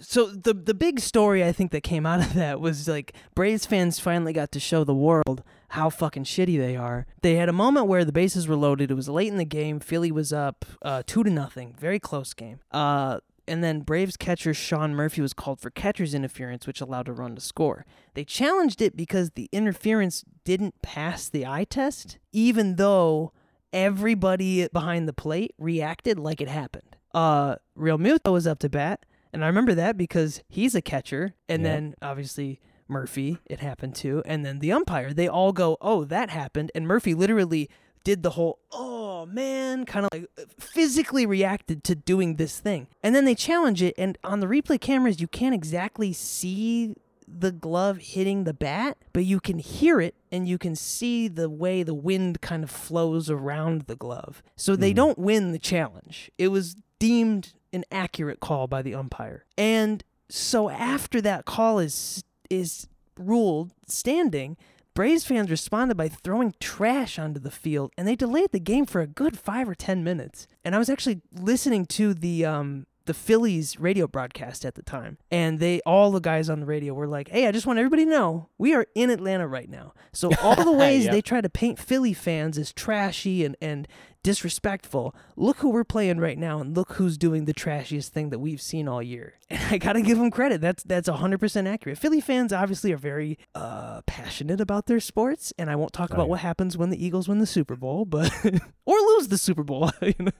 so 0.00 0.26
the 0.26 0.54
the 0.54 0.74
big 0.74 1.00
story 1.00 1.44
I 1.44 1.52
think 1.52 1.70
that 1.72 1.82
came 1.82 2.06
out 2.06 2.20
of 2.20 2.34
that 2.34 2.60
was 2.60 2.88
like 2.88 3.14
Braves 3.34 3.66
fans 3.66 4.00
finally 4.00 4.32
got 4.32 4.50
to 4.52 4.60
show 4.60 4.82
the 4.82 4.94
world 4.94 5.44
how 5.74 5.90
fucking 5.90 6.24
shitty 6.24 6.58
they 6.58 6.76
are. 6.76 7.06
They 7.22 7.34
had 7.36 7.48
a 7.48 7.52
moment 7.52 7.86
where 7.86 8.04
the 8.04 8.12
bases 8.12 8.46
were 8.48 8.56
loaded. 8.56 8.90
It 8.90 8.94
was 8.94 9.08
late 9.08 9.28
in 9.28 9.36
the 9.38 9.44
game. 9.44 9.80
Philly 9.80 10.10
was 10.12 10.32
up 10.32 10.64
uh, 10.82 11.02
two 11.06 11.22
to 11.24 11.30
nothing. 11.30 11.74
Very 11.78 11.98
close 11.98 12.32
game. 12.34 12.60
Uh, 12.70 13.18
and 13.46 13.62
then 13.62 13.80
Braves 13.80 14.16
catcher 14.16 14.54
Sean 14.54 14.94
Murphy 14.94 15.20
was 15.20 15.34
called 15.34 15.60
for 15.60 15.70
catcher's 15.70 16.14
interference, 16.14 16.66
which 16.66 16.80
allowed 16.80 17.08
a 17.08 17.12
run 17.12 17.34
to 17.34 17.40
score. 17.40 17.84
They 18.14 18.24
challenged 18.24 18.80
it 18.80 18.96
because 18.96 19.32
the 19.32 19.48
interference 19.52 20.24
didn't 20.44 20.80
pass 20.80 21.28
the 21.28 21.44
eye 21.46 21.64
test, 21.64 22.18
even 22.32 22.76
though 22.76 23.32
everybody 23.72 24.66
behind 24.72 25.06
the 25.08 25.12
plate 25.12 25.52
reacted 25.58 26.18
like 26.18 26.40
it 26.40 26.48
happened. 26.48 26.96
Uh, 27.12 27.56
Realmuto 27.78 28.32
was 28.32 28.46
up 28.46 28.58
to 28.60 28.68
bat, 28.68 29.04
and 29.32 29.44
I 29.44 29.48
remember 29.48 29.74
that 29.74 29.96
because 29.98 30.42
he's 30.48 30.74
a 30.74 30.80
catcher, 30.80 31.34
and 31.48 31.62
Yeah. 31.62 31.68
then 31.68 31.94
obviously 32.00 32.60
Murphy, 32.88 33.38
it 33.46 33.60
happened 33.60 33.94
to, 33.96 34.22
and 34.26 34.44
then 34.44 34.58
the 34.58 34.72
umpire, 34.72 35.12
they 35.12 35.28
all 35.28 35.52
go, 35.52 35.76
"Oh, 35.80 36.04
that 36.04 36.30
happened," 36.30 36.70
and 36.74 36.86
Murphy 36.86 37.14
literally 37.14 37.68
did 38.04 38.22
the 38.22 38.30
whole 38.30 38.58
"Oh 38.72 39.26
man," 39.26 39.84
kind 39.84 40.06
of 40.06 40.10
like 40.12 40.28
uh, 40.38 40.44
physically 40.58 41.26
reacted 41.26 41.84
to 41.84 41.94
doing 41.94 42.36
this 42.36 42.60
thing, 42.60 42.88
and 43.02 43.14
then 43.14 43.24
they 43.24 43.34
challenge 43.34 43.82
it, 43.82 43.94
and 43.96 44.18
on 44.24 44.40
the 44.40 44.46
replay 44.46 44.80
cameras, 44.80 45.20
you 45.20 45.28
can't 45.28 45.54
exactly 45.54 46.12
see 46.12 46.94
the 47.26 47.52
glove 47.52 47.98
hitting 47.98 48.44
the 48.44 48.54
bat, 48.54 48.98
but 49.12 49.24
you 49.24 49.40
can 49.40 49.58
hear 49.58 50.00
it 50.00 50.14
and 50.30 50.46
you 50.46 50.58
can 50.58 50.76
see 50.76 51.28
the 51.28 51.48
way 51.48 51.82
the 51.82 51.94
wind 51.94 52.40
kind 52.40 52.62
of 52.62 52.70
flows 52.70 53.30
around 53.30 53.82
the 53.82 53.96
glove. 53.96 54.42
So 54.56 54.76
they 54.76 54.90
hmm. 54.90 54.96
don't 54.96 55.18
win 55.18 55.52
the 55.52 55.58
challenge. 55.58 56.30
It 56.38 56.48
was 56.48 56.76
deemed 56.98 57.54
an 57.72 57.84
accurate 57.90 58.40
call 58.40 58.66
by 58.66 58.82
the 58.82 58.94
umpire. 58.94 59.44
And 59.58 60.04
so 60.28 60.70
after 60.70 61.20
that 61.22 61.44
call 61.44 61.78
is 61.78 62.24
is 62.50 62.86
ruled 63.18 63.72
standing, 63.86 64.56
Braves 64.94 65.24
fans 65.24 65.50
responded 65.50 65.96
by 65.96 66.08
throwing 66.08 66.54
trash 66.60 67.18
onto 67.18 67.40
the 67.40 67.50
field 67.50 67.90
and 67.98 68.06
they 68.06 68.14
delayed 68.14 68.52
the 68.52 68.60
game 68.60 68.86
for 68.86 69.00
a 69.00 69.08
good 69.08 69.36
5 69.36 69.68
or 69.68 69.74
10 69.74 70.04
minutes. 70.04 70.46
And 70.64 70.72
I 70.74 70.78
was 70.78 70.88
actually 70.88 71.20
listening 71.32 71.84
to 71.86 72.14
the 72.14 72.44
um 72.44 72.86
the 73.06 73.12
Phillies 73.12 73.78
radio 73.78 74.06
broadcast 74.06 74.64
at 74.64 74.76
the 74.76 74.82
time, 74.82 75.18
and 75.30 75.58
they 75.58 75.80
all 75.84 76.10
the 76.10 76.20
guys 76.22 76.48
on 76.48 76.60
the 76.60 76.64
radio 76.64 76.94
were 76.94 77.06
like, 77.06 77.28
"Hey, 77.28 77.46
I 77.46 77.52
just 77.52 77.66
want 77.66 77.78
everybody 77.78 78.04
to 78.06 78.10
know 78.10 78.48
we 78.56 78.72
are 78.74 78.86
in 78.94 79.10
Atlanta 79.10 79.46
right 79.46 79.68
now." 79.68 79.92
So 80.12 80.30
all 80.42 80.64
the 80.64 80.72
ways 80.84 81.04
Yep. 81.04 81.12
they 81.12 81.20
try 81.20 81.42
to 81.42 81.50
paint 81.50 81.78
Philly 81.78 82.14
fans 82.14 82.56
as 82.56 82.72
trashy 82.72 83.44
and 83.44 83.56
and 83.60 83.86
disrespectful, 84.24 85.14
look 85.36 85.58
who 85.58 85.70
we're 85.70 85.84
playing 85.84 86.18
right 86.18 86.36
now, 86.36 86.58
and 86.60 86.76
look 86.76 86.94
who's 86.94 87.16
doing 87.16 87.44
the 87.44 87.54
trashiest 87.54 88.08
thing 88.08 88.30
that 88.30 88.40
we've 88.40 88.60
seen 88.60 88.88
all 88.88 89.00
year. 89.02 89.34
And 89.50 89.60
I 89.74 89.78
gotta 89.78 90.00
give 90.02 90.18
them 90.18 90.32
credit. 90.32 90.60
That's 90.60 90.82
that's 90.82 91.08
hundred 91.08 91.38
percent 91.38 91.68
accurate. 91.68 91.98
Philly 91.98 92.20
fans 92.20 92.52
obviously 92.52 92.92
are 92.92 92.96
very 92.96 93.38
uh, 93.54 94.00
passionate 94.06 94.60
about 94.60 94.86
their 94.86 94.98
sports, 94.98 95.52
and 95.58 95.70
I 95.70 95.76
won't 95.76 95.92
talk 95.92 96.10
Oh, 96.10 96.14
about 96.14 96.24
yeah. 96.24 96.30
what 96.30 96.40
happens 96.40 96.76
when 96.76 96.90
the 96.90 97.04
Eagles 97.04 97.28
win 97.28 97.38
the 97.38 97.46
Super 97.46 97.76
Bowl, 97.76 98.04
but 98.04 98.32
or 98.86 98.96
lose 98.96 99.28
the 99.28 99.38
Super 99.38 99.62
Bowl. 99.62 99.90
you 100.02 100.14
know? 100.18 100.32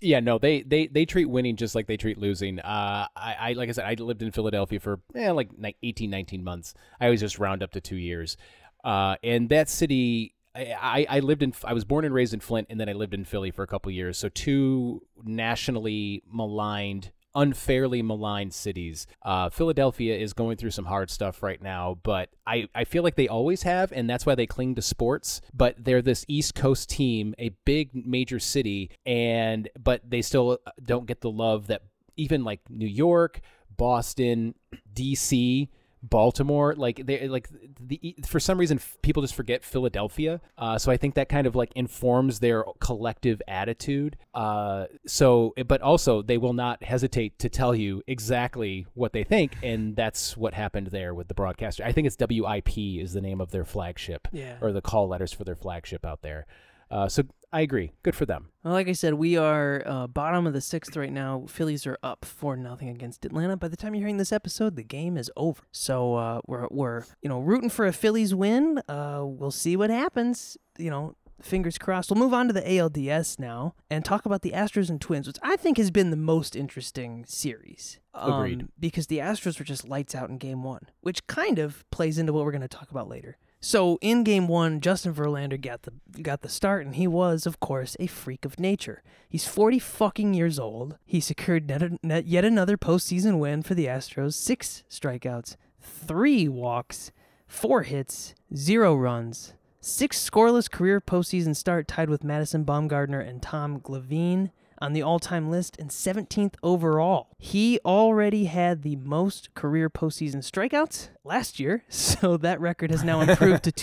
Yeah, 0.00 0.20
no, 0.20 0.38
they 0.38 0.62
they 0.62 0.86
they 0.86 1.04
treat 1.04 1.26
winning 1.26 1.56
just 1.56 1.74
like 1.74 1.86
they 1.86 1.98
treat 1.98 2.16
losing. 2.16 2.58
Uh, 2.60 3.06
I, 3.14 3.34
I 3.38 3.52
like 3.52 3.68
I 3.68 3.72
said, 3.72 3.84
I 3.84 3.94
lived 4.02 4.22
in 4.22 4.30
Philadelphia 4.32 4.80
for 4.80 5.00
eh, 5.14 5.30
like 5.32 5.50
ni- 5.58 5.76
18, 5.82 6.08
19 6.08 6.42
months. 6.42 6.72
I 7.00 7.04
always 7.06 7.20
just 7.20 7.38
round 7.38 7.62
up 7.62 7.72
to 7.72 7.80
two 7.82 7.96
years. 7.96 8.38
Uh, 8.82 9.16
and 9.22 9.50
that 9.50 9.68
city, 9.68 10.34
I, 10.54 11.06
I 11.08 11.20
lived 11.20 11.42
in, 11.42 11.54
I 11.64 11.72
was 11.72 11.84
born 11.84 12.04
and 12.04 12.14
raised 12.14 12.34
in 12.34 12.40
Flint, 12.40 12.66
and 12.70 12.80
then 12.80 12.88
I 12.88 12.92
lived 12.92 13.14
in 13.14 13.24
Philly 13.24 13.50
for 13.50 13.62
a 13.62 13.66
couple 13.66 13.90
years. 13.92 14.18
So 14.18 14.28
two 14.28 15.02
nationally 15.22 16.22
maligned, 16.30 17.12
unfairly 17.34 18.02
maligned 18.02 18.52
cities. 18.52 19.06
Uh, 19.22 19.48
Philadelphia 19.48 20.16
is 20.16 20.32
going 20.32 20.56
through 20.56 20.72
some 20.72 20.86
hard 20.86 21.10
stuff 21.10 21.42
right 21.42 21.62
now, 21.62 21.98
but 22.02 22.30
I, 22.46 22.68
I 22.74 22.84
feel 22.84 23.04
like 23.04 23.14
they 23.14 23.28
always 23.28 23.62
have, 23.62 23.92
and 23.92 24.10
that's 24.10 24.26
why 24.26 24.34
they 24.34 24.46
cling 24.46 24.74
to 24.74 24.82
sports. 24.82 25.40
But 25.54 25.84
they're 25.84 26.02
this 26.02 26.24
East 26.26 26.56
Coast 26.56 26.90
team, 26.90 27.34
a 27.38 27.50
big 27.64 27.90
major 27.94 28.40
city, 28.40 28.90
and 29.06 29.68
but 29.78 30.08
they 30.08 30.22
still 30.22 30.58
don't 30.84 31.06
get 31.06 31.20
the 31.20 31.30
love 31.30 31.68
that 31.68 31.82
even 32.16 32.42
like 32.42 32.60
New 32.68 32.88
York, 32.88 33.40
Boston, 33.76 34.54
DC. 34.92 35.68
Baltimore, 36.02 36.74
like 36.76 37.04
they 37.04 37.28
like 37.28 37.48
the 37.78 38.16
for 38.26 38.40
some 38.40 38.58
reason 38.58 38.78
f- 38.78 38.96
people 39.02 39.22
just 39.22 39.34
forget 39.34 39.64
Philadelphia. 39.64 40.40
Uh, 40.56 40.78
so 40.78 40.90
I 40.90 40.96
think 40.96 41.14
that 41.14 41.28
kind 41.28 41.46
of 41.46 41.54
like 41.54 41.72
informs 41.76 42.40
their 42.40 42.64
collective 42.80 43.42
attitude. 43.46 44.16
Uh, 44.32 44.86
so, 45.06 45.52
but 45.66 45.82
also 45.82 46.22
they 46.22 46.38
will 46.38 46.54
not 46.54 46.82
hesitate 46.82 47.38
to 47.40 47.48
tell 47.48 47.74
you 47.74 48.02
exactly 48.06 48.86
what 48.94 49.12
they 49.12 49.24
think, 49.24 49.56
and 49.62 49.94
that's 49.94 50.36
what 50.36 50.54
happened 50.54 50.86
there 50.88 51.12
with 51.14 51.28
the 51.28 51.34
broadcaster. 51.34 51.84
I 51.84 51.92
think 51.92 52.06
it's 52.06 52.16
WIP 52.18 52.78
is 52.78 53.12
the 53.12 53.20
name 53.20 53.40
of 53.40 53.50
their 53.50 53.64
flagship, 53.64 54.26
Yeah. 54.32 54.56
or 54.62 54.72
the 54.72 54.82
call 54.82 55.08
letters 55.08 55.32
for 55.32 55.44
their 55.44 55.56
flagship 55.56 56.04
out 56.06 56.22
there. 56.22 56.46
Uh, 56.90 57.08
so 57.08 57.22
I 57.52 57.62
agree, 57.62 57.92
good 58.04 58.14
for 58.14 58.26
them. 58.26 58.50
Well, 58.62 58.74
like 58.74 58.88
I 58.88 58.92
said, 58.92 59.14
we 59.14 59.36
are 59.36 59.82
uh, 59.84 60.06
bottom 60.06 60.46
of 60.46 60.52
the 60.52 60.60
sixth 60.60 60.96
right 60.96 61.12
now. 61.12 61.46
Phillies 61.48 61.84
are 61.86 61.98
up 62.02 62.24
four 62.24 62.56
nothing 62.56 62.88
against 62.88 63.24
Atlanta. 63.24 63.56
By 63.56 63.68
the 63.68 63.76
time 63.76 63.94
you're 63.94 64.02
hearing 64.02 64.18
this 64.18 64.32
episode, 64.32 64.76
the 64.76 64.84
game 64.84 65.16
is 65.16 65.30
over. 65.36 65.62
So 65.72 66.14
uh, 66.14 66.40
we're 66.46 66.68
we're 66.70 67.04
you 67.22 67.28
know 67.28 67.40
rooting 67.40 67.70
for 67.70 67.86
a 67.86 67.92
Phillies 67.92 68.34
win. 68.34 68.80
Uh, 68.88 69.22
we'll 69.24 69.50
see 69.50 69.76
what 69.76 69.90
happens. 69.90 70.56
You 70.78 70.90
know, 70.90 71.16
fingers 71.42 71.76
crossed. 71.76 72.10
We'll 72.10 72.20
move 72.20 72.34
on 72.34 72.46
to 72.46 72.52
the 72.52 72.62
ALDS 72.62 73.38
now 73.38 73.74
and 73.90 74.04
talk 74.04 74.26
about 74.26 74.42
the 74.42 74.52
Astros 74.52 74.88
and 74.88 75.00
Twins, 75.00 75.26
which 75.26 75.38
I 75.42 75.56
think 75.56 75.76
has 75.78 75.90
been 75.90 76.10
the 76.10 76.16
most 76.16 76.54
interesting 76.54 77.24
series. 77.26 77.98
Agreed. 78.14 78.62
Um, 78.62 78.68
because 78.78 79.08
the 79.08 79.18
Astros 79.18 79.58
were 79.58 79.64
just 79.64 79.88
lights 79.88 80.14
out 80.14 80.30
in 80.30 80.38
Game 80.38 80.62
One, 80.62 80.86
which 81.00 81.26
kind 81.26 81.58
of 81.58 81.88
plays 81.90 82.18
into 82.18 82.32
what 82.32 82.44
we're 82.44 82.52
going 82.52 82.60
to 82.60 82.68
talk 82.68 82.90
about 82.90 83.08
later. 83.08 83.38
So 83.62 83.98
in 84.00 84.24
game 84.24 84.48
one, 84.48 84.80
Justin 84.80 85.12
Verlander 85.12 85.60
got 85.60 85.82
the 85.82 85.92
got 86.22 86.40
the 86.40 86.48
start, 86.48 86.86
and 86.86 86.96
he 86.96 87.06
was, 87.06 87.44
of 87.44 87.60
course, 87.60 87.94
a 88.00 88.06
freak 88.06 88.46
of 88.46 88.58
nature. 88.58 89.02
He's 89.28 89.46
forty 89.46 89.78
fucking 89.78 90.32
years 90.32 90.58
old. 90.58 90.96
He 91.04 91.20
secured 91.20 91.68
net, 91.68 92.02
net, 92.02 92.26
yet 92.26 92.44
another 92.44 92.78
postseason 92.78 93.38
win 93.38 93.62
for 93.62 93.74
the 93.74 93.84
Astros: 93.86 94.32
six 94.32 94.82
strikeouts, 94.88 95.56
three 95.78 96.48
walks, 96.48 97.12
four 97.46 97.82
hits, 97.82 98.34
zero 98.56 98.94
runs, 98.94 99.52
six 99.80 100.18
scoreless 100.18 100.70
career 100.70 100.98
postseason 100.98 101.54
start, 101.54 101.86
tied 101.86 102.08
with 102.08 102.24
Madison 102.24 102.64
Bumgarner 102.64 103.26
and 103.26 103.42
Tom 103.42 103.78
Glavine 103.80 104.52
on 104.80 104.92
the 104.92 105.02
all-time 105.02 105.50
list 105.50 105.76
and 105.78 105.90
17th 105.90 106.54
overall. 106.62 107.28
He 107.38 107.78
already 107.84 108.44
had 108.46 108.82
the 108.82 108.96
most 108.96 109.52
career 109.54 109.88
postseason 109.90 110.38
strikeouts 110.38 111.10
last 111.24 111.60
year, 111.60 111.84
so 111.88 112.36
that 112.38 112.60
record 112.60 112.90
has 112.90 113.04
now 113.04 113.20
improved 113.20 113.62
to 113.64 113.72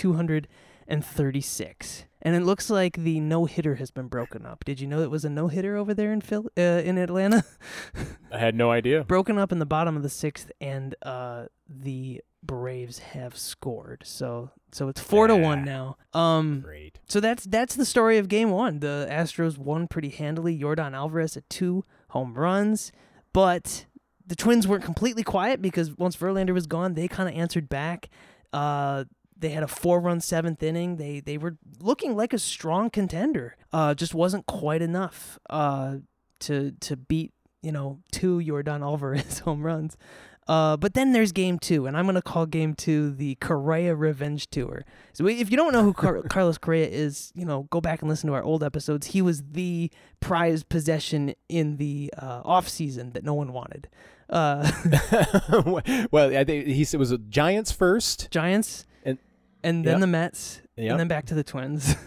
236. 0.88 2.04
And 2.20 2.34
it 2.34 2.42
looks 2.42 2.68
like 2.68 2.96
the 2.96 3.20
no-hitter 3.20 3.76
has 3.76 3.90
been 3.90 4.08
broken 4.08 4.44
up. 4.44 4.64
Did 4.64 4.80
you 4.80 4.86
know 4.86 5.00
it 5.02 5.10
was 5.10 5.24
a 5.24 5.30
no-hitter 5.30 5.76
over 5.76 5.94
there 5.94 6.12
in 6.12 6.20
Phil 6.20 6.46
uh, 6.58 6.60
in 6.60 6.98
Atlanta? 6.98 7.44
I 8.32 8.38
had 8.38 8.54
no 8.54 8.70
idea. 8.70 9.04
broken 9.04 9.38
up 9.38 9.52
in 9.52 9.58
the 9.60 9.66
bottom 9.66 9.96
of 9.96 10.02
the 10.02 10.08
sixth, 10.08 10.50
and 10.60 10.94
uh, 11.02 11.46
the 11.68 12.20
Braves 12.42 12.98
have 13.00 13.36
scored. 13.36 14.02
So 14.04 14.50
so 14.70 14.88
it's 14.88 15.00
four 15.00 15.26
to 15.26 15.36
one 15.36 15.64
now. 15.64 15.96
Um, 16.12 16.60
Great. 16.60 17.00
so 17.08 17.20
that's 17.20 17.44
that's 17.44 17.74
the 17.74 17.84
story 17.84 18.18
of 18.18 18.28
game 18.28 18.50
one. 18.50 18.80
The 18.80 19.08
Astros 19.10 19.58
won 19.58 19.88
pretty 19.88 20.10
handily. 20.10 20.58
Yordan 20.58 20.94
Alvarez 20.94 21.36
at 21.36 21.48
two 21.50 21.84
home 22.10 22.34
runs, 22.34 22.92
but 23.32 23.86
the 24.26 24.36
Twins 24.36 24.68
weren't 24.68 24.84
completely 24.84 25.22
quiet 25.24 25.60
because 25.60 25.96
once 25.96 26.16
Verlander 26.16 26.54
was 26.54 26.66
gone, 26.66 26.94
they 26.94 27.08
kind 27.08 27.28
of 27.28 27.34
answered 27.34 27.68
back. 27.68 28.08
Uh, 28.52 29.04
they 29.38 29.50
had 29.50 29.62
a 29.62 29.68
four-run 29.68 30.20
seventh 30.20 30.62
inning. 30.62 30.96
They 30.96 31.20
they 31.20 31.38
were 31.38 31.56
looking 31.80 32.16
like 32.16 32.32
a 32.32 32.38
strong 32.38 32.90
contender. 32.90 33.56
Uh, 33.72 33.94
just 33.94 34.14
wasn't 34.14 34.46
quite 34.46 34.82
enough. 34.82 35.38
Uh, 35.48 35.98
to 36.40 36.72
to 36.80 36.96
beat 36.96 37.32
you 37.62 37.72
know 37.72 38.00
two 38.12 38.38
Yordan 38.38 38.82
Alvarez 38.82 39.38
home 39.44 39.62
runs. 39.62 39.96
Uh, 40.46 40.78
but 40.78 40.94
then 40.94 41.12
there's 41.12 41.30
game 41.30 41.58
two, 41.58 41.84
and 41.84 41.94
I'm 41.94 42.06
gonna 42.06 42.22
call 42.22 42.46
game 42.46 42.74
two 42.74 43.10
the 43.10 43.34
Correa 43.34 43.94
Revenge 43.94 44.48
Tour. 44.48 44.82
So 45.12 45.26
if 45.26 45.50
you 45.50 45.58
don't 45.58 45.74
know 45.74 45.82
who 45.82 45.92
Car- 45.92 46.22
Carlos 46.30 46.56
Correa 46.56 46.88
is, 46.88 47.30
you 47.34 47.44
know, 47.44 47.64
go 47.64 47.82
back 47.82 48.00
and 48.00 48.08
listen 48.08 48.28
to 48.28 48.34
our 48.34 48.42
old 48.42 48.64
episodes. 48.64 49.08
He 49.08 49.20
was 49.20 49.42
the 49.42 49.90
prized 50.20 50.70
possession 50.70 51.34
in 51.50 51.76
the 51.76 52.10
uh, 52.16 52.40
off 52.44 52.66
season 52.66 53.10
that 53.10 53.24
no 53.24 53.34
one 53.34 53.52
wanted. 53.52 53.88
Uh, 54.30 54.70
well, 56.10 56.34
I 56.34 56.44
think 56.44 56.66
he 56.66 56.84
said 56.84 56.96
it 56.96 57.00
was 57.00 57.12
a 57.12 57.18
Giants 57.18 57.70
first. 57.70 58.30
Giants, 58.30 58.86
And- 59.68 59.84
then 59.84 59.94
Yep. 59.94 60.00
the 60.00 60.06
Mets, 60.06 60.60
Yep. 60.76 60.90
and 60.92 61.00
then 61.00 61.08
back 61.08 61.26
to 61.26 61.34
the 61.34 61.44
Twins. 61.44 61.94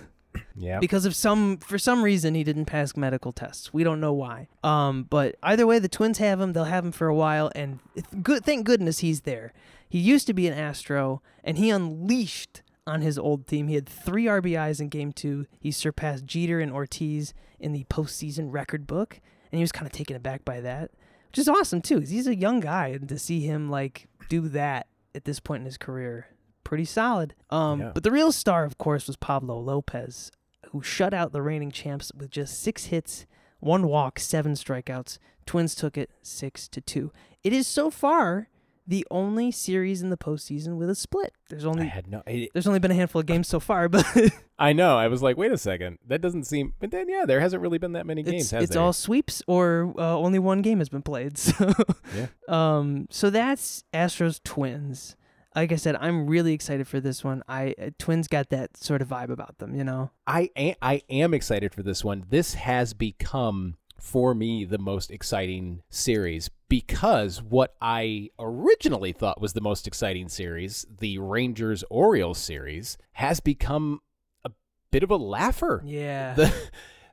Yeah. 0.56 0.80
because 0.80 1.06
of 1.06 1.16
some 1.16 1.58
for 1.58 1.78
some 1.80 2.04
reason 2.04 2.36
he 2.36 2.44
didn't 2.44 2.66
pass 2.66 2.96
medical 2.96 3.32
tests. 3.32 3.74
We 3.74 3.84
don't 3.84 4.00
know 4.00 4.14
why. 4.14 4.48
Um, 4.64 5.04
but 5.04 5.36
either 5.44 5.66
way, 5.66 5.80
the 5.80 5.90
Twins 5.90 6.18
have 6.20 6.40
him. 6.40 6.54
They'll 6.54 6.66
have 6.66 6.86
him 6.86 6.92
for 6.92 7.08
a 7.08 7.16
while, 7.16 7.52
and 7.56 7.80
good. 8.22 8.44
Thank 8.46 8.66
goodness 8.66 9.00
he's 9.00 9.22
there. 9.22 9.54
He 9.90 10.00
used 10.00 10.28
to 10.28 10.34
be 10.34 10.48
an 10.48 10.54
Astro, 10.54 11.22
and 11.44 11.58
he 11.58 11.70
unleashed 11.70 12.62
on 12.88 13.02
his 13.02 13.18
old 13.18 13.48
team. 13.48 13.68
He 13.68 13.76
had 13.76 13.88
three 13.88 14.26
RBIs 14.26 14.80
in 14.80 14.90
Game 14.90 15.12
Two. 15.12 15.48
He 15.60 15.72
surpassed 15.72 16.26
Jeter 16.26 16.60
and 16.60 16.72
Ortiz 16.72 17.34
in 17.60 17.72
the 17.74 17.86
postseason 17.86 18.52
record 18.52 18.88
book, 18.88 19.20
and 19.52 19.58
he 19.58 19.64
was 19.64 19.72
kind 19.72 19.86
of 19.88 19.92
taken 19.94 20.16
aback 20.16 20.46
by 20.46 20.62
that, 20.62 20.92
which 21.30 21.40
is 21.40 21.50
awesome 21.50 21.82
too. 21.82 22.00
'cause 22.00 22.10
he's 22.10 22.28
a 22.28 22.36
young 22.36 22.60
guy, 22.60 22.88
and 22.90 23.08
to 23.10 23.18
see 23.20 23.40
him 23.42 23.70
like 23.70 24.08
do 24.30 24.48
that 24.50 24.88
at 25.16 25.26
this 25.26 25.40
point 25.40 25.62
in 25.62 25.66
his 25.66 25.78
career, 25.78 26.28
pretty 26.72 26.86
solid. 26.86 27.34
Um, 27.50 27.82
Yeah. 27.82 27.92
but 27.94 28.04
the 28.04 28.12
real 28.12 28.32
star, 28.32 28.64
of 28.64 28.78
course, 28.78 29.08
was 29.08 29.18
Pablo 29.18 29.60
Lopez 29.60 30.32
who 30.70 30.82
shut 30.82 31.14
out 31.14 31.34
the 31.34 31.42
reigning 31.42 31.70
champs 31.70 32.14
with 32.16 32.32
just 32.32 32.62
six 32.62 32.86
hits, 32.86 33.26
one 33.60 33.88
walk, 33.88 34.20
seven 34.20 34.54
strikeouts. 34.54 35.18
Twins 35.46 35.76
took 35.76 35.98
it 35.98 36.10
six 36.22 36.70
to 36.70 36.80
two. 36.80 37.12
It 37.44 37.52
is 37.52 37.68
so 37.68 37.90
far 37.92 38.48
the 38.88 39.06
only 39.12 39.52
series 39.52 40.02
in 40.02 40.10
the 40.12 40.18
postseason 40.18 40.78
with 40.78 40.90
a 40.90 40.96
split. 40.96 41.34
There's 41.50 41.66
I 41.66 41.70
only 41.70 41.88
had 41.88 42.08
no. 42.08 42.24
I, 42.26 42.48
there's 42.54 42.68
only 42.68 42.80
been 42.80 42.92
a 42.92 42.96
handful 42.96 43.20
of 43.20 43.26
games 43.26 43.50
so 43.50 43.60
far, 43.60 43.90
but 43.90 44.06
I 44.60 44.72
know. 44.72 44.98
I 44.98 45.08
was 45.10 45.22
like, 45.22 45.36
wait 45.36 45.52
a 45.52 45.58
second. 45.58 45.98
That 46.08 46.22
doesn't 46.22 46.46
seem. 46.46 46.74
But 46.80 46.92
then, 46.92 47.10
yeah, 47.10 47.26
there 47.26 47.42
hasn't 47.42 47.62
really 47.62 47.80
been 47.80 47.92
that 47.94 48.06
many 48.06 48.24
games. 48.24 48.54
it's 48.54 48.64
it's 48.70 48.76
all 48.78 48.94
sweeps 48.94 49.44
or 49.46 49.94
uh, 49.98 50.16
only 50.18 50.40
one 50.40 50.62
game 50.62 50.80
has 50.80 50.88
been 50.90 51.02
played. 51.04 51.38
So 51.38 51.74
Yeah. 52.16 52.28
um 52.48 53.08
so 53.12 53.30
that's 53.30 53.84
Astros 53.94 54.42
Twins. 54.42 55.18
Like 55.56 55.72
I 55.72 55.76
said, 55.76 55.98
I'm 56.00 56.28
really 56.28 56.54
excited 56.54 56.88
for 56.88 57.00
this 57.00 57.24
one. 57.24 57.44
I 57.48 57.76
uh, 57.82 57.90
Twins 58.00 58.28
got 58.28 58.50
that 58.50 58.78
sort 58.78 59.02
of 59.02 59.10
vibe 59.10 59.30
about 59.30 59.58
them, 59.58 59.76
you 59.76 59.84
know. 59.84 60.12
I 60.26 60.50
am, 60.56 60.76
I 60.82 61.02
am 61.10 61.34
excited 61.34 61.74
for 61.74 61.84
this 61.84 62.04
one. 62.04 62.26
This 62.30 62.54
has 62.54 62.94
become 62.94 63.76
for 64.00 64.34
me 64.34 64.66
the 64.66 64.80
most 64.80 65.12
exciting 65.12 65.84
series 65.90 66.50
because 66.68 67.42
what 67.42 67.76
I 67.82 68.30
originally 68.40 69.12
thought 69.12 69.40
was 69.42 69.54
the 69.54 69.62
most 69.62 69.88
exciting 69.88 70.30
series, 70.30 70.86
the 71.00 71.20
Rangers 71.20 71.84
Orioles 71.90 72.40
series, 72.40 72.98
has 73.14 73.40
become 73.40 74.00
a 74.44 74.52
bit 74.90 75.04
of 75.04 75.12
a 75.12 75.18
laugher. 75.18 75.84
Yeah. 75.86 76.34
The 76.34 76.54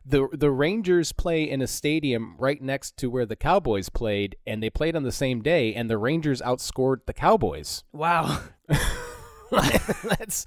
the 0.09 0.29
the 0.33 0.51
Rangers 0.51 1.13
play 1.13 1.49
in 1.49 1.61
a 1.61 1.67
stadium 1.67 2.35
right 2.39 2.61
next 2.61 2.97
to 2.99 3.09
where 3.09 3.27
the 3.27 3.37
Cowboys 3.37 3.89
played 3.89 4.37
and 4.47 4.63
they 4.63 4.71
played 4.71 4.97
on 4.97 5.03
the 5.03 5.13
same 5.13 5.43
day 5.43 5.75
and 5.75 5.91
the 5.91 5.99
Rangers 5.99 6.41
outscored 6.43 7.07
the 7.07 7.13
Cowboys. 7.13 7.85
wow. 7.93 8.41
That's 9.51 10.47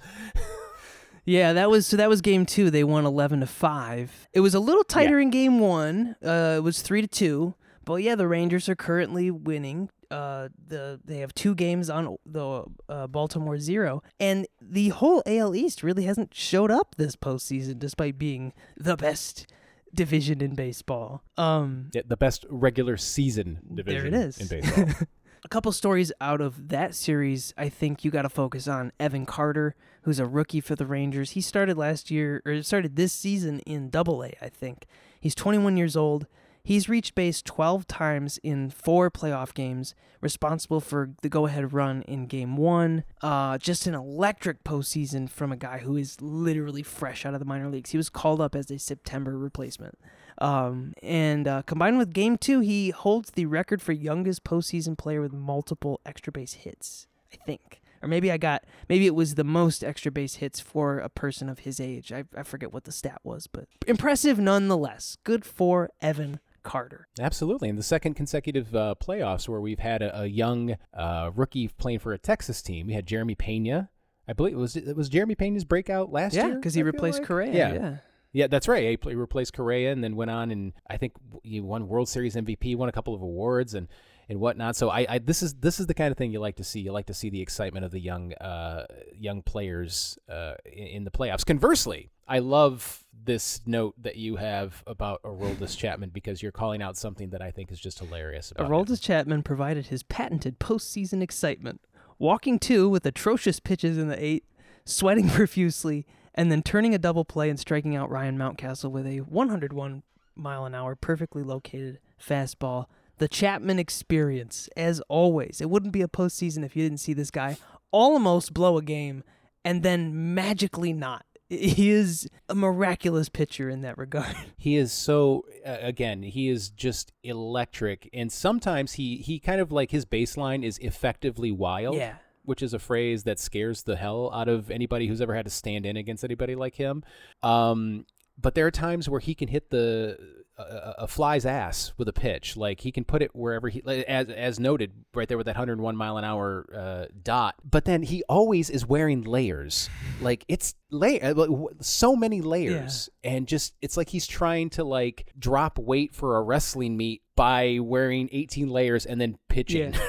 Yeah, 1.25 1.53
that 1.53 1.69
was 1.69 1.85
so. 1.85 1.97
That 1.97 2.09
was 2.09 2.21
game 2.21 2.45
two. 2.45 2.71
They 2.71 2.83
won 2.83 3.05
eleven 3.05 3.41
to 3.41 3.47
five. 3.47 4.27
It 4.33 4.39
was 4.39 4.55
a 4.55 4.59
little 4.59 4.83
tighter 4.83 5.19
in 5.19 5.29
game 5.29 5.59
one. 5.59 6.15
Uh, 6.23 6.55
it 6.57 6.63
was 6.63 6.81
three 6.81 7.01
to 7.01 7.07
two. 7.07 7.55
But 7.85 7.95
yeah, 7.95 8.15
the 8.15 8.27
Rangers 8.27 8.67
are 8.69 8.75
currently 8.75 9.29
winning. 9.29 9.89
Uh, 10.11 10.49
the 10.67 10.99
they 11.05 11.19
have 11.19 11.33
two 11.33 11.55
games 11.55 11.89
on 11.89 12.17
the 12.25 12.63
uh, 12.89 13.07
Baltimore 13.07 13.57
zero, 13.57 14.03
and 14.19 14.47
the 14.61 14.89
whole 14.89 15.23
AL 15.25 15.55
East 15.55 15.83
really 15.83 16.03
hasn't 16.03 16.33
showed 16.33 16.69
up 16.71 16.95
this 16.97 17.15
postseason, 17.15 17.79
despite 17.79 18.17
being 18.17 18.53
the 18.77 18.97
best 18.97 19.47
division 19.93 20.41
in 20.41 20.55
baseball. 20.55 21.23
Um, 21.37 21.89
Yeah, 21.93 22.01
the 22.05 22.17
best 22.17 22.45
regular 22.49 22.97
season 22.97 23.59
division. 23.73 24.11
There 24.11 24.11
division 24.11 24.13
it 24.13 24.27
is. 24.27 24.37
in 24.39 24.47
baseball. 24.61 25.07
a 25.43 25.47
couple 25.47 25.71
stories 25.71 26.11
out 26.21 26.41
of 26.41 26.69
that 26.69 26.93
series 26.95 27.53
I 27.57 27.69
think 27.69 28.03
you 28.05 28.11
got 28.11 28.21
to 28.23 28.29
focus 28.29 28.67
on 28.67 28.91
Evan 28.99 29.25
Carter, 29.25 29.75
who's 30.03 30.19
a 30.19 30.25
rookie 30.25 30.61
for 30.61 30.75
the 30.75 30.85
Rangers. 30.85 31.31
He 31.31 31.41
started 31.41 31.77
last 31.77 32.11
year 32.11 32.41
or 32.45 32.61
started 32.63 32.95
this 32.95 33.13
season 33.13 33.59
in 33.61 33.89
Double 33.89 34.23
A, 34.23 34.31
I 34.41 34.49
think. 34.49 34.85
He's 35.19 35.35
21 35.35 35.77
years 35.77 35.95
old. 35.95 36.27
He's 36.63 36.87
reached 36.87 37.15
base 37.15 37.41
12 37.41 37.87
times 37.87 38.39
in 38.43 38.69
four 38.69 39.09
playoff 39.09 39.53
games, 39.53 39.95
responsible 40.21 40.79
for 40.79 41.09
the 41.21 41.29
go-ahead 41.29 41.73
run 41.73 42.03
in 42.03 42.27
Game 42.27 42.55
One. 42.55 43.03
Uh, 43.21 43.57
just 43.57 43.87
an 43.87 43.95
electric 43.95 44.63
postseason 44.63 45.27
from 45.29 45.51
a 45.51 45.57
guy 45.57 45.79
who 45.79 45.97
is 45.97 46.21
literally 46.21 46.83
fresh 46.83 47.25
out 47.25 47.33
of 47.33 47.39
the 47.39 47.45
minor 47.45 47.67
leagues. 47.67 47.91
He 47.91 47.97
was 47.97 48.09
called 48.09 48.39
up 48.39 48.55
as 48.55 48.69
a 48.69 48.77
September 48.77 49.37
replacement. 49.37 49.97
Um, 50.37 50.93
and 51.01 51.47
uh, 51.47 51.63
combined 51.63 51.97
with 51.97 52.13
Game 52.13 52.37
Two, 52.37 52.59
he 52.59 52.91
holds 52.91 53.31
the 53.31 53.45
record 53.45 53.81
for 53.81 53.91
youngest 53.91 54.43
postseason 54.43 54.97
player 54.97 55.21
with 55.21 55.33
multiple 55.33 55.99
extra 56.05 56.31
base 56.31 56.53
hits. 56.53 57.07
I 57.33 57.37
think, 57.45 57.81
or 58.01 58.07
maybe 58.07 58.31
I 58.31 58.37
got 58.37 58.65
maybe 58.89 59.07
it 59.07 59.15
was 59.15 59.35
the 59.35 59.43
most 59.43 59.83
extra 59.83 60.11
base 60.11 60.35
hits 60.35 60.59
for 60.59 60.99
a 60.99 61.09
person 61.09 61.47
of 61.49 61.59
his 61.59 61.79
age. 61.79 62.11
I, 62.11 62.25
I 62.35 62.43
forget 62.43 62.73
what 62.73 62.83
the 62.83 62.91
stat 62.91 63.19
was, 63.23 63.47
but 63.47 63.67
impressive 63.87 64.37
nonetheless. 64.37 65.17
Good 65.23 65.45
for 65.45 65.89
Evan 66.01 66.39
Carter. 66.63 67.07
Absolutely. 67.19 67.69
And 67.69 67.77
the 67.77 67.83
second 67.83 68.15
consecutive 68.15 68.75
uh, 68.75 68.95
playoffs 69.01 69.47
where 69.47 69.61
we've 69.61 69.79
had 69.79 70.01
a, 70.01 70.21
a 70.21 70.25
young 70.25 70.77
uh, 70.93 71.31
rookie 71.35 71.67
playing 71.67 71.99
for 71.99 72.13
a 72.13 72.17
Texas 72.17 72.61
team. 72.61 72.87
We 72.87 72.93
had 72.93 73.05
Jeremy 73.05 73.35
Pena. 73.35 73.89
I 74.27 74.33
believe 74.33 74.53
it 74.53 74.57
was 74.57 74.75
it 74.75 74.95
was 74.95 75.09
Jeremy 75.09 75.35
Pena's 75.35 75.65
breakout 75.65 76.11
last 76.11 76.33
yeah, 76.33 76.47
year. 76.47 76.55
because 76.55 76.73
he 76.73 76.81
I 76.81 76.85
replaced 76.85 77.19
like? 77.19 77.27
Correa. 77.27 77.53
Yeah. 77.53 77.73
yeah. 77.73 77.97
Yeah, 78.33 78.47
that's 78.47 78.69
right. 78.69 78.97
He 79.03 79.13
replaced 79.13 79.53
Correa 79.53 79.91
and 79.91 80.01
then 80.01 80.15
went 80.15 80.31
on 80.31 80.51
and 80.51 80.71
I 80.89 80.95
think 80.95 81.13
he 81.43 81.59
won 81.59 81.89
World 81.89 82.07
Series 82.07 82.35
MVP, 82.35 82.77
won 82.77 82.87
a 82.87 82.93
couple 82.93 83.13
of 83.13 83.21
awards 83.21 83.73
and 83.73 83.89
and 84.29 84.39
whatnot. 84.39 84.77
So 84.77 84.89
I, 84.89 85.05
I 85.09 85.19
this 85.19 85.43
is 85.43 85.55
this 85.55 85.79
is 85.79 85.87
the 85.87 85.93
kind 85.93 86.11
of 86.11 86.17
thing 86.17 86.31
you 86.31 86.39
like 86.39 86.55
to 86.55 86.63
see. 86.63 86.79
You 86.79 86.93
like 86.93 87.07
to 87.07 87.13
see 87.13 87.29
the 87.29 87.41
excitement 87.41 87.83
of 87.83 87.91
the 87.91 87.99
young 87.99 88.33
uh, 88.35 88.85
young 89.13 89.41
players 89.41 90.17
uh, 90.29 90.53
in, 90.65 90.87
in 90.87 91.03
the 91.03 91.11
playoffs. 91.11 91.45
Conversely, 91.45 92.11
I 92.27 92.39
love 92.39 93.03
this 93.23 93.61
note 93.65 93.95
that 94.01 94.15
you 94.15 94.37
have 94.37 94.83
about 94.87 95.21
Aroldis 95.23 95.77
Chapman 95.77 96.09
because 96.09 96.41
you're 96.41 96.51
calling 96.51 96.81
out 96.81 96.97
something 96.97 97.29
that 97.29 97.41
I 97.41 97.51
think 97.51 97.71
is 97.71 97.79
just 97.79 97.99
hilarious. 97.99 98.51
About 98.51 98.71
him. 98.71 98.97
Chapman 98.97 99.43
provided 99.43 99.87
his 99.87 100.03
patented 100.03 100.59
postseason 100.59 101.21
excitement, 101.21 101.81
walking 102.19 102.59
two 102.59 102.89
with 102.89 103.05
atrocious 103.05 103.59
pitches 103.59 103.97
in 103.97 104.07
the 104.07 104.23
eighth, 104.23 104.47
sweating 104.85 105.29
profusely, 105.31 106.05
and 106.33 106.51
then 106.51 106.63
turning 106.63 106.93
a 106.93 106.99
double 106.99 107.25
play 107.25 107.49
and 107.49 107.59
striking 107.59 107.95
out 107.95 108.09
Ryan 108.09 108.37
Mountcastle 108.37 108.91
with 108.91 109.05
a 109.05 109.19
101 109.19 110.03
mile 110.35 110.65
an 110.65 110.73
hour, 110.75 110.95
perfectly 110.95 111.43
located 111.43 111.99
fastball. 112.19 112.85
The 113.17 113.27
Chapman 113.27 113.77
experience, 113.77 114.67
as 114.75 114.99
always. 115.07 115.61
It 115.61 115.69
wouldn't 115.69 115.93
be 115.93 116.01
a 116.01 116.07
postseason 116.07 116.65
if 116.65 116.75
you 116.75 116.83
didn't 116.83 116.99
see 116.99 117.13
this 117.13 117.29
guy 117.29 117.57
almost 117.91 118.53
blow 118.53 118.77
a 118.77 118.81
game 118.81 119.23
and 119.63 119.83
then 119.83 120.33
magically 120.33 120.93
not. 120.93 121.25
He 121.51 121.91
is 121.91 122.29
a 122.47 122.55
miraculous 122.55 123.27
pitcher 123.27 123.69
in 123.69 123.81
that 123.81 123.97
regard. 123.97 124.35
He 124.57 124.77
is 124.77 124.93
so 124.93 125.45
uh, 125.65 125.77
again, 125.81 126.23
he 126.23 126.47
is 126.47 126.69
just 126.69 127.11
electric 127.23 128.09
and 128.13 128.31
sometimes 128.31 128.93
he 128.93 129.17
he 129.17 129.39
kind 129.39 129.59
of 129.59 129.71
like 129.71 129.91
his 129.91 130.05
baseline 130.05 130.63
is 130.63 130.77
effectively 130.77 131.51
wild. 131.51 131.95
Yeah. 131.95 132.15
Which 132.43 132.61
is 132.61 132.73
a 132.73 132.79
phrase 132.79 133.23
that 133.23 133.37
scares 133.39 133.83
the 133.83 133.95
hell 133.95 134.31
out 134.33 134.47
of 134.47 134.71
anybody 134.71 135.07
who's 135.07 135.21
ever 135.21 135.35
had 135.35 135.45
to 135.45 135.51
stand 135.51 135.85
in 135.85 135.97
against 135.97 136.23
anybody 136.23 136.55
like 136.55 136.75
him. 136.75 137.03
Um, 137.43 138.05
but 138.39 138.55
there 138.55 138.65
are 138.65 138.71
times 138.71 139.09
where 139.09 139.19
he 139.19 139.35
can 139.35 139.47
hit 139.47 139.69
the 139.69 140.17
a, 140.57 140.95
a 140.99 141.07
fly's 141.07 141.45
ass 141.45 141.93
with 141.97 142.07
a 142.07 142.13
pitch. 142.13 142.57
Like 142.57 142.81
he 142.81 142.91
can 142.91 143.03
put 143.03 143.21
it 143.21 143.31
wherever 143.33 143.69
he, 143.69 143.81
as 143.85 144.29
as 144.29 144.59
noted, 144.59 144.91
right 145.13 145.27
there 145.27 145.37
with 145.37 145.45
that 145.45 145.55
101 145.55 145.95
mile 145.95 146.17
an 146.17 146.23
hour 146.23 146.65
uh, 146.75 147.05
dot. 147.23 147.55
But 147.63 147.85
then 147.85 148.03
he 148.03 148.23
always 148.29 148.69
is 148.69 148.85
wearing 148.85 149.21
layers. 149.23 149.89
Like 150.21 150.45
it's 150.47 150.75
layer, 150.89 151.33
so 151.79 152.15
many 152.15 152.41
layers, 152.41 153.09
and 153.23 153.47
just 153.47 153.73
it's 153.81 153.97
like 153.97 154.09
he's 154.09 154.27
trying 154.27 154.69
to 154.71 154.83
like 154.83 155.31
drop 155.37 155.79
weight 155.79 156.13
for 156.13 156.37
a 156.37 156.41
wrestling 156.41 156.97
meet 156.97 157.21
by 157.35 157.79
wearing 157.81 158.29
18 158.31 158.69
layers 158.69 159.05
and 159.05 159.19
then 159.19 159.37
pitching. 159.49 159.93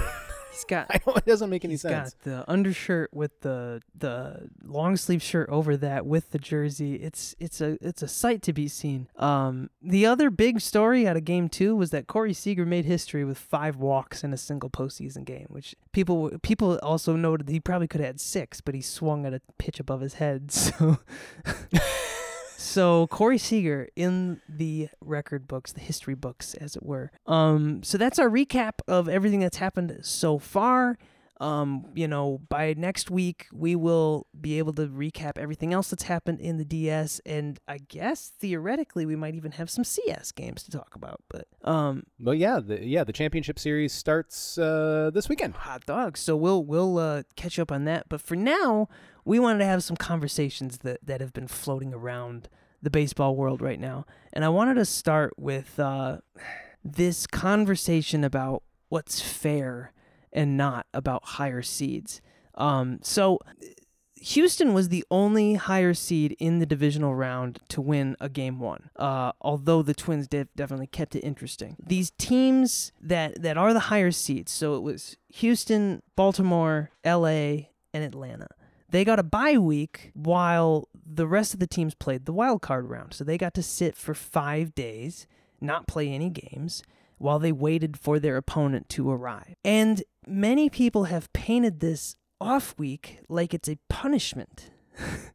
He's 0.53 0.65
got 0.65 0.87
I 0.91 1.01
it 1.17 1.25
doesn't 1.25 1.51
make 1.51 1.65
any 1.65 1.77
sense. 1.77 2.15
got 2.15 2.23
the 2.25 2.51
undershirt 2.51 3.11
with 3.13 3.41
the 3.41 3.81
the 3.99 4.49
long 4.63 4.97
sleeve 4.97 5.23
shirt 5.23 5.49
over 5.49 5.77
that 5.79 6.07
with 6.07 6.31
the 6.31 6.39
jersey. 6.39 6.97
It's 6.97 7.35
it's 7.39 7.61
a 7.61 7.79
it's 7.81 8.03
a 8.03 8.09
sight 8.09 8.43
to 8.43 8.53
be 8.53 8.69
seen. 8.69 9.09
Um, 9.17 9.71
the 9.81 10.07
other 10.07 10.31
big 10.31 10.61
story 10.61 11.09
out 11.09 11.17
of 11.17 11.25
Game 11.25 11.49
Two 11.49 11.75
was 11.75 11.91
that 11.91 12.07
Corey 12.07 12.35
Seager 12.35 12.67
made 12.67 12.85
history 12.85 13.25
with 13.25 13.39
five 13.39 13.77
walks 13.77 14.23
in 14.23 14.33
a 14.33 14.37
single 14.37 14.71
postseason 14.71 15.25
game, 15.25 15.47
which 15.49 15.75
people 15.93 16.31
people 16.43 16.79
also 16.83 17.17
noted 17.17 17.47
that 17.47 17.53
he 17.53 17.61
probably 17.61 17.89
could 17.89 18.01
have 18.01 18.09
had 18.09 18.21
six, 18.21 18.61
but 18.61 18.75
he 18.75 18.83
swung 18.83 19.25
at 19.25 19.33
a 19.33 19.41
pitch 19.59 19.81
above 19.81 20.01
his 20.01 20.15
head. 20.15 20.51
So. 20.63 20.99
So 22.63 23.09
Corey 23.09 23.39
Seager 23.39 23.89
in 23.97 24.41
the 24.49 24.89
record 25.01 25.49
books, 25.49 25.73
the 25.73 25.81
history 25.81 26.15
books, 26.15 26.55
as 26.55 26.77
it 26.77 26.85
were. 26.85 27.11
Um, 27.27 27.83
so 27.83 27.99
that's 27.99 28.21
our 28.21 28.31
recap 28.31 28.75
of 28.87 29.09
everything 29.09 29.41
that's 29.41 29.57
happened 29.57 29.99
so 30.03 30.39
far. 30.39 30.97
Um, 31.43 31.87
you 31.95 32.07
know, 32.07 32.41
by 32.49 32.75
next 32.77 33.11
week 33.11 33.47
we 33.53 33.75
will 33.75 34.29
be 34.41 34.59
able 34.59 34.73
to 34.75 34.87
recap 34.87 35.37
everything 35.37 35.73
else 35.73 35.91
that's 35.91 36.05
happened 36.05 36.41
in 36.41 36.57
the 36.59 36.65
DS, 36.65 37.21
and 37.27 37.59
I 37.67 37.79
guess 37.79 38.31
theoretically 38.39 39.05
we 39.07 39.17
might 39.17 39.35
even 39.35 39.53
have 39.53 39.69
some 39.69 39.83
CS 39.83 40.31
games 40.31 40.63
to 40.63 40.71
talk 40.71 40.95
about. 40.95 41.21
But 41.29 41.49
um, 41.69 42.05
Well, 42.21 42.35
yeah, 42.35 42.61
the, 42.61 42.85
yeah, 42.85 43.03
the 43.03 43.13
championship 43.13 43.59
series 43.59 43.93
starts 43.93 44.57
uh, 44.57 45.11
this 45.13 45.29
weekend. 45.29 45.55
hot 45.55 45.85
dogs. 45.85 46.21
So 46.21 46.37
we'll 46.37 46.65
we'll 46.65 46.99
uh, 46.99 47.23
catch 47.35 47.59
up 47.59 47.73
on 47.73 47.85
that. 47.87 48.09
But 48.09 48.21
for 48.21 48.37
now, 48.37 48.89
we 49.25 49.41
wanted 49.41 49.59
to 49.61 49.65
have 49.67 49.83
some 49.83 49.97
conversations 49.97 50.79
that 50.79 51.05
that 51.05 51.21
have 51.21 51.33
been 51.33 51.49
floating 51.49 51.93
around 51.93 52.49
the 52.81 52.91
baseball 52.91 53.35
world 53.35 53.61
right 53.61 53.81
now, 53.81 54.07
and 54.33 54.45
I 54.45 54.49
wanted 54.49 54.75
to 54.75 54.85
start 54.85 55.35
with 55.37 55.81
uh, 55.81 56.19
this 56.85 57.27
conversation 57.27 58.23
about 58.25 58.63
what's 58.89 59.21
fair 59.21 59.93
and 60.33 60.57
not 60.57 60.87
about 60.95 61.25
higher 61.25 61.63
seeds. 61.63 62.21
Um, 62.55 62.99
so. 63.03 63.39
Houston 64.23 64.73
was 64.73 64.89
the 64.89 65.05
only 65.11 65.55
higher 65.55 65.93
seed 65.93 66.37
in 66.39 66.61
the 66.61 66.67
divisional 66.67 67.13
round 67.13 67.59
to 67.67 67.81
win 67.81 68.15
a 68.21 68.29
game 68.29 68.61
one. 68.61 68.89
Uh, 68.95 69.33
although 69.41 69.83
the 69.83 69.95
Twins 69.95 70.29
def- 70.29 70.47
definitely 70.55 70.87
kept 70.87 71.17
it 71.17 71.23
interesting. 71.23 71.77
These 71.85 72.13
teams 72.19 72.93
that 73.01 73.43
that 73.43 73.59
are 73.59 73.73
the 73.73 73.81
higher 73.81 74.13
seeds, 74.13 74.53
so 74.53 74.77
it 74.77 74.83
was 74.83 75.17
Houston, 75.29 76.05
Baltimore, 76.15 76.91
L.A., 77.03 77.71
and 77.93 78.05
Atlanta. 78.05 78.47
They 78.89 79.05
got 79.05 79.19
a 79.19 79.25
bye 79.25 79.59
week 79.59 80.13
while 80.15 80.89
the 81.05 81.27
rest 81.27 81.55
of 81.55 81.61
the 81.61 81.67
teams 81.67 81.95
played 81.95 82.27
the 82.27 82.33
wild 82.33 82.63
card 82.63 82.89
round. 82.89 83.15
So 83.15 83.25
they 83.25 83.39
got 83.39 83.55
to 83.55 83.63
sit 83.63 83.97
for 83.97 84.15
five 84.15 84.75
days. 84.75 85.27
not 85.61 85.87
play 85.87 86.09
any 86.09 86.29
games 86.29 86.83
while 87.23 87.39
they 87.39 87.53
waited 87.53 87.97
for 87.97 88.19
their 88.19 88.37
opponent 88.37 88.89
to 88.91 89.11
arrive. 89.11 89.55
And 89.65 90.03
many 90.27 90.69
people 90.69 91.05
have 91.05 91.33
painted 91.33 91.81
this 91.81 92.17
off 92.41 92.75
week 92.77 93.21
like 93.29 93.55
it's 93.55 93.69
a 93.69 93.79
punishment. 93.89 94.71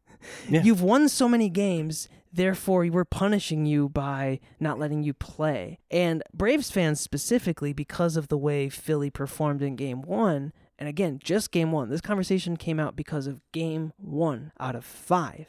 Yeah. 0.50 0.64
You've 0.64 0.82
won 0.82 1.10
so 1.10 1.28
many 1.28 1.50
games, 1.50 2.10
therefore 2.32 2.86
we're 2.90 3.06
punishing 3.06 3.66
you 3.66 3.90
by 3.90 4.40
not 4.60 4.80
letting 4.80 5.04
you 5.04 5.14
play. 5.14 5.80
And 5.90 6.24
Braves 6.34 6.72
fans 6.72 7.00
specifically, 7.00 7.74
because 7.74 8.18
of 8.18 8.28
the 8.28 8.38
way 8.38 8.70
Philly 8.70 9.10
performed 9.10 9.62
in 9.62 9.76
game 9.76 10.02
one, 10.02 10.54
and 10.80 10.88
again, 10.88 11.20
just 11.24 11.52
game 11.52 11.72
one, 11.72 11.90
this 11.90 12.02
conversation 12.02 12.58
came 12.58 12.80
out 12.80 12.96
because 12.96 13.28
of 13.28 13.42
game 13.52 13.94
one 13.98 14.52
out 14.60 14.76
of 14.76 14.86
five. 14.86 15.48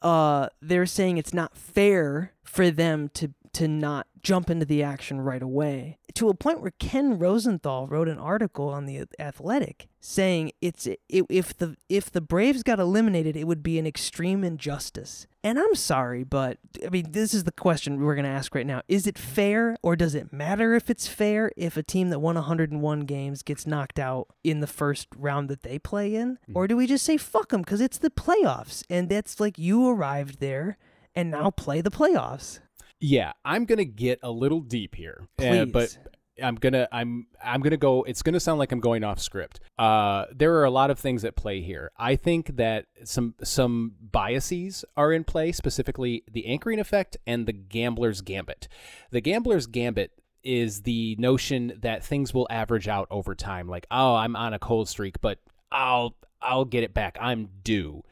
Uh, 0.00 0.48
they're 0.60 0.86
saying 0.86 1.18
it's 1.18 1.34
not 1.34 1.56
fair 1.56 2.32
for 2.44 2.70
them 2.70 3.10
to 3.14 3.32
to 3.54 3.68
not 3.68 4.06
jump 4.22 4.50
into 4.50 4.66
the 4.66 4.82
action 4.82 5.20
right 5.20 5.42
away 5.42 5.98
to 6.14 6.28
a 6.28 6.34
point 6.34 6.60
where 6.60 6.72
Ken 6.78 7.18
Rosenthal 7.18 7.86
wrote 7.88 8.08
an 8.08 8.18
article 8.18 8.68
on 8.68 8.86
the 8.86 9.04
Athletic 9.18 9.88
saying 10.00 10.52
it's 10.60 10.86
it, 10.86 11.00
if 11.08 11.56
the 11.56 11.76
if 11.88 12.10
the 12.10 12.20
Braves 12.20 12.62
got 12.62 12.78
eliminated 12.78 13.36
it 13.36 13.46
would 13.46 13.62
be 13.62 13.78
an 13.78 13.86
extreme 13.86 14.44
injustice. 14.44 15.26
And 15.42 15.58
I'm 15.58 15.74
sorry, 15.74 16.24
but 16.24 16.58
I 16.84 16.88
mean 16.88 17.12
this 17.12 17.34
is 17.34 17.44
the 17.44 17.52
question 17.52 18.00
we're 18.00 18.14
going 18.14 18.24
to 18.24 18.30
ask 18.30 18.54
right 18.54 18.66
now. 18.66 18.82
Is 18.86 19.06
it 19.06 19.18
fair 19.18 19.76
or 19.82 19.96
does 19.96 20.14
it 20.14 20.32
matter 20.32 20.74
if 20.74 20.88
it's 20.88 21.08
fair 21.08 21.50
if 21.56 21.76
a 21.76 21.82
team 21.82 22.10
that 22.10 22.20
won 22.20 22.36
101 22.36 23.00
games 23.00 23.42
gets 23.42 23.66
knocked 23.66 23.98
out 23.98 24.28
in 24.44 24.60
the 24.60 24.66
first 24.66 25.08
round 25.16 25.48
that 25.48 25.62
they 25.62 25.78
play 25.78 26.14
in? 26.14 26.38
Hmm. 26.46 26.56
Or 26.56 26.68
do 26.68 26.76
we 26.76 26.86
just 26.86 27.04
say 27.04 27.16
fuck 27.16 27.48
them 27.48 27.64
cuz 27.64 27.80
it's 27.80 27.98
the 27.98 28.10
playoffs 28.10 28.84
and 28.88 29.08
that's 29.08 29.40
like 29.40 29.58
you 29.58 29.88
arrived 29.88 30.38
there 30.40 30.78
and 31.14 31.30
now 31.30 31.50
play 31.50 31.80
the 31.80 31.90
playoffs? 31.90 32.60
Yeah, 33.00 33.32
I'm 33.44 33.64
gonna 33.64 33.84
get 33.84 34.20
a 34.22 34.30
little 34.30 34.60
deep 34.60 34.94
here, 34.94 35.26
Please. 35.36 35.60
uh, 35.60 35.64
but 35.66 35.98
I'm 36.42 36.56
gonna 36.56 36.88
I'm 36.90 37.26
I'm 37.42 37.60
gonna 37.60 37.76
go. 37.76 38.02
It's 38.04 38.22
gonna 38.22 38.40
sound 38.40 38.58
like 38.58 38.72
I'm 38.72 38.80
going 38.80 39.04
off 39.04 39.20
script. 39.20 39.60
Uh, 39.78 40.26
there 40.34 40.54
are 40.56 40.64
a 40.64 40.70
lot 40.70 40.90
of 40.90 40.98
things 40.98 41.24
at 41.24 41.36
play 41.36 41.60
here. 41.60 41.90
I 41.98 42.16
think 42.16 42.56
that 42.56 42.86
some 43.04 43.34
some 43.42 43.92
biases 44.00 44.84
are 44.96 45.12
in 45.12 45.24
play, 45.24 45.52
specifically 45.52 46.24
the 46.30 46.46
anchoring 46.46 46.80
effect 46.80 47.16
and 47.26 47.46
the 47.46 47.52
gambler's 47.52 48.20
gambit. 48.20 48.68
The 49.10 49.20
gambler's 49.20 49.66
gambit 49.66 50.12
is 50.42 50.82
the 50.82 51.16
notion 51.18 51.78
that 51.80 52.04
things 52.04 52.34
will 52.34 52.46
average 52.50 52.86
out 52.88 53.08
over 53.10 53.34
time. 53.34 53.68
Like, 53.68 53.86
oh, 53.90 54.14
I'm 54.14 54.36
on 54.36 54.52
a 54.54 54.58
cold 54.58 54.88
streak, 54.88 55.20
but 55.20 55.38
I'll 55.70 56.16
I'll 56.42 56.64
get 56.64 56.84
it 56.84 56.94
back. 56.94 57.16
I'm 57.20 57.48
due. 57.62 58.02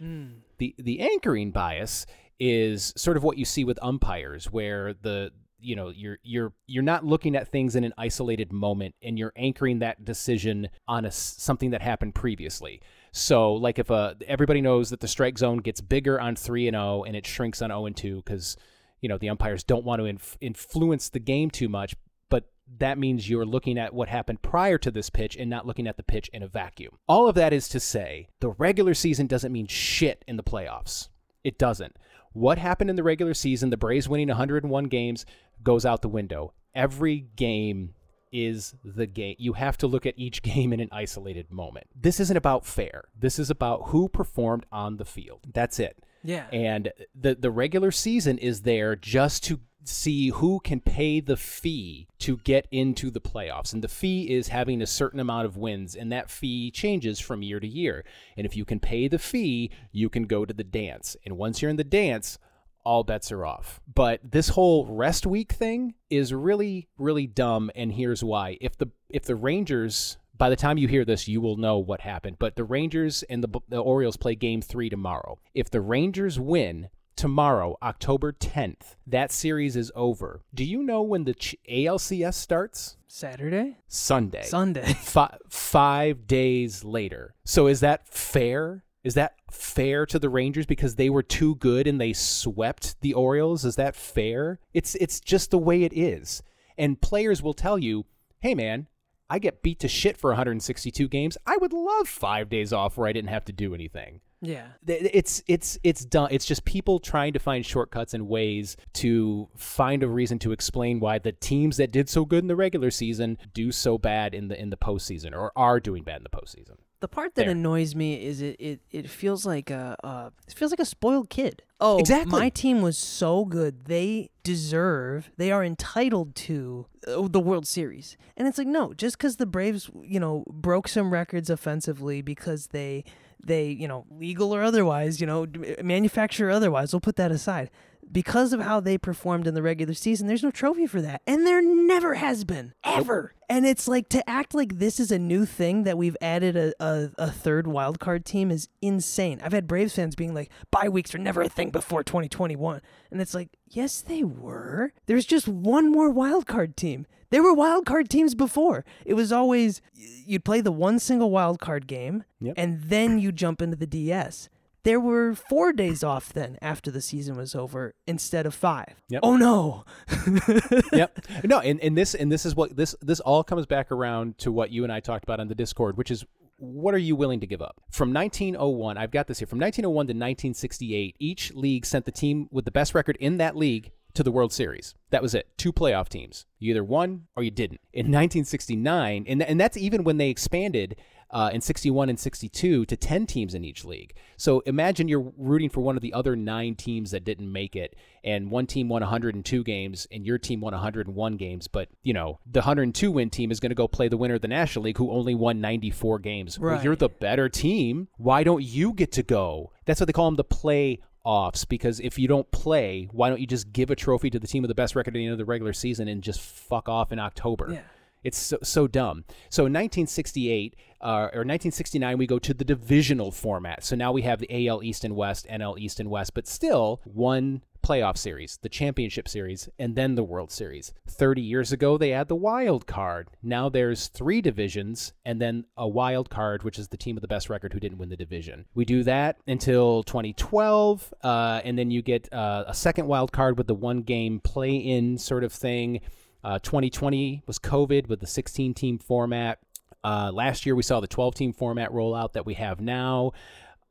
The 0.58 0.74
the 0.78 1.00
anchoring 1.00 1.50
bias 1.50 2.06
is 2.44 2.92
sort 2.96 3.16
of 3.16 3.22
what 3.22 3.38
you 3.38 3.44
see 3.44 3.62
with 3.62 3.78
umpires 3.80 4.46
where 4.50 4.94
the 4.94 5.30
you 5.60 5.76
know 5.76 5.90
you're 5.90 6.18
you're 6.24 6.52
you're 6.66 6.82
not 6.82 7.04
looking 7.04 7.36
at 7.36 7.46
things 7.46 7.76
in 7.76 7.84
an 7.84 7.94
isolated 7.96 8.52
moment 8.52 8.96
and 9.00 9.16
you're 9.16 9.32
anchoring 9.36 9.78
that 9.78 10.04
decision 10.04 10.68
on 10.88 11.04
a 11.04 11.10
something 11.12 11.70
that 11.70 11.80
happened 11.80 12.16
previously. 12.16 12.82
So 13.12 13.52
like 13.52 13.78
if 13.78 13.90
a 13.90 14.16
everybody 14.26 14.60
knows 14.60 14.90
that 14.90 14.98
the 14.98 15.06
strike 15.06 15.38
zone 15.38 15.58
gets 15.58 15.80
bigger 15.80 16.20
on 16.20 16.34
3 16.34 16.66
and 16.66 16.74
0 16.74 17.04
and 17.04 17.14
it 17.14 17.24
shrinks 17.24 17.62
on 17.62 17.70
0 17.70 17.86
and 17.86 17.96
2 17.96 18.22
cuz 18.22 18.56
you 19.00 19.08
know 19.08 19.18
the 19.18 19.28
umpires 19.28 19.62
don't 19.62 19.84
want 19.84 20.00
to 20.00 20.06
inf- 20.06 20.36
influence 20.40 21.08
the 21.10 21.20
game 21.20 21.48
too 21.48 21.68
much 21.68 21.94
but 22.28 22.50
that 22.78 22.98
means 22.98 23.30
you're 23.30 23.46
looking 23.46 23.78
at 23.78 23.94
what 23.94 24.08
happened 24.08 24.42
prior 24.42 24.78
to 24.78 24.90
this 24.90 25.10
pitch 25.10 25.36
and 25.36 25.48
not 25.48 25.64
looking 25.64 25.86
at 25.86 25.96
the 25.96 26.02
pitch 26.02 26.28
in 26.32 26.42
a 26.42 26.48
vacuum. 26.48 26.98
All 27.06 27.28
of 27.28 27.36
that 27.36 27.52
is 27.52 27.68
to 27.68 27.78
say 27.78 28.26
the 28.40 28.50
regular 28.50 28.94
season 28.94 29.28
doesn't 29.28 29.52
mean 29.52 29.68
shit 29.68 30.24
in 30.26 30.36
the 30.36 30.42
playoffs. 30.42 31.08
It 31.44 31.58
doesn't 31.58 31.96
what 32.32 32.58
happened 32.58 32.90
in 32.90 32.96
the 32.96 33.02
regular 33.02 33.34
season, 33.34 33.70
the 33.70 33.76
Braves 33.76 34.08
winning 34.08 34.28
101 34.28 34.84
games, 34.84 35.26
goes 35.62 35.84
out 35.84 36.02
the 36.02 36.08
window. 36.08 36.52
Every 36.74 37.26
game 37.36 37.94
is 38.32 38.74
the 38.84 39.06
game. 39.06 39.36
You 39.38 39.52
have 39.52 39.76
to 39.78 39.86
look 39.86 40.06
at 40.06 40.14
each 40.16 40.42
game 40.42 40.72
in 40.72 40.80
an 40.80 40.88
isolated 40.90 41.50
moment. 41.50 41.86
This 41.94 42.18
isn't 42.20 42.36
about 42.36 42.64
fair. 42.64 43.04
This 43.18 43.38
is 43.38 43.50
about 43.50 43.88
who 43.88 44.08
performed 44.08 44.66
on 44.72 44.96
the 44.96 45.04
field. 45.04 45.40
That's 45.52 45.78
it. 45.78 46.02
Yeah. 46.24 46.46
And 46.52 46.92
the 47.14 47.34
the 47.34 47.50
regular 47.50 47.90
season 47.90 48.38
is 48.38 48.62
there 48.62 48.96
just 48.96 49.44
to 49.44 49.60
see 49.84 50.28
who 50.28 50.60
can 50.60 50.80
pay 50.80 51.20
the 51.20 51.36
fee 51.36 52.06
to 52.20 52.36
get 52.38 52.66
into 52.70 53.10
the 53.10 53.20
playoffs. 53.20 53.72
And 53.72 53.82
the 53.82 53.88
fee 53.88 54.30
is 54.30 54.48
having 54.48 54.80
a 54.80 54.86
certain 54.86 55.20
amount 55.20 55.46
of 55.46 55.56
wins, 55.56 55.94
and 55.96 56.12
that 56.12 56.30
fee 56.30 56.70
changes 56.70 57.18
from 57.18 57.42
year 57.42 57.60
to 57.60 57.66
year. 57.66 58.04
And 58.36 58.46
if 58.46 58.56
you 58.56 58.64
can 58.64 58.80
pay 58.80 59.08
the 59.08 59.18
fee, 59.18 59.70
you 59.90 60.08
can 60.08 60.24
go 60.24 60.44
to 60.44 60.54
the 60.54 60.64
dance. 60.64 61.16
And 61.24 61.36
once 61.36 61.60
you're 61.60 61.70
in 61.70 61.76
the 61.76 61.84
dance, 61.84 62.38
all 62.84 63.04
bets 63.04 63.30
are 63.30 63.46
off. 63.46 63.80
But 63.92 64.20
this 64.24 64.50
whole 64.50 64.86
rest 64.86 65.26
week 65.26 65.52
thing 65.52 65.94
is 66.10 66.34
really 66.34 66.88
really 66.98 67.26
dumb 67.26 67.70
and 67.74 67.92
here's 67.92 68.24
why. 68.24 68.58
If 68.60 68.76
the 68.76 68.88
if 69.08 69.24
the 69.24 69.36
Rangers 69.36 70.18
by 70.42 70.50
the 70.50 70.56
time 70.56 70.76
you 70.76 70.88
hear 70.88 71.04
this, 71.04 71.28
you 71.28 71.40
will 71.40 71.56
know 71.56 71.78
what 71.78 72.00
happened. 72.00 72.34
But 72.40 72.56
the 72.56 72.64
Rangers 72.64 73.22
and 73.30 73.44
the, 73.44 73.60
the 73.68 73.78
Orioles 73.78 74.16
play 74.16 74.34
game 74.34 74.60
3 74.60 74.90
tomorrow. 74.90 75.38
If 75.54 75.70
the 75.70 75.80
Rangers 75.80 76.40
win, 76.40 76.88
tomorrow, 77.14 77.76
October 77.80 78.32
10th, 78.32 78.96
that 79.06 79.30
series 79.30 79.76
is 79.76 79.92
over. 79.94 80.40
Do 80.52 80.64
you 80.64 80.82
know 80.82 81.00
when 81.00 81.22
the 81.22 81.34
Ch- 81.34 81.54
ALCS 81.70 82.34
starts? 82.34 82.96
Saturday? 83.06 83.76
Sunday. 83.86 84.42
Sunday. 84.42 84.92
Fi- 85.00 85.38
five 85.48 86.26
days 86.26 86.82
later. 86.82 87.36
So 87.44 87.68
is 87.68 87.78
that 87.78 88.08
fair? 88.08 88.82
Is 89.04 89.14
that 89.14 89.36
fair 89.48 90.06
to 90.06 90.18
the 90.18 90.28
Rangers 90.28 90.66
because 90.66 90.96
they 90.96 91.08
were 91.08 91.22
too 91.22 91.54
good 91.54 91.86
and 91.86 92.00
they 92.00 92.12
swept 92.12 93.00
the 93.00 93.14
Orioles? 93.14 93.64
Is 93.64 93.76
that 93.76 93.94
fair? 93.94 94.58
It's 94.74 94.96
it's 94.96 95.20
just 95.20 95.52
the 95.52 95.58
way 95.58 95.84
it 95.84 95.92
is. 95.96 96.42
And 96.76 97.00
players 97.00 97.44
will 97.44 97.54
tell 97.54 97.78
you, 97.78 98.06
"Hey 98.40 98.56
man, 98.56 98.88
I 99.32 99.38
get 99.38 99.62
beat 99.62 99.80
to 99.80 99.88
shit 99.88 100.18
for 100.18 100.30
162 100.30 101.08
games. 101.08 101.38
I 101.46 101.56
would 101.56 101.72
love 101.72 102.06
5 102.06 102.50
days 102.50 102.70
off 102.70 102.98
where 102.98 103.08
I 103.08 103.12
didn't 103.14 103.30
have 103.30 103.46
to 103.46 103.52
do 103.52 103.74
anything." 103.74 104.20
Yeah. 104.42 104.66
It's 104.86 105.42
it's 105.46 105.78
it's 105.84 106.04
done 106.04 106.28
it's 106.32 106.44
just 106.44 106.64
people 106.64 106.98
trying 106.98 107.32
to 107.32 107.38
find 107.38 107.64
shortcuts 107.64 108.12
and 108.12 108.28
ways 108.28 108.76
to 108.94 109.48
find 109.56 110.02
a 110.02 110.08
reason 110.08 110.40
to 110.40 110.50
explain 110.52 110.98
why 110.98 111.18
the 111.18 111.30
teams 111.30 111.76
that 111.76 111.92
did 111.92 112.08
so 112.08 112.24
good 112.24 112.42
in 112.42 112.48
the 112.48 112.56
regular 112.56 112.90
season 112.90 113.38
do 113.54 113.70
so 113.70 113.96
bad 113.98 114.34
in 114.34 114.48
the 114.48 114.60
in 114.60 114.70
the 114.70 114.76
postseason 114.76 115.32
or 115.32 115.52
are 115.54 115.78
doing 115.78 116.02
bad 116.02 116.16
in 116.16 116.24
the 116.24 116.28
postseason 116.28 116.76
The 117.02 117.08
part 117.08 117.34
that 117.34 117.42
There. 117.46 117.50
annoys 117.50 117.96
me 117.96 118.24
is 118.24 118.40
it, 118.40 118.54
it, 118.60 118.80
it 118.92 119.10
feels 119.10 119.44
like 119.44 119.70
a 119.72 119.96
uh, 120.04 120.30
it 120.46 120.54
feels 120.54 120.70
like 120.70 120.78
a 120.78 120.84
spoiled 120.84 121.28
kid. 121.30 121.62
Oh, 121.80 121.98
Exactly. 121.98 122.38
My 122.38 122.48
team 122.48 122.80
was 122.80 122.96
so 122.96 123.44
good; 123.44 123.86
they 123.86 124.30
deserve, 124.44 125.32
they 125.36 125.50
are 125.50 125.64
entitled 125.64 126.36
to 126.46 126.86
uh, 127.08 127.26
the 127.28 127.40
World 127.40 127.66
Series. 127.66 128.16
And 128.36 128.46
it's 128.46 128.56
like 128.56 128.68
no, 128.68 128.94
just 128.94 129.18
because 129.18 129.36
the 129.38 129.46
Braves, 129.46 129.90
you 130.04 130.20
know, 130.20 130.44
broke 130.48 130.86
some 130.86 131.12
records 131.12 131.50
offensively 131.50 132.22
because 132.22 132.68
they 132.68 133.02
they 133.44 133.66
you 133.70 133.88
know 133.88 134.06
legal 134.08 134.54
or 134.54 134.62
otherwise, 134.62 135.20
you 135.20 135.26
know, 135.26 135.44
d- 135.46 135.74
manufacturer 135.82 136.48
or 136.48 136.52
otherwise, 136.52 136.92
we'll 136.92 137.00
put 137.00 137.16
that 137.16 137.32
aside. 137.32 137.68
Because 138.10 138.52
of 138.52 138.60
how 138.60 138.80
they 138.80 138.98
performed 138.98 139.46
in 139.46 139.54
the 139.54 139.62
regular 139.62 139.94
season, 139.94 140.26
there's 140.26 140.42
no 140.42 140.50
trophy 140.50 140.86
for 140.86 141.00
that. 141.00 141.22
And 141.26 141.46
there 141.46 141.62
never 141.62 142.14
has 142.14 142.44
been. 142.44 142.74
Ever. 142.84 143.34
And 143.48 143.64
it's 143.66 143.88
like 143.88 144.08
to 144.10 144.28
act 144.28 144.54
like 144.54 144.78
this 144.78 145.00
is 145.00 145.10
a 145.10 145.18
new 145.18 145.46
thing 145.46 145.84
that 145.84 145.96
we've 145.96 146.16
added 146.20 146.56
a, 146.56 146.72
a, 146.78 147.10
a 147.18 147.30
third 147.30 147.66
wild 147.66 148.00
card 148.00 148.24
team 148.24 148.50
is 148.50 148.68
insane. 148.82 149.40
I've 149.42 149.52
had 149.52 149.66
Braves 149.66 149.94
fans 149.94 150.14
being 150.14 150.34
like, 150.34 150.50
bye 150.70 150.88
weeks 150.88 151.14
are 151.14 151.18
never 151.18 151.42
a 151.42 151.48
thing 151.48 151.70
before 151.70 152.02
2021. 152.02 152.80
And 153.10 153.20
it's 153.20 153.34
like, 153.34 153.48
yes, 153.68 154.02
they 154.02 154.24
were. 154.24 154.92
There's 155.06 155.26
just 155.26 155.48
one 155.48 155.90
more 155.90 156.10
wild 156.10 156.46
card 156.46 156.76
team. 156.76 157.06
There 157.30 157.42
were 157.42 157.54
wild 157.54 157.86
card 157.86 158.10
teams 158.10 158.34
before. 158.34 158.84
It 159.06 159.14
was 159.14 159.32
always 159.32 159.80
you'd 159.94 160.44
play 160.44 160.60
the 160.60 160.70
one 160.72 160.98
single 160.98 161.30
wild 161.30 161.60
card 161.60 161.86
game 161.86 162.24
Yep. 162.40 162.54
and 162.58 162.82
then 162.82 163.18
you 163.18 163.32
jump 163.32 163.62
into 163.62 163.76
the 163.76 163.86
DS. 163.86 164.50
There 164.84 165.00
were 165.00 165.34
four 165.34 165.72
days 165.72 166.02
off 166.02 166.32
then 166.32 166.58
after 166.60 166.90
the 166.90 167.00
season 167.00 167.36
was 167.36 167.54
over 167.54 167.94
instead 168.06 168.46
of 168.46 168.54
five. 168.54 169.02
Yep. 169.08 169.20
Oh 169.22 169.36
no. 169.36 169.84
yep 170.92 171.18
no 171.44 171.60
and, 171.60 171.80
and 171.80 171.96
this 171.96 172.14
and 172.14 172.30
this 172.30 172.46
is 172.46 172.54
what 172.54 172.76
this 172.76 172.94
this 173.00 173.20
all 173.20 173.42
comes 173.42 173.66
back 173.66 173.90
around 173.90 174.38
to 174.38 174.52
what 174.52 174.70
you 174.70 174.84
and 174.84 174.92
i 174.92 175.00
talked 175.00 175.24
about 175.24 175.40
on 175.40 175.48
the 175.48 175.54
discord 175.54 175.96
which 175.96 176.10
is 176.10 176.24
what 176.56 176.94
are 176.94 176.98
you 176.98 177.16
willing 177.16 177.40
to 177.40 177.46
give 177.46 177.62
up 177.62 177.80
from 177.90 178.12
1901 178.12 178.96
i've 178.96 179.10
got 179.10 179.26
this 179.26 179.38
here 179.38 179.46
from 179.46 179.58
1901 179.58 180.06
to 180.06 180.10
1968 180.10 181.16
each 181.18 181.52
league 181.54 181.84
sent 181.84 182.04
the 182.04 182.12
team 182.12 182.48
with 182.50 182.64
the 182.64 182.70
best 182.70 182.94
record 182.94 183.16
in 183.20 183.38
that 183.38 183.56
league 183.56 183.92
to 184.14 184.22
the 184.22 184.30
World 184.30 184.52
Series. 184.52 184.94
That 185.08 185.22
was 185.22 185.34
it. 185.34 185.48
Two 185.56 185.72
playoff 185.72 186.10
teams. 186.10 186.44
You 186.58 186.72
either 186.72 186.84
won 186.84 187.28
or 187.34 187.42
you 187.42 187.50
didn't. 187.50 187.80
In 187.94 188.06
1969, 188.06 189.24
and, 189.26 189.42
and 189.42 189.58
that's 189.58 189.78
even 189.78 190.04
when 190.04 190.18
they 190.18 190.28
expanded 190.28 190.96
uh, 191.32 191.50
in 191.52 191.60
61 191.60 192.10
and 192.10 192.18
62 192.20 192.84
to 192.84 192.96
10 192.96 193.26
teams 193.26 193.54
in 193.54 193.64
each 193.64 193.84
league. 193.84 194.14
So 194.36 194.60
imagine 194.60 195.08
you're 195.08 195.32
rooting 195.38 195.70
for 195.70 195.80
one 195.80 195.96
of 195.96 196.02
the 196.02 196.12
other 196.12 196.36
nine 196.36 196.74
teams 196.74 197.10
that 197.12 197.24
didn't 197.24 197.50
make 197.50 197.74
it, 197.74 197.96
and 198.22 198.50
one 198.50 198.66
team 198.66 198.88
won 198.88 199.00
102 199.00 199.64
games 199.64 200.06
and 200.12 200.26
your 200.26 200.38
team 200.38 200.60
won 200.60 200.72
101 200.72 201.36
games. 201.36 201.68
But, 201.68 201.88
you 202.02 202.12
know, 202.12 202.38
the 202.50 202.60
102 202.60 203.10
win 203.10 203.30
team 203.30 203.50
is 203.50 203.60
going 203.60 203.70
to 203.70 203.76
go 203.76 203.88
play 203.88 204.08
the 204.08 204.16
winner 204.16 204.34
of 204.34 204.42
the 204.42 204.48
National 204.48 204.84
League 204.84 204.98
who 204.98 205.10
only 205.10 205.34
won 205.34 205.60
94 205.60 206.18
games. 206.18 206.58
Well, 206.58 206.82
you're 206.82 206.96
the 206.96 207.08
better 207.08 207.48
team. 207.48 208.08
Why 208.18 208.44
don't 208.44 208.62
you 208.62 208.92
get 208.92 209.12
to 209.12 209.22
go? 209.22 209.72
That's 209.86 210.00
what 210.00 210.06
they 210.06 210.12
call 210.12 210.26
them 210.26 210.36
the 210.36 210.44
play 210.44 211.00
offs 211.24 211.64
because 211.64 212.00
if 212.00 212.18
you 212.18 212.28
don't 212.28 212.50
play, 212.50 213.08
why 213.12 213.28
don't 213.28 213.40
you 213.40 213.46
just 213.46 213.72
give 213.72 213.90
a 213.90 213.96
trophy 213.96 214.28
to 214.30 214.38
the 214.38 214.46
team 214.46 214.62
with 214.62 214.68
the 214.68 214.74
best 214.74 214.94
record 214.94 215.14
at 215.14 215.18
the 215.18 215.24
end 215.24 215.32
of 215.32 215.38
the 215.38 215.44
regular 215.44 215.72
season 215.72 216.08
and 216.08 216.22
just 216.22 216.40
fuck 216.40 216.88
off 216.88 217.10
in 217.12 217.18
October? 217.18 217.72
Yeah. 217.72 217.80
It's 218.24 218.38
so, 218.38 218.58
so 218.62 218.86
dumb. 218.86 219.24
So 219.50 219.62
in 219.62 219.72
1968 219.72 220.76
uh, 221.02 221.30
or 221.32 221.42
1969, 221.44 222.18
we 222.18 222.26
go 222.26 222.38
to 222.38 222.54
the 222.54 222.64
divisional 222.64 223.30
format. 223.30 223.84
So 223.84 223.96
now 223.96 224.12
we 224.12 224.22
have 224.22 224.38
the 224.38 224.68
AL 224.68 224.82
East 224.82 225.04
and 225.04 225.16
West, 225.16 225.46
NL 225.48 225.78
East 225.78 226.00
and 226.00 226.10
West, 226.10 226.34
but 226.34 226.46
still 226.46 227.00
one 227.04 227.62
playoff 227.82 228.16
series, 228.16 228.58
the 228.62 228.68
championship 228.68 229.28
series, 229.28 229.68
and 229.78 229.96
then 229.96 230.14
the 230.14 230.22
World 230.22 230.50
Series. 230.50 230.92
30 231.08 231.42
years 231.42 231.72
ago, 231.72 231.98
they 231.98 232.10
had 232.10 232.28
the 232.28 232.36
wild 232.36 232.86
card. 232.86 233.28
Now 233.42 233.68
there's 233.68 234.08
three 234.08 234.40
divisions 234.40 235.12
and 235.24 235.40
then 235.40 235.64
a 235.76 235.88
wild 235.88 236.30
card, 236.30 236.62
which 236.62 236.78
is 236.78 236.88
the 236.88 236.96
team 236.96 237.16
with 237.16 237.22
the 237.22 237.28
best 237.28 237.50
record 237.50 237.72
who 237.72 237.80
didn't 237.80 237.98
win 237.98 238.08
the 238.08 238.16
division. 238.16 238.66
We 238.74 238.84
do 238.84 239.02
that 239.04 239.38
until 239.46 240.04
2012, 240.04 241.12
uh, 241.22 241.60
and 241.64 241.78
then 241.78 241.90
you 241.90 242.02
get 242.02 242.32
uh, 242.32 242.64
a 242.66 242.74
second 242.74 243.08
wild 243.08 243.32
card 243.32 243.58
with 243.58 243.66
the 243.66 243.74
one 243.74 244.02
game 244.02 244.40
play 244.40 244.76
in 244.76 245.18
sort 245.18 245.44
of 245.44 245.52
thing. 245.52 246.00
Uh, 246.44 246.58
2020 246.60 247.42
was 247.46 247.58
COVID 247.58 248.08
with 248.08 248.20
the 248.20 248.26
16 248.26 248.74
team 248.74 248.98
format. 248.98 249.58
Uh, 250.04 250.30
last 250.32 250.66
year, 250.66 250.74
we 250.74 250.82
saw 250.82 251.00
the 251.00 251.06
12 251.06 251.34
team 251.34 251.52
format 251.52 251.90
rollout 251.90 252.32
that 252.32 252.46
we 252.46 252.54
have 252.54 252.80
now. 252.80 253.32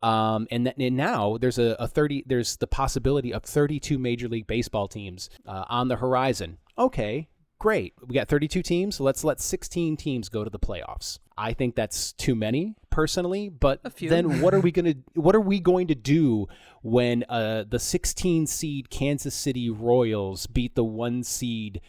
Um, 0.03 0.47
and, 0.49 0.65
th- 0.65 0.75
and 0.79 0.97
now 0.97 1.37
there's 1.37 1.59
a, 1.59 1.75
a 1.79 1.87
30, 1.87 2.23
there's 2.25 2.57
the 2.57 2.67
possibility 2.67 3.33
of 3.33 3.43
32 3.43 3.99
Major 3.99 4.27
League 4.27 4.47
Baseball 4.47 4.87
teams 4.87 5.29
uh, 5.45 5.65
on 5.69 5.89
the 5.89 5.97
horizon. 5.97 6.57
Okay, 6.77 7.29
great. 7.59 7.93
We 8.05 8.15
got 8.15 8.27
32 8.27 8.63
teams. 8.63 8.99
Let's 8.99 9.23
let 9.23 9.39
16 9.39 9.97
teams 9.97 10.27
go 10.27 10.43
to 10.43 10.49
the 10.49 10.59
playoffs. 10.59 11.19
I 11.37 11.53
think 11.53 11.75
that's 11.75 12.13
too 12.13 12.35
many 12.35 12.75
personally, 12.89 13.49
but 13.49 13.81
then 13.99 14.41
what 14.41 14.53
are 14.53 14.59
we 14.59 14.71
going 14.71 14.93
to 14.93 15.19
what 15.19 15.35
are 15.35 15.41
we 15.41 15.59
going 15.59 15.87
to 15.87 15.95
do 15.95 16.47
when 16.81 17.23
uh, 17.29 17.63
the 17.67 17.79
16 17.79 18.47
seed 18.47 18.89
Kansas 18.89 19.33
City 19.33 19.69
Royals 19.69 20.47
beat 20.47 20.75
the 20.75 20.83
1 20.83 21.23
seed 21.23 21.81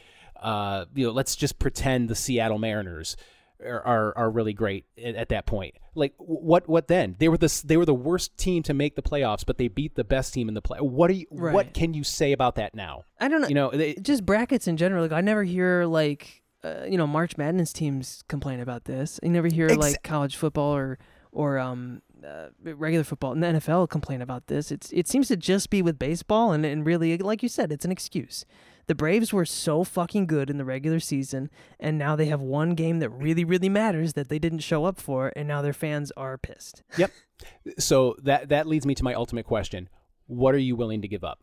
uh, 0.43 0.87
you 0.95 1.07
know, 1.07 1.13
let's 1.13 1.37
just 1.37 1.59
pretend 1.59 2.09
the 2.09 2.15
Seattle 2.15 2.59
Mariners 2.59 3.17
are, 3.65 3.83
are, 3.83 4.19
are 4.19 4.31
really 4.31 4.53
great 4.53 4.87
at, 5.03 5.15
at, 5.15 5.29
that 5.31 5.47
point. 5.47 5.75
Like 5.95 6.15
what 6.19 6.69
what 6.69 6.89
then? 6.89 7.17
They 7.19 7.29
were 7.29 7.37
the 7.37 7.63
they 7.65 7.77
were 7.77 7.85
the 7.85 7.95
worst 7.95 8.37
team 8.37 8.63
to 8.65 8.75
make 8.75 8.97
the 8.97 9.03
playoffs, 9.03 9.45
but 9.47 9.59
they 9.59 9.69
beat 9.69 9.95
the 9.95 10.05
best 10.05 10.35
team 10.35 10.49
in 10.49 10.55
the 10.55 10.63
play. 10.63 10.79
What 10.79 11.11
are 11.11 11.15
you? 11.15 11.27
Right. 11.31 11.55
What 11.55 11.75
can 11.75 11.95
you 11.95 12.05
say 12.05 12.33
about 12.33 12.57
that 12.57 12.75
now? 12.75 13.05
I 13.21 13.29
don't 13.29 13.41
know. 13.41 13.49
You 13.49 13.55
know, 13.55 13.71
they, 13.71 13.95
just 13.95 14.25
brackets 14.27 14.67
in 14.67 14.77
general. 14.77 15.03
Like 15.03 15.13
I 15.13 15.21
never 15.21 15.45
hear 15.45 15.85
like 15.85 16.43
uh, 16.65 16.85
you 16.89 16.97
know 16.97 17.07
March 17.07 17.37
Madness 17.37 17.73
teams 17.73 18.23
complain 18.29 18.61
about 18.61 18.85
this. 18.85 19.21
You 19.23 19.31
never 19.31 19.49
hear 19.49 19.67
Ex- 19.67 19.77
like 19.77 20.03
college 20.03 20.37
football 20.37 20.75
or 20.75 20.99
or 21.33 21.59
um 21.59 22.03
uh, 22.25 22.49
regular 22.63 23.05
football 23.05 23.33
and 23.33 23.43
the 23.43 23.47
NFL 23.47 23.89
complain 23.89 24.23
about 24.23 24.47
this. 24.47 24.71
It's 24.71 24.93
it 24.93 25.09
seems 25.09 25.29
to 25.29 25.37
just 25.37 25.71
be 25.71 25.83
with 25.83 25.99
baseball 25.99 26.53
and 26.53 26.65
and 26.65 26.87
really 26.87 27.19
like 27.19 27.43
you 27.43 27.49
said, 27.49 27.73
it's 27.73 27.85
an 27.85 27.93
excuse. 27.93 28.45
The 28.87 28.95
Braves 28.95 29.33
were 29.33 29.45
so 29.45 29.85
fucking 29.85 30.27
good 30.27 30.51
in 30.51 30.59
the 30.59 30.65
regular 30.65 31.01
season, 31.01 31.51
and 31.79 31.99
now 31.99 32.17
they 32.17 32.27
have 32.27 32.41
one 32.41 32.75
game 32.75 32.99
that 32.99 33.11
really, 33.11 33.45
really 33.45 33.69
matters 33.69 34.15
that 34.15 34.29
they 34.29 34.39
didn't 34.39 34.61
show 34.61 34.85
up 34.85 35.01
for, 35.01 35.33
and 35.37 35.47
now 35.47 35.63
their 35.63 35.73
fans 35.73 36.13
are 36.17 36.39
pissed. 36.39 36.83
Yep. 36.99 37.11
So 37.79 38.17
that 38.23 38.51
that 38.51 38.67
leads 38.67 38.87
me 38.87 38.95
to 38.95 39.05
my 39.05 39.15
ultimate 39.15 39.47
question: 39.47 39.89
What 40.27 40.55
are 40.55 40.59
you 40.59 40.77
willing 40.77 41.03
to 41.03 41.09
give 41.09 41.25
up? 41.25 41.41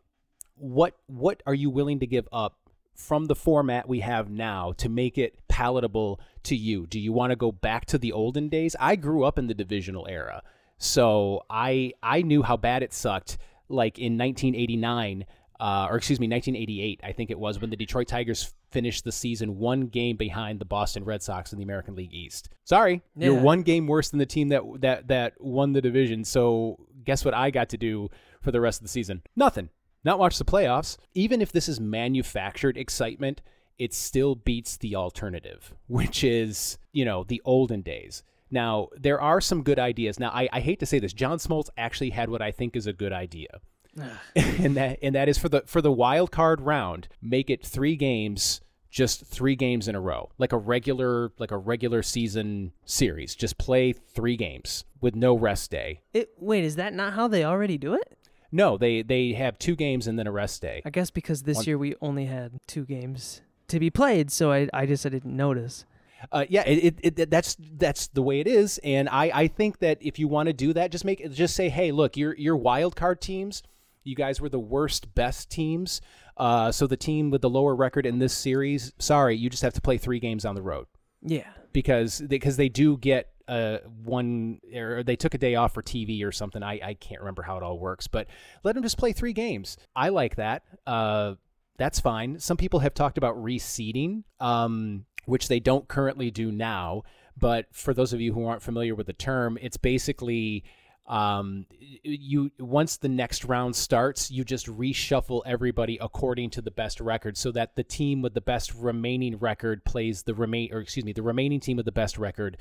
What 0.54 0.96
what 1.06 1.42
are 1.46 1.54
you 1.54 1.70
willing 1.70 2.00
to 2.00 2.06
give 2.06 2.28
up 2.32 2.56
from 2.94 3.26
the 3.26 3.34
format 3.34 3.88
we 3.88 4.00
have 4.00 4.30
now 4.30 4.72
to 4.78 4.88
make 4.88 5.18
it 5.18 5.38
palatable 5.48 6.20
to 6.44 6.56
you? 6.56 6.86
Do 6.86 7.00
you 7.00 7.12
want 7.12 7.30
to 7.30 7.36
go 7.36 7.52
back 7.52 7.86
to 7.86 7.98
the 7.98 8.12
olden 8.12 8.48
days? 8.48 8.76
I 8.78 8.96
grew 8.96 9.24
up 9.24 9.38
in 9.38 9.46
the 9.46 9.54
divisional 9.54 10.06
era, 10.08 10.42
so 10.78 11.42
I 11.50 11.92
I 12.02 12.22
knew 12.22 12.42
how 12.42 12.56
bad 12.56 12.82
it 12.82 12.92
sucked. 12.92 13.38
Like 13.68 13.98
in 13.98 14.18
1989 14.18 15.26
uh, 15.60 15.88
or 15.90 15.96
excuse 15.96 16.18
me, 16.18 16.26
1988, 16.26 17.00
I 17.04 17.12
think 17.12 17.30
it 17.30 17.38
was, 17.38 17.60
when 17.60 17.68
the 17.68 17.76
Detroit 17.76 18.08
Tigers 18.08 18.54
finished 18.70 19.04
the 19.04 19.12
season 19.12 19.58
one 19.58 19.82
game 19.82 20.16
behind 20.16 20.58
the 20.58 20.64
Boston 20.64 21.04
Red 21.04 21.22
Sox 21.22 21.52
in 21.52 21.58
the 21.58 21.64
American 21.64 21.94
League 21.94 22.14
East. 22.14 22.48
Sorry, 22.64 23.02
yeah. 23.14 23.26
you're 23.26 23.40
one 23.40 23.62
game 23.62 23.86
worse 23.86 24.08
than 24.08 24.18
the 24.18 24.26
team 24.26 24.48
that 24.48 24.62
that 24.80 25.08
that 25.08 25.34
won 25.38 25.74
the 25.74 25.82
division. 25.82 26.24
So 26.24 26.78
guess 27.04 27.24
what 27.24 27.34
I 27.34 27.50
got 27.50 27.68
to 27.70 27.76
do 27.76 28.08
for 28.40 28.50
the 28.50 28.60
rest 28.60 28.80
of 28.80 28.84
the 28.84 28.88
season? 28.88 29.22
Nothing. 29.36 29.68
Not 30.02 30.18
watch 30.18 30.38
the 30.38 30.46
playoffs. 30.46 30.96
Even 31.14 31.42
if 31.42 31.52
this 31.52 31.68
is 31.68 31.78
manufactured 31.78 32.78
excitement, 32.78 33.42
it 33.78 33.92
still 33.92 34.34
beats 34.34 34.78
the 34.78 34.96
alternative, 34.96 35.74
which 35.88 36.24
is 36.24 36.78
you 36.92 37.04
know 37.04 37.24
the 37.24 37.42
olden 37.44 37.82
days. 37.82 38.22
Now 38.50 38.88
there 38.96 39.20
are 39.20 39.42
some 39.42 39.62
good 39.62 39.78
ideas. 39.78 40.18
Now 40.18 40.30
I, 40.30 40.48
I 40.54 40.60
hate 40.60 40.80
to 40.80 40.86
say 40.86 41.00
this, 41.00 41.12
John 41.12 41.36
Smoltz 41.36 41.68
actually 41.76 42.10
had 42.10 42.30
what 42.30 42.40
I 42.40 42.50
think 42.50 42.76
is 42.76 42.86
a 42.86 42.94
good 42.94 43.12
idea 43.12 43.60
and 44.36 44.76
that 44.76 44.98
and 45.02 45.14
that 45.14 45.28
is 45.28 45.38
for 45.38 45.48
the 45.48 45.62
for 45.66 45.82
the 45.82 45.92
wild 45.92 46.30
card 46.30 46.60
round. 46.60 47.08
Make 47.20 47.50
it 47.50 47.64
three 47.64 47.96
games, 47.96 48.60
just 48.90 49.26
three 49.26 49.56
games 49.56 49.88
in 49.88 49.94
a 49.94 50.00
row, 50.00 50.30
like 50.38 50.52
a 50.52 50.58
regular 50.58 51.32
like 51.38 51.50
a 51.50 51.58
regular 51.58 52.02
season 52.02 52.72
series. 52.84 53.34
Just 53.34 53.58
play 53.58 53.92
three 53.92 54.36
games 54.36 54.84
with 55.00 55.14
no 55.14 55.34
rest 55.34 55.70
day. 55.70 56.00
It, 56.12 56.30
wait, 56.38 56.64
is 56.64 56.76
that 56.76 56.92
not 56.94 57.14
how 57.14 57.28
they 57.28 57.44
already 57.44 57.78
do 57.78 57.94
it? 57.94 58.18
No, 58.52 58.76
they 58.76 59.02
they 59.02 59.32
have 59.32 59.58
two 59.58 59.76
games 59.76 60.06
and 60.06 60.18
then 60.18 60.26
a 60.26 60.32
rest 60.32 60.62
day. 60.62 60.82
I 60.84 60.90
guess 60.90 61.10
because 61.10 61.42
this 61.42 61.56
One, 61.56 61.64
year 61.66 61.78
we 61.78 61.94
only 62.00 62.26
had 62.26 62.60
two 62.66 62.84
games 62.84 63.42
to 63.68 63.78
be 63.78 63.90
played, 63.90 64.30
so 64.30 64.52
I 64.52 64.68
I 64.72 64.86
just 64.86 65.06
I 65.06 65.08
didn't 65.08 65.36
notice. 65.36 65.84
Uh, 66.32 66.44
yeah, 66.48 66.62
it, 66.66 66.98
it, 67.02 67.18
it, 67.18 67.30
that's 67.30 67.56
that's 67.58 68.08
the 68.08 68.20
way 68.22 68.40
it 68.40 68.46
is, 68.46 68.78
and 68.84 69.08
I, 69.08 69.30
I 69.32 69.46
think 69.46 69.78
that 69.78 69.96
if 70.02 70.18
you 70.18 70.28
want 70.28 70.48
to 70.48 70.52
do 70.52 70.74
that, 70.74 70.90
just 70.90 71.04
make 71.04 71.32
just 71.32 71.56
say, 71.56 71.70
hey, 71.70 71.92
look, 71.92 72.16
your 72.16 72.36
your 72.36 72.56
wild 72.56 72.94
card 72.94 73.22
teams, 73.22 73.62
you 74.04 74.14
guys 74.14 74.40
were 74.40 74.48
the 74.48 74.58
worst 74.58 75.14
best 75.14 75.50
teams. 75.50 76.00
Uh, 76.36 76.72
so 76.72 76.86
the 76.86 76.96
team 76.96 77.30
with 77.30 77.42
the 77.42 77.50
lower 77.50 77.74
record 77.74 78.06
in 78.06 78.18
this 78.18 78.32
series, 78.32 78.92
sorry, 78.98 79.36
you 79.36 79.50
just 79.50 79.62
have 79.62 79.74
to 79.74 79.80
play 79.80 79.98
three 79.98 80.20
games 80.20 80.44
on 80.44 80.54
the 80.54 80.62
road. 80.62 80.86
Yeah, 81.22 81.48
because 81.72 82.20
because 82.20 82.56
they, 82.56 82.64
they 82.64 82.68
do 82.70 82.96
get 82.96 83.28
uh, 83.46 83.78
one 84.04 84.60
or 84.74 85.02
they 85.02 85.16
took 85.16 85.34
a 85.34 85.38
day 85.38 85.56
off 85.56 85.74
for 85.74 85.82
TV 85.82 86.24
or 86.24 86.32
something. 86.32 86.62
I, 86.62 86.80
I 86.82 86.94
can't 86.94 87.20
remember 87.20 87.42
how 87.42 87.56
it 87.56 87.62
all 87.62 87.78
works, 87.78 88.06
but 88.06 88.28
let 88.62 88.74
them 88.74 88.82
just 88.82 88.96
play 88.96 89.12
three 89.12 89.32
games. 89.32 89.76
I 89.94 90.10
like 90.10 90.36
that. 90.36 90.62
Uh, 90.86 91.34
that's 91.76 91.98
fine. 91.98 92.38
Some 92.38 92.56
people 92.56 92.80
have 92.80 92.94
talked 92.94 93.18
about 93.18 93.36
reseeding, 93.36 94.22
um, 94.38 95.06
which 95.26 95.48
they 95.48 95.60
don't 95.60 95.88
currently 95.88 96.30
do 96.30 96.52
now. 96.52 97.02
But 97.36 97.66
for 97.72 97.94
those 97.94 98.12
of 98.12 98.20
you 98.20 98.34
who 98.34 98.46
aren't 98.46 98.62
familiar 98.62 98.94
with 98.94 99.06
the 99.06 99.14
term, 99.14 99.58
it's 99.60 99.78
basically 99.78 100.62
um, 101.10 101.66
you 102.04 102.52
once 102.60 102.96
the 102.96 103.08
next 103.08 103.44
round 103.44 103.74
starts, 103.74 104.30
you 104.30 104.44
just 104.44 104.66
reshuffle 104.66 105.42
everybody 105.44 105.98
according 106.00 106.50
to 106.50 106.62
the 106.62 106.70
best 106.70 107.00
record, 107.00 107.36
so 107.36 107.50
that 107.50 107.74
the 107.74 107.82
team 107.82 108.22
with 108.22 108.32
the 108.32 108.40
best 108.40 108.72
remaining 108.74 109.36
record 109.36 109.84
plays 109.84 110.22
the 110.22 110.34
remain, 110.34 110.72
or 110.72 110.78
excuse 110.78 111.04
me, 111.04 111.12
the 111.12 111.22
remaining 111.22 111.58
team 111.58 111.76
with 111.76 111.86
the 111.86 111.92
best 111.92 112.16
record 112.16 112.56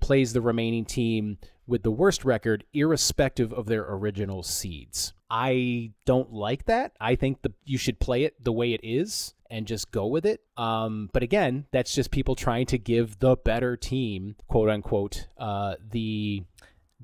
plays 0.00 0.32
the 0.32 0.40
remaining 0.40 0.84
team 0.84 1.38
with 1.68 1.84
the 1.84 1.90
worst 1.90 2.24
record, 2.24 2.64
irrespective 2.74 3.52
of 3.52 3.66
their 3.66 3.86
original 3.88 4.42
seeds. 4.42 5.12
I 5.30 5.92
don't 6.04 6.32
like 6.32 6.66
that. 6.66 6.96
I 7.00 7.14
think 7.14 7.42
the 7.42 7.52
you 7.64 7.78
should 7.78 8.00
play 8.00 8.24
it 8.24 8.42
the 8.42 8.52
way 8.52 8.72
it 8.72 8.80
is 8.82 9.34
and 9.48 9.68
just 9.68 9.92
go 9.92 10.06
with 10.06 10.26
it. 10.26 10.40
Um, 10.56 11.10
but 11.12 11.22
again, 11.22 11.66
that's 11.70 11.94
just 11.94 12.10
people 12.10 12.34
trying 12.34 12.66
to 12.66 12.78
give 12.78 13.20
the 13.20 13.36
better 13.36 13.76
team, 13.76 14.34
quote 14.48 14.68
unquote, 14.68 15.28
uh, 15.38 15.76
the 15.92 16.42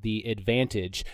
the 0.03 0.29
advantage. 0.29 1.05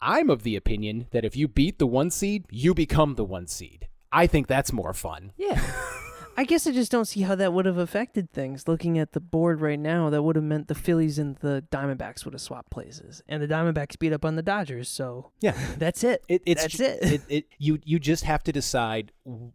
I'm 0.00 0.30
of 0.30 0.42
the 0.42 0.56
opinion 0.56 1.06
that 1.12 1.24
if 1.24 1.36
you 1.36 1.46
beat 1.48 1.78
the 1.78 1.86
one 1.86 2.10
seed, 2.10 2.44
you 2.50 2.74
become 2.74 3.14
the 3.14 3.24
one 3.24 3.46
seed. 3.46 3.88
I 4.10 4.26
think 4.26 4.46
that's 4.46 4.72
more 4.72 4.92
fun. 4.92 5.32
Yeah. 5.36 5.60
I 6.36 6.44
guess 6.44 6.66
I 6.66 6.72
just 6.72 6.90
don't 6.90 7.04
see 7.04 7.22
how 7.22 7.34
that 7.34 7.52
would 7.52 7.66
have 7.66 7.76
affected 7.76 8.32
things. 8.32 8.66
Looking 8.66 8.98
at 8.98 9.12
the 9.12 9.20
board 9.20 9.60
right 9.60 9.78
now, 9.78 10.08
that 10.10 10.22
would 10.22 10.36
have 10.36 10.44
meant 10.44 10.68
the 10.68 10.74
Phillies 10.74 11.18
and 11.18 11.36
the 11.36 11.64
Diamondbacks 11.70 12.24
would 12.24 12.32
have 12.32 12.40
swapped 12.40 12.70
places, 12.70 13.22
and 13.28 13.42
the 13.42 13.48
Diamondbacks 13.48 13.98
beat 13.98 14.12
up 14.12 14.24
on 14.24 14.36
the 14.36 14.42
Dodgers. 14.42 14.88
So 14.88 15.30
yeah, 15.40 15.54
that's 15.76 16.02
it. 16.04 16.24
it 16.28 16.42
it's 16.46 16.62
that's 16.62 16.80
it. 16.80 17.02
it, 17.02 17.22
it. 17.28 17.44
You 17.58 17.78
you 17.84 17.98
just 17.98 18.24
have 18.24 18.42
to 18.44 18.52
decide 18.52 19.12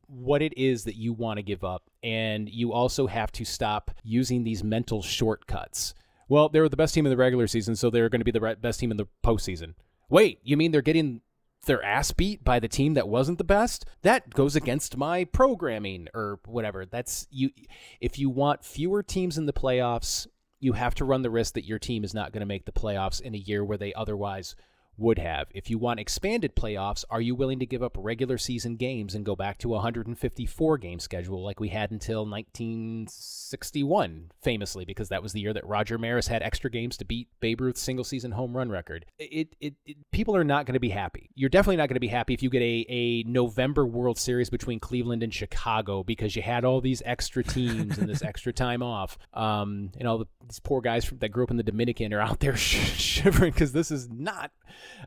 what 0.07 0.41
it 0.41 0.55
is 0.57 0.83
that 0.83 0.95
you 0.95 1.13
want 1.13 1.37
to 1.37 1.43
give 1.43 1.63
up, 1.63 1.83
and 2.03 2.47
you 2.47 2.73
also 2.73 3.07
have 3.07 3.31
to 3.33 3.45
stop 3.45 3.91
using 4.03 4.43
these 4.43 4.63
mental 4.63 5.01
shortcuts 5.01 5.95
well, 6.29 6.49
they 6.49 6.59
were 6.59 6.69
the 6.69 6.77
best 6.77 6.93
team 6.93 7.05
in 7.05 7.09
the 7.09 7.17
regular 7.17 7.47
season, 7.47 7.75
so 7.75 7.89
they're 7.89 8.09
going 8.09 8.21
to 8.21 8.25
be 8.25 8.31
the 8.31 8.57
best 8.59 8.79
team 8.79 8.91
in 8.91 8.97
the 8.97 9.07
postseason. 9.23 9.73
Wait, 10.09 10.39
you 10.43 10.57
mean 10.57 10.71
they're 10.71 10.81
getting 10.81 11.21
their 11.65 11.83
ass 11.83 12.11
beat 12.11 12.43
by 12.43 12.59
the 12.59 12.67
team 12.67 12.93
that 12.95 13.07
wasn't 13.07 13.37
the 13.37 13.43
best? 13.43 13.85
That 14.01 14.33
goes 14.33 14.55
against 14.55 14.97
my 14.97 15.25
programming 15.25 16.07
or 16.13 16.39
whatever. 16.45 16.85
That's 16.85 17.27
you. 17.29 17.51
If 17.99 18.17
you 18.17 18.29
want 18.29 18.63
fewer 18.63 19.03
teams 19.03 19.37
in 19.37 19.45
the 19.45 19.53
playoffs, 19.53 20.27
you 20.59 20.73
have 20.73 20.95
to 20.95 21.05
run 21.05 21.21
the 21.21 21.29
risk 21.29 21.53
that 21.53 21.65
your 21.65 21.79
team 21.79 22.03
is 22.03 22.13
not 22.13 22.31
going 22.31 22.41
to 22.41 22.47
make 22.47 22.65
the 22.65 22.71
playoffs 22.71 23.21
in 23.21 23.35
a 23.35 23.39
year 23.39 23.63
where 23.63 23.77
they 23.77 23.93
otherwise 23.93 24.55
would 24.97 25.19
have. 25.19 25.47
If 25.51 25.69
you 25.69 25.77
want 25.77 25.99
expanded 25.99 26.55
playoffs, 26.55 27.05
are 27.09 27.21
you 27.21 27.35
willing 27.35 27.59
to 27.59 27.65
give 27.65 27.83
up 27.83 27.95
regular 27.97 28.37
season 28.37 28.75
games 28.75 29.15
and 29.15 29.25
go 29.25 29.35
back 29.35 29.57
to 29.59 29.69
a 29.69 29.77
154 29.77 30.77
game 30.77 30.99
schedule 30.99 31.43
like 31.43 31.59
we 31.59 31.69
had 31.69 31.91
until 31.91 32.25
1961, 32.25 34.31
famously, 34.41 34.85
because 34.85 35.09
that 35.09 35.21
was 35.21 35.33
the 35.33 35.39
year 35.39 35.53
that 35.53 35.67
Roger 35.67 35.97
Maris 35.97 36.27
had 36.27 36.41
extra 36.41 36.69
games 36.69 36.97
to 36.97 37.05
beat 37.05 37.27
Babe 37.39 37.61
Ruth's 37.61 37.81
single 37.81 38.03
season 38.03 38.31
home 38.31 38.57
run 38.57 38.69
record? 38.69 39.05
It, 39.19 39.55
it, 39.59 39.75
it 39.85 39.97
people 40.11 40.35
are 40.35 40.43
not 40.43 40.65
going 40.65 40.73
to 40.73 40.79
be 40.79 40.89
happy. 40.89 41.29
You're 41.35 41.49
definitely 41.49 41.77
not 41.77 41.89
going 41.89 41.95
to 41.95 42.01
be 42.01 42.07
happy 42.07 42.33
if 42.33 42.41
you 42.41 42.49
get 42.49 42.61
a, 42.61 42.85
a 42.89 43.23
November 43.23 43.85
World 43.85 44.17
Series 44.17 44.49
between 44.49 44.79
Cleveland 44.79 45.23
and 45.23 45.33
Chicago 45.33 46.03
because 46.03 46.35
you 46.35 46.41
had 46.41 46.65
all 46.65 46.81
these 46.81 47.01
extra 47.05 47.43
teams 47.43 47.97
and 47.97 48.09
this 48.09 48.21
extra 48.23 48.51
time 48.51 48.81
off. 48.81 49.17
Um, 49.33 49.91
and 49.97 50.07
all 50.07 50.17
the, 50.17 50.27
these 50.47 50.59
poor 50.59 50.81
guys 50.81 51.05
from, 51.05 51.19
that 51.19 51.29
grew 51.29 51.43
up 51.43 51.51
in 51.51 51.57
the 51.57 51.63
Dominican 51.63 52.13
are 52.13 52.21
out 52.21 52.39
there 52.39 52.57
shivering 52.57 53.51
because 53.51 53.73
this 53.73 53.91
is 53.91 54.09
not 54.09 54.51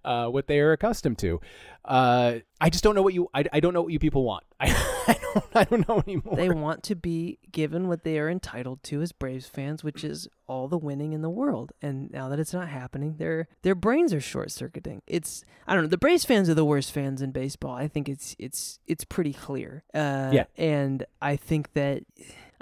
uh, 0.04 0.26
what 0.26 0.46
they 0.46 0.60
are 0.60 0.72
accustomed 0.72 1.18
to. 1.18 1.40
Uh, 1.84 2.40
I 2.60 2.68
just 2.70 2.84
don't 2.84 2.94
know 2.94 3.02
what 3.02 3.14
you. 3.14 3.28
I, 3.34 3.44
I 3.52 3.60
don't 3.60 3.72
know 3.72 3.82
what 3.82 3.92
you 3.92 3.98
people 3.98 4.24
want. 4.24 4.44
I, 4.60 4.66
I 5.08 5.16
don't. 5.20 5.44
I 5.54 5.64
don't 5.64 5.88
know 5.88 6.02
anymore. 6.06 6.36
They 6.36 6.50
want 6.50 6.82
to 6.84 6.94
be 6.94 7.38
given 7.50 7.88
what 7.88 8.04
they 8.04 8.18
are 8.18 8.28
entitled 8.28 8.82
to 8.84 9.00
as 9.00 9.12
Braves 9.12 9.46
fans, 9.46 9.82
which 9.82 10.04
is 10.04 10.28
all 10.46 10.68
the 10.68 10.76
winning 10.76 11.12
in 11.12 11.22
the 11.22 11.30
world. 11.30 11.72
And 11.80 12.10
now 12.10 12.28
that 12.28 12.38
it's 12.38 12.52
not 12.52 12.68
happening, 12.68 13.16
their 13.16 13.48
their 13.62 13.74
brains 13.74 14.12
are 14.12 14.20
short 14.20 14.50
circuiting. 14.50 15.02
It's 15.06 15.44
I 15.66 15.74
don't 15.74 15.84
know. 15.84 15.88
The 15.88 15.98
Braves 15.98 16.24
fans 16.24 16.50
are 16.50 16.54
the 16.54 16.64
worst 16.64 16.92
fans 16.92 17.22
in 17.22 17.30
baseball. 17.30 17.74
I 17.74 17.88
think 17.88 18.08
it's 18.08 18.36
it's 18.38 18.78
it's 18.86 19.04
pretty 19.04 19.32
clear. 19.32 19.84
Uh, 19.94 20.30
Yeah. 20.32 20.44
And 20.56 21.06
I 21.22 21.36
think 21.36 21.72
that. 21.72 22.02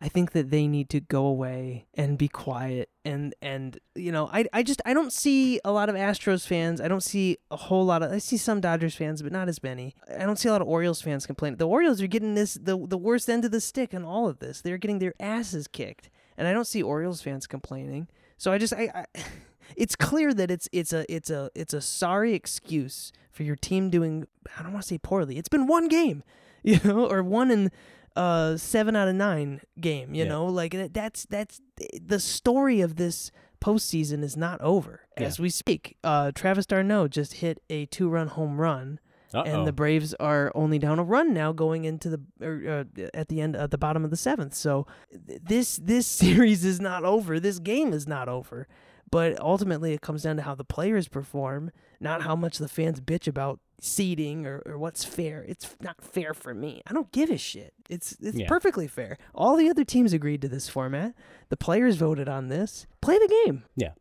I 0.01 0.09
think 0.09 0.33
that 0.33 0.51
they 0.51 0.69
need 0.69 0.89
to 0.91 1.01
go 1.01 1.27
away 1.27 1.87
and 1.95 2.17
be 2.17 2.29
quiet 2.29 2.89
and 3.05 3.35
and 3.43 3.81
you 3.97 4.13
know 4.13 4.31
I 4.33 4.45
I 4.53 4.63
just 4.63 4.81
I 4.87 4.95
don't 4.95 5.13
see 5.13 5.61
a 5.65 5.73
lot 5.73 5.89
of 5.89 5.97
Astros 5.97 6.47
fans. 6.47 6.81
I 6.81 6.89
don't 6.89 7.03
see 7.03 7.39
a 7.51 7.57
whole 7.57 7.85
lot 7.85 8.03
of 8.03 8.13
I 8.13 8.19
see 8.19 8.37
some 8.37 8.61
Dodgers 8.61 8.95
fans, 8.95 9.23
but 9.23 9.33
not 9.33 9.49
as 9.49 9.63
many. 9.63 9.95
I 10.09 10.25
don't 10.25 10.39
see 10.39 10.49
a 10.49 10.53
lot 10.53 10.63
of 10.63 10.69
Orioles 10.69 11.01
fans 11.01 11.27
complaining. 11.27 11.57
The 11.57 11.67
Orioles 11.67 12.01
are 12.01 12.07
getting 12.07 12.35
this 12.35 12.55
the 12.55 12.79
the 12.87 12.99
worst 12.99 13.29
end 13.29 13.45
of 13.45 13.51
the 13.51 13.61
stick 13.61 13.93
in 13.93 14.05
all 14.05 14.29
of 14.29 14.39
this. 14.39 14.61
They're 14.61 14.79
getting 14.79 15.01
their 15.01 15.15
asses 15.19 15.67
kicked, 15.67 16.11
and 16.37 16.47
I 16.47 16.53
don't 16.53 16.67
see 16.67 16.83
Orioles 16.83 17.23
fans 17.23 17.47
complaining. 17.47 18.09
So 18.37 18.53
I 18.53 18.59
just 18.59 18.73
I, 18.73 19.07
I 19.15 19.21
it's 19.77 19.97
clear 19.97 20.33
that 20.35 20.51
it's 20.51 20.69
it's 20.71 20.93
a 20.93 21.13
it's 21.13 21.31
a 21.31 21.51
it's 21.55 21.75
a 21.75 21.81
sorry 21.81 22.35
excuse 22.35 23.13
for 23.33 23.43
your 23.43 23.57
team 23.57 23.91
doing 23.91 24.27
I 24.57 24.63
don't 24.63 24.73
want 24.73 24.83
to 24.85 24.89
say 24.89 24.99
poorly. 24.99 25.39
It's 25.39 25.49
been 25.49 25.67
one 25.67 25.89
game, 25.89 26.23
you 26.63 26.79
know, 26.85 27.11
or 27.11 27.23
one 27.23 27.51
in 27.51 27.71
uh 28.19 28.57
seven 28.57 28.97
out 28.97 29.09
of 29.09 29.15
nine 29.15 29.61
game. 29.81 30.15
You 30.15 30.25
Yeah. 30.25 30.29
know, 30.31 30.47
like 30.47 30.75
that's 30.93 31.25
that's 31.27 31.61
the 32.03 32.19
story 32.21 32.81
of 32.81 32.97
this 32.97 33.31
postseason 33.61 34.23
is 34.23 34.37
not 34.37 34.61
over 34.61 35.01
as 35.17 35.39
we 35.41 35.51
speak. 35.51 35.97
Uh, 36.05 36.31
Travis 36.33 36.67
d'Arnaud 36.67 37.09
just 37.09 37.35
hit 37.35 37.61
a 37.71 37.87
two 37.87 38.09
run 38.09 38.29
home 38.29 38.61
run. 38.61 39.01
Uh-oh. 39.35 39.43
And 39.43 39.67
the 39.67 39.73
Braves 39.75 40.15
are 40.15 40.51
only 40.55 40.79
down 40.79 40.99
a 40.99 41.03
run 41.03 41.35
now, 41.35 41.53
going 41.53 41.85
into 41.85 42.09
the 42.09 42.21
er, 42.43 42.87
uh, 42.99 43.09
at 43.13 43.29
the 43.29 43.43
end 43.43 43.57
at 43.57 43.71
the 43.71 43.77
bottom 43.77 44.03
of 44.03 44.11
the 44.11 44.17
seventh. 44.17 44.55
So 44.55 44.87
th- 45.27 45.41
this 45.45 45.77
this 45.77 46.07
series 46.23 46.65
is 46.65 46.81
not 46.81 47.05
over. 47.05 47.39
This 47.39 47.59
game 47.59 47.93
is 47.93 48.07
not 48.07 48.29
over. 48.29 48.67
But 49.11 49.39
ultimately, 49.41 49.93
it 49.95 50.01
comes 50.03 50.23
down 50.23 50.37
to 50.37 50.43
how 50.43 50.55
the 50.55 50.65
players 50.65 51.09
perform, 51.09 51.71
not 52.01 52.23
how 52.23 52.37
much 52.37 52.59
the 52.59 52.69
fans 52.69 53.01
bitch 53.01 53.27
about 53.29 53.59
seeding 53.81 54.47
or, 54.47 54.63
or 54.67 54.79
what's 54.79 55.05
fair. 55.05 55.45
It's 55.47 55.77
not 55.81 56.01
fair 56.01 56.35
for 56.35 56.55
me. 56.55 56.83
I 56.87 56.93
don't 56.93 57.11
give 57.13 57.31
a 57.31 57.39
shit. 57.39 57.75
It's 57.89 58.13
it's 58.21 58.37
Yeah. 58.37 58.49
perfectly 58.49 58.89
fair. 58.89 59.19
All 59.35 59.57
the 59.57 59.69
other 59.71 59.85
teams 59.85 60.13
agreed 60.13 60.43
to 60.43 60.49
this 60.49 60.69
format. 60.69 61.15
The 61.49 61.57
players 61.57 61.97
voted 61.97 62.29
on 62.29 62.49
this. 62.49 62.87
Play 63.01 63.19
the 63.19 63.43
game. 63.47 63.65
Yeah. 63.77 63.93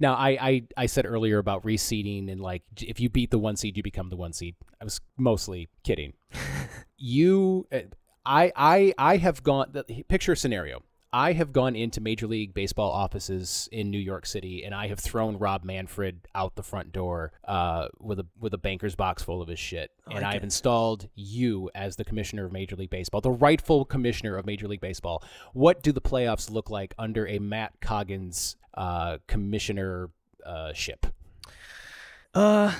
Now, 0.00 0.14
I, 0.14 0.30
I, 0.40 0.62
I 0.78 0.86
said 0.86 1.04
earlier 1.04 1.38
about 1.38 1.62
reseeding 1.64 2.30
and 2.30 2.40
like 2.40 2.62
if 2.80 3.00
you 3.00 3.10
beat 3.10 3.30
the 3.30 3.38
one 3.38 3.56
seed, 3.56 3.76
you 3.76 3.82
become 3.82 4.08
the 4.08 4.16
one 4.16 4.32
seed. 4.32 4.54
I 4.80 4.84
was 4.84 5.00
mostly 5.18 5.68
kidding. 5.82 6.14
you, 6.96 7.66
uh, 7.72 7.80
I, 8.24 8.52
I, 8.56 8.94
I 8.96 9.16
have 9.18 9.42
gone. 9.42 9.70
The, 9.72 10.04
picture 10.08 10.32
a 10.32 10.36
scenario. 10.36 10.82
I 11.14 11.32
have 11.34 11.52
gone 11.52 11.76
into 11.76 12.00
Major 12.00 12.26
League 12.26 12.54
Baseball 12.54 12.90
offices 12.90 13.68
in 13.70 13.88
New 13.88 14.00
York 14.00 14.26
City, 14.26 14.64
and 14.64 14.74
I 14.74 14.88
have 14.88 14.98
thrown 14.98 15.38
Rob 15.38 15.62
Manfred 15.62 16.26
out 16.34 16.56
the 16.56 16.64
front 16.64 16.90
door 16.90 17.30
uh, 17.44 17.86
with 18.00 18.18
a 18.18 18.26
with 18.40 18.52
a 18.52 18.58
banker's 18.58 18.96
box 18.96 19.22
full 19.22 19.40
of 19.40 19.46
his 19.46 19.60
shit, 19.60 19.92
and 20.10 20.24
I 20.24 20.30
I 20.30 20.32
have 20.34 20.42
installed 20.42 21.08
you 21.14 21.70
as 21.72 21.94
the 21.94 22.04
commissioner 22.04 22.46
of 22.46 22.50
Major 22.52 22.74
League 22.74 22.90
Baseball, 22.90 23.20
the 23.20 23.30
rightful 23.30 23.84
commissioner 23.84 24.36
of 24.36 24.44
Major 24.44 24.66
League 24.66 24.80
Baseball. 24.80 25.22
What 25.52 25.84
do 25.84 25.92
the 25.92 26.00
playoffs 26.00 26.50
look 26.50 26.68
like 26.68 26.96
under 26.98 27.28
a 27.28 27.38
Matt 27.38 27.74
Coggins 27.80 28.56
uh, 28.76 29.18
commissioner 29.28 30.10
uh, 30.44 30.72
ship? 30.72 31.06
Uh, 32.34 32.74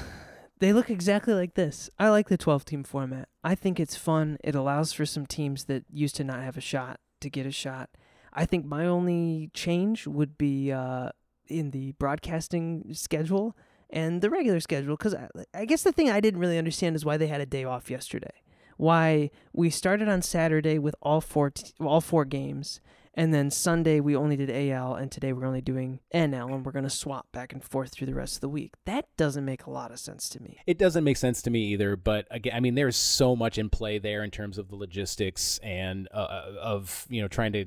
they 0.58 0.72
look 0.72 0.90
exactly 0.90 1.34
like 1.34 1.54
this. 1.54 1.88
I 2.00 2.08
like 2.08 2.28
the 2.28 2.36
12 2.36 2.64
team 2.64 2.82
format. 2.82 3.28
I 3.44 3.54
think 3.54 3.78
it's 3.78 3.94
fun. 3.94 4.38
It 4.42 4.56
allows 4.56 4.92
for 4.92 5.06
some 5.06 5.24
teams 5.24 5.66
that 5.66 5.84
used 5.88 6.16
to 6.16 6.24
not 6.24 6.42
have 6.42 6.56
a 6.56 6.60
shot 6.60 6.98
to 7.20 7.30
get 7.30 7.46
a 7.46 7.52
shot. 7.52 7.90
I 8.34 8.46
think 8.46 8.64
my 8.64 8.86
only 8.86 9.50
change 9.54 10.06
would 10.06 10.36
be 10.36 10.72
uh, 10.72 11.10
in 11.46 11.70
the 11.70 11.92
broadcasting 11.92 12.92
schedule 12.92 13.56
and 13.90 14.22
the 14.22 14.30
regular 14.30 14.60
schedule 14.60 14.96
because 14.96 15.14
I, 15.14 15.28
I 15.54 15.64
guess 15.64 15.82
the 15.82 15.92
thing 15.92 16.10
I 16.10 16.20
didn't 16.20 16.40
really 16.40 16.58
understand 16.58 16.96
is 16.96 17.04
why 17.04 17.16
they 17.16 17.28
had 17.28 17.40
a 17.40 17.46
day 17.46 17.64
off 17.64 17.90
yesterday. 17.90 18.42
Why 18.76 19.30
we 19.52 19.70
started 19.70 20.08
on 20.08 20.20
Saturday 20.22 20.78
with 20.80 20.96
all 21.00 21.20
four 21.20 21.50
t- 21.50 21.72
all 21.80 22.00
four 22.00 22.24
games, 22.24 22.80
and 23.14 23.32
then 23.32 23.50
Sunday 23.50 24.00
we 24.00 24.16
only 24.16 24.36
did 24.36 24.50
AL, 24.50 24.94
and 24.94 25.10
today 25.10 25.32
we're 25.32 25.46
only 25.46 25.60
doing 25.60 26.00
NL, 26.14 26.54
and 26.54 26.64
we're 26.64 26.72
gonna 26.72 26.90
swap 26.90 27.30
back 27.32 27.52
and 27.52 27.62
forth 27.62 27.92
through 27.92 28.06
the 28.06 28.14
rest 28.14 28.36
of 28.36 28.40
the 28.40 28.48
week. 28.48 28.74
That 28.84 29.06
doesn't 29.16 29.44
make 29.44 29.66
a 29.66 29.70
lot 29.70 29.90
of 29.90 29.98
sense 29.98 30.28
to 30.30 30.42
me. 30.42 30.58
It 30.66 30.78
doesn't 30.78 31.04
make 31.04 31.16
sense 31.16 31.42
to 31.42 31.50
me 31.50 31.60
either, 31.72 31.96
but 31.96 32.26
again, 32.30 32.54
I 32.54 32.60
mean, 32.60 32.74
there's 32.74 32.96
so 32.96 33.36
much 33.36 33.58
in 33.58 33.70
play 33.70 33.98
there 33.98 34.24
in 34.24 34.30
terms 34.30 34.58
of 34.58 34.68
the 34.68 34.76
logistics 34.76 35.58
and 35.58 36.08
uh, 36.12 36.52
of 36.60 37.06
you 37.08 37.22
know 37.22 37.28
trying 37.28 37.52
to 37.52 37.66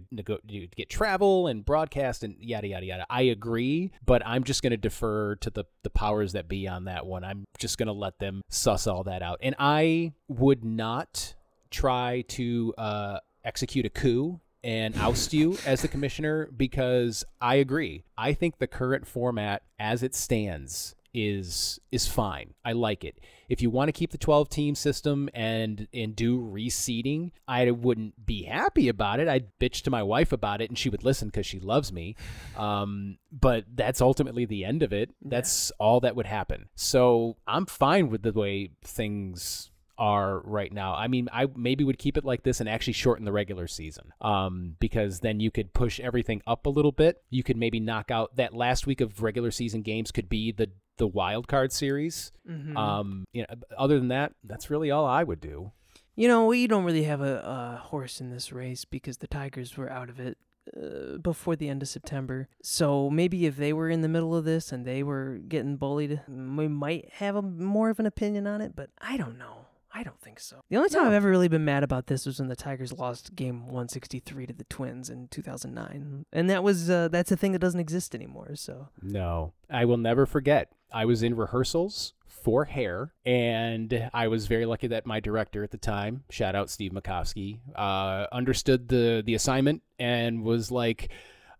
get 0.76 0.90
travel 0.90 1.48
and 1.48 1.66
broadcast 1.66 2.24
and 2.24 2.36
yada 2.40 2.68
yada 2.68 2.86
yada. 2.86 3.06
I 3.10 3.24
agree, 3.24 3.92
but 4.06 4.22
I'm 4.26 4.44
just 4.44 4.62
going 4.62 4.72
to 4.72 4.78
defer 4.78 5.36
to 5.38 5.50
the 5.50 5.66
the 5.84 5.90
powers 5.90 6.34
that 6.34 6.48
be 6.48 6.68
on 6.68 6.86
that 6.86 7.06
one. 7.06 7.24
I'm 7.24 7.46
just 7.58 7.78
going 7.78 7.88
to 7.88 7.94
let 7.94 8.20
them 8.20 8.42
suss 8.50 8.88
all 8.88 9.04
that 9.06 9.22
out, 9.22 9.40
and 9.42 9.56
I 9.60 10.14
would 10.28 10.64
not 10.64 11.36
try 11.70 12.24
to 12.30 12.74
uh, 12.78 13.20
execute 13.44 13.86
a 13.86 13.90
coup 13.90 14.40
and 14.64 14.96
oust 14.98 15.34
you 15.34 15.58
as 15.66 15.82
the 15.82 15.88
commissioner 15.88 16.50
because 16.56 17.24
I 17.42 17.56
agree. 17.56 18.04
I 18.18 18.34
think 18.34 18.58
the 18.58 18.68
current 18.68 19.08
format 19.08 19.64
as 19.80 20.04
it 20.04 20.16
stands 20.16 20.96
is 21.14 21.80
is 21.92 22.08
fine. 22.08 22.54
I 22.64 22.74
like 22.74 23.04
it. 23.04 23.20
If 23.50 23.62
you 23.62 23.70
want 23.70 23.88
to 23.88 23.92
keep 23.92 24.12
the 24.12 24.18
12 24.18 24.50
team 24.50 24.76
system 24.76 25.30
and 25.34 25.88
and 25.94 26.16
do 26.16 26.40
reseeding, 26.40 27.32
I 27.48 27.72
wouldn't 27.72 28.26
be 28.26 28.44
happy 28.44 28.88
about 28.88 29.20
it. 29.20 29.28
I'd 29.28 29.58
bitch 29.60 29.82
to 29.84 29.90
my 29.90 30.04
wife 30.04 30.32
about 30.32 30.62
it 30.62 30.70
and 30.70 30.78
she 30.78 30.90
would 30.90 31.04
listen 31.04 31.32
cuz 31.32 31.46
she 31.46 31.60
loves 31.60 31.92
me. 31.92 32.16
Um, 32.56 33.18
but 33.32 33.66
that's 33.74 34.02
ultimately 34.02 34.46
the 34.46 34.64
end 34.64 34.84
of 34.84 34.94
it. 34.94 35.12
That's 35.22 35.72
all 35.80 36.00
that 36.02 36.16
would 36.16 36.28
happen. 36.28 36.70
So, 36.76 37.38
I'm 37.48 37.66
fine 37.66 38.10
with 38.10 38.22
the 38.22 38.34
way 38.34 38.72
things 38.84 39.72
are 39.98 40.40
right 40.42 40.72
now. 40.72 40.94
I 40.94 41.08
mean, 41.08 41.28
I 41.32 41.48
maybe 41.56 41.84
would 41.84 41.98
keep 41.98 42.18
it 42.18 42.26
like 42.26 42.44
this 42.44 42.60
and 42.60 42.70
actually 42.70 42.94
shorten 42.94 43.26
the 43.26 43.32
regular 43.32 43.68
season. 43.68 44.14
Um, 44.22 44.76
because 44.80 45.20
then 45.22 45.40
you 45.40 45.52
could 45.52 45.74
push 45.74 46.00
everything 46.00 46.42
up 46.46 46.66
a 46.66 46.70
little 46.70 46.92
bit. 46.92 47.22
You 47.30 47.44
could 47.44 47.58
maybe 47.58 47.80
knock 47.80 48.12
out 48.12 48.36
that 48.36 48.54
last 48.54 48.88
week 48.88 49.02
of 49.02 49.22
regular 49.22 49.52
season 49.52 49.82
games 49.82 50.12
could 50.12 50.30
be 50.30 50.52
the 50.52 50.70
the 50.98 51.08
wild 51.08 51.48
card 51.48 51.72
series. 51.72 52.32
Mm-hmm. 52.50 52.76
Um, 52.76 53.26
you 53.32 53.44
know, 53.44 53.56
other 53.78 54.00
than 54.00 54.08
that, 54.08 54.34
that's 54.44 54.70
really 54.70 54.90
all 54.90 55.06
I 55.06 55.24
would 55.24 55.40
do. 55.40 55.72
You 56.16 56.28
know, 56.28 56.48
we 56.48 56.66
don't 56.66 56.84
really 56.84 57.04
have 57.04 57.22
a, 57.22 57.38
a 57.38 57.82
horse 57.84 58.20
in 58.20 58.32
this 58.32 58.52
race 58.52 58.86
because 58.86 59.18
the 59.18 59.28
Tigers 59.28 59.78
were 59.78 59.92
out 59.92 60.10
of 60.10 60.20
it 60.20 60.40
uh, 60.76 61.18
before 61.18 61.56
the 61.56 61.70
end 61.70 61.84
of 61.84 61.88
September. 61.88 62.50
So 62.64 63.10
maybe 63.10 63.46
if 63.46 63.56
they 63.56 63.72
were 63.72 63.90
in 63.90 64.02
the 64.02 64.08
middle 64.08 64.36
of 64.36 64.44
this 64.44 64.72
and 64.72 64.86
they 64.86 65.04
were 65.04 65.40
getting 65.48 65.78
bullied, 65.78 66.22
we 66.28 66.68
might 66.68 67.10
have 67.14 67.36
a 67.36 67.42
more 67.42 67.92
of 67.92 68.00
an 68.00 68.08
opinion 68.08 68.48
on 68.48 68.62
it. 68.62 68.76
But 68.76 68.90
I 69.00 69.18
don't 69.18 69.38
know. 69.38 69.67
I 69.98 70.04
don't 70.04 70.22
think 70.22 70.40
so. 70.40 70.62
The 70.70 70.78
only 70.78 70.90
time 70.90 71.06
No. 71.06 71.08
I've 71.08 71.16
ever 71.16 71.28
really 71.28 71.48
been 71.48 71.66
mad 71.66 71.84
about 71.84 72.06
this 72.06 72.28
was 72.28 72.38
when 72.38 72.50
the 72.50 72.56
Tigers 72.56 72.94
lost 72.94 73.36
Game 73.36 73.62
163 73.66 74.46
to 74.46 74.54
the 74.54 74.64
Twins 74.66 75.10
in 75.10 75.28
2009, 75.30 76.24
and 76.32 76.50
that 76.52 76.64
was 76.64 76.88
uh, 76.88 77.08
that's 77.08 77.32
a 77.32 77.36
thing 77.36 77.52
that 77.54 77.60
doesn't 77.60 77.80
exist 77.80 78.14
anymore. 78.14 78.52
So 78.54 78.90
No, 79.02 79.54
I 79.72 79.86
will 79.86 79.98
never 79.98 80.28
forget. 80.28 80.72
I 80.94 81.06
was 81.06 81.24
in 81.24 81.36
rehearsals 81.36 82.14
for 82.28 82.66
Hair, 82.66 83.12
and 83.26 84.10
I 84.14 84.28
was 84.28 84.46
very 84.46 84.68
lucky 84.68 84.86
that 84.86 85.08
my 85.08 85.20
director 85.20 85.64
at 85.64 85.72
the 85.72 85.80
time, 85.80 86.26
shout 86.30 86.56
out 86.56 86.70
Steve 86.70 86.92
Makovsky, 86.92 87.60
uh, 87.76 88.28
understood 88.32 88.90
the 88.90 89.24
the 89.26 89.34
assignment 89.34 89.82
and 89.98 90.44
was 90.44 90.70
like, 90.70 91.10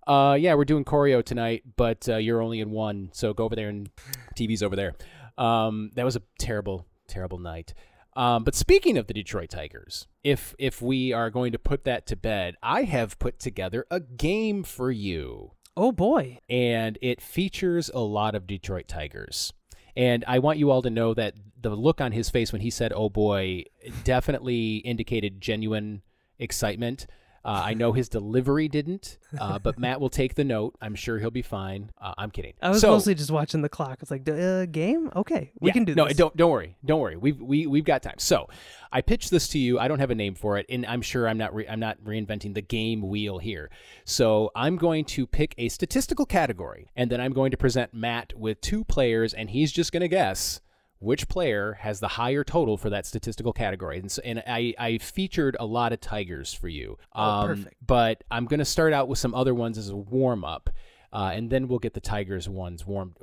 uh, 0.06 0.38
"Yeah, 0.40 0.54
we're 0.54 0.66
doing 0.66 0.86
choreo 0.86 1.26
tonight, 1.26 1.64
but 1.76 2.08
uh, 2.08 2.18
you're 2.18 2.44
only 2.44 2.60
in 2.60 2.70
one, 2.70 3.10
so 3.14 3.34
go 3.34 3.46
over 3.46 3.56
there 3.56 3.70
and 3.70 3.90
TV's 4.38 4.62
over 4.62 4.76
there." 4.76 4.94
Um, 5.40 5.90
that 5.96 6.06
was 6.06 6.16
a 6.16 6.22
terrible, 6.38 6.86
terrible 7.08 7.40
night. 7.40 7.74
Um, 8.18 8.44
but 8.44 8.56
speaking 8.56 8.98
of 8.98 9.08
the 9.08 9.14
Detroit 9.14 9.52
Tigers, 9.52 10.08
if 10.24 10.56
if 10.58 10.82
we 10.82 11.14
are 11.14 11.30
going 11.30 11.52
to 11.52 11.60
put 11.60 11.86
that 11.86 12.06
to 12.08 12.16
bed, 12.16 12.56
I 12.64 12.84
have 12.84 13.20
put 13.20 13.40
together 13.40 13.86
a 13.90 14.00
game 14.00 14.64
for 14.64 14.92
you 14.92 15.52
oh 15.78 15.92
boy, 15.92 16.40
and 16.50 16.98
it 17.02 17.22
features 17.22 17.90
a 17.94 18.00
lot 18.00 18.36
of 18.36 18.48
Detroit 18.48 18.88
Tigers. 18.88 19.54
And 19.96 20.26
I 20.28 20.40
want 20.40 20.58
you 20.58 20.72
all 20.72 20.82
to 20.82 20.90
know 20.90 21.14
that 21.14 21.36
the 21.60 21.70
look 21.70 22.02
on 22.02 22.12
his 22.12 22.30
face 22.30 22.52
when 22.52 22.62
he 22.62 22.70
said, 22.70 22.92
oh 22.94 23.10
boy, 23.10 23.64
definitely 24.04 24.78
indicated 24.78 25.40
genuine 25.40 26.02
excitement. 26.40 27.08
Uh, 27.48 27.62
I 27.66 27.74
know 27.76 27.94
his 27.94 28.10
delivery 28.10 28.68
didn't, 28.68 29.18
uh, 29.40 29.58
but 29.58 29.80
Matt 29.80 30.02
will 30.02 30.10
take 30.10 30.36
the 30.36 30.44
note. 30.44 30.76
I'm 30.82 30.96
sure 30.96 31.18
he'll 31.18 31.32
be 31.32 31.42
fine. 31.42 31.92
Uh, 32.00 32.14
I'm 32.18 32.30
kidding. 32.30 32.54
I 32.62 32.70
was 32.70 32.82
So- 32.82 32.90
mostly 32.92 33.16
just 33.16 33.32
watching 33.32 33.62
the 33.62 33.70
clock. 33.70 34.00
It's 34.02 34.12
like, 34.12 34.28
uh, 34.28 34.66
game? 34.66 35.10
Okay, 35.16 35.54
we 35.62 35.70
yeah, 35.70 35.74
can 35.74 35.86
do 35.86 35.94
this. 35.94 35.98
no, 35.98 36.08
this. 36.10 36.18
don't 36.18 36.36
don't 36.36 36.52
worry, 36.52 36.76
don't 36.84 37.00
worry. 37.00 37.16
We've 37.16 37.40
we 37.42 37.66
we've 37.66 37.86
got 37.86 38.04
time. 38.04 38.16
So, 38.18 38.50
I 38.92 39.00
pitched 39.02 39.32
this 39.32 39.48
to 39.50 39.60
you. 39.60 39.80
I 39.80 39.88
don't 39.88 40.00
have 40.00 40.12
a 40.12 40.16
name 40.16 40.36
for 40.36 40.58
it, 40.58 40.66
and 40.70 40.86
I'm 40.86 41.02
sure 41.02 41.28
I'm 41.28 41.38
not 41.38 41.56
re- 41.56 41.68
I'm 41.68 41.80
not 41.80 41.98
reinventing 42.04 42.54
the 42.54 42.62
game 42.62 43.08
wheel 43.08 43.38
here. 43.40 43.70
So 44.04 44.52
I'm 44.54 44.76
going 44.76 45.06
to 45.06 45.26
pick 45.26 45.56
a 45.58 45.70
statistical 45.70 46.26
category, 46.26 46.92
and 46.98 47.10
then 47.10 47.22
I'm 47.22 47.32
going 47.32 47.52
to 47.52 47.58
present 47.58 47.94
Matt 47.94 48.34
with 48.36 48.60
two 48.60 48.84
players, 48.84 49.34
and 49.34 49.50
he's 49.50 49.72
just 49.72 49.92
going 49.94 50.02
to 50.02 50.08
guess 50.10 50.60
which 51.00 51.28
player 51.28 51.74
has 51.82 52.00
the 52.00 52.08
higher 52.08 52.44
total 52.44 52.78
for 52.78 52.90
that 52.90 53.06
statistical 53.06 53.54
category. 53.54 54.00
And, 54.00 54.12
so, 54.12 54.22
and 54.26 54.44
I, 54.48 54.74
I 54.80 54.98
featured 54.98 55.56
a 55.60 55.66
lot 55.66 55.94
of 55.94 56.02
Tigers 56.02 56.54
for 56.54 56.68
you. 56.68 56.98
Oh, 57.14 57.44
perfect. 57.48 57.76
But 57.86 58.24
I'm 58.32 58.46
going 58.46 58.60
to 58.60 58.66
start 58.66 58.94
out 58.94 59.08
with 59.08 59.20
some 59.20 59.36
other 59.36 59.54
ones 59.54 59.78
as 59.78 59.90
a 59.90 59.96
warm 59.96 60.44
up. 60.44 60.70
Uh, 61.14 61.32
and 61.34 61.50
then 61.50 61.68
we'll 61.68 61.80
get 61.80 61.94
the 61.94 62.02
Tigers 62.02 62.50
ones 62.50 62.86
warmed, 62.86 63.16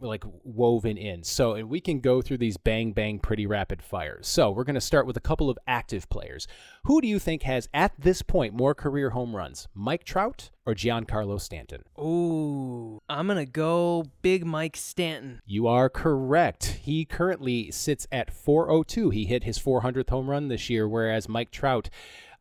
like 0.00 0.24
woven 0.44 0.96
in. 0.96 1.22
So, 1.22 1.54
and 1.54 1.68
we 1.68 1.80
can 1.80 2.00
go 2.00 2.22
through 2.22 2.38
these 2.38 2.56
bang 2.56 2.92
bang 2.92 3.18
pretty 3.18 3.46
rapid 3.46 3.82
fires. 3.82 4.26
So, 4.26 4.50
we're 4.50 4.64
going 4.64 4.74
to 4.74 4.80
start 4.80 5.06
with 5.06 5.16
a 5.16 5.20
couple 5.20 5.50
of 5.50 5.58
active 5.66 6.08
players. 6.08 6.46
Who 6.84 7.00
do 7.00 7.08
you 7.08 7.18
think 7.18 7.42
has 7.42 7.68
at 7.74 7.92
this 7.98 8.22
point 8.22 8.54
more 8.54 8.74
career 8.74 9.10
home 9.10 9.36
runs, 9.36 9.68
Mike 9.74 10.04
Trout 10.04 10.50
or 10.64 10.74
Giancarlo 10.74 11.40
Stanton? 11.40 11.82
Ooh, 11.98 13.00
I'm 13.08 13.26
gonna 13.26 13.44
go 13.44 14.04
Big 14.22 14.46
Mike 14.46 14.76
Stanton. 14.76 15.40
You 15.44 15.66
are 15.66 15.88
correct. 15.88 16.78
He 16.82 17.04
currently 17.04 17.70
sits 17.70 18.06
at 18.10 18.32
402. 18.32 19.10
He 19.10 19.26
hit 19.26 19.44
his 19.44 19.58
400th 19.58 20.10
home 20.10 20.30
run 20.30 20.48
this 20.48 20.70
year, 20.70 20.88
whereas 20.88 21.28
Mike 21.28 21.50
Trout 21.50 21.90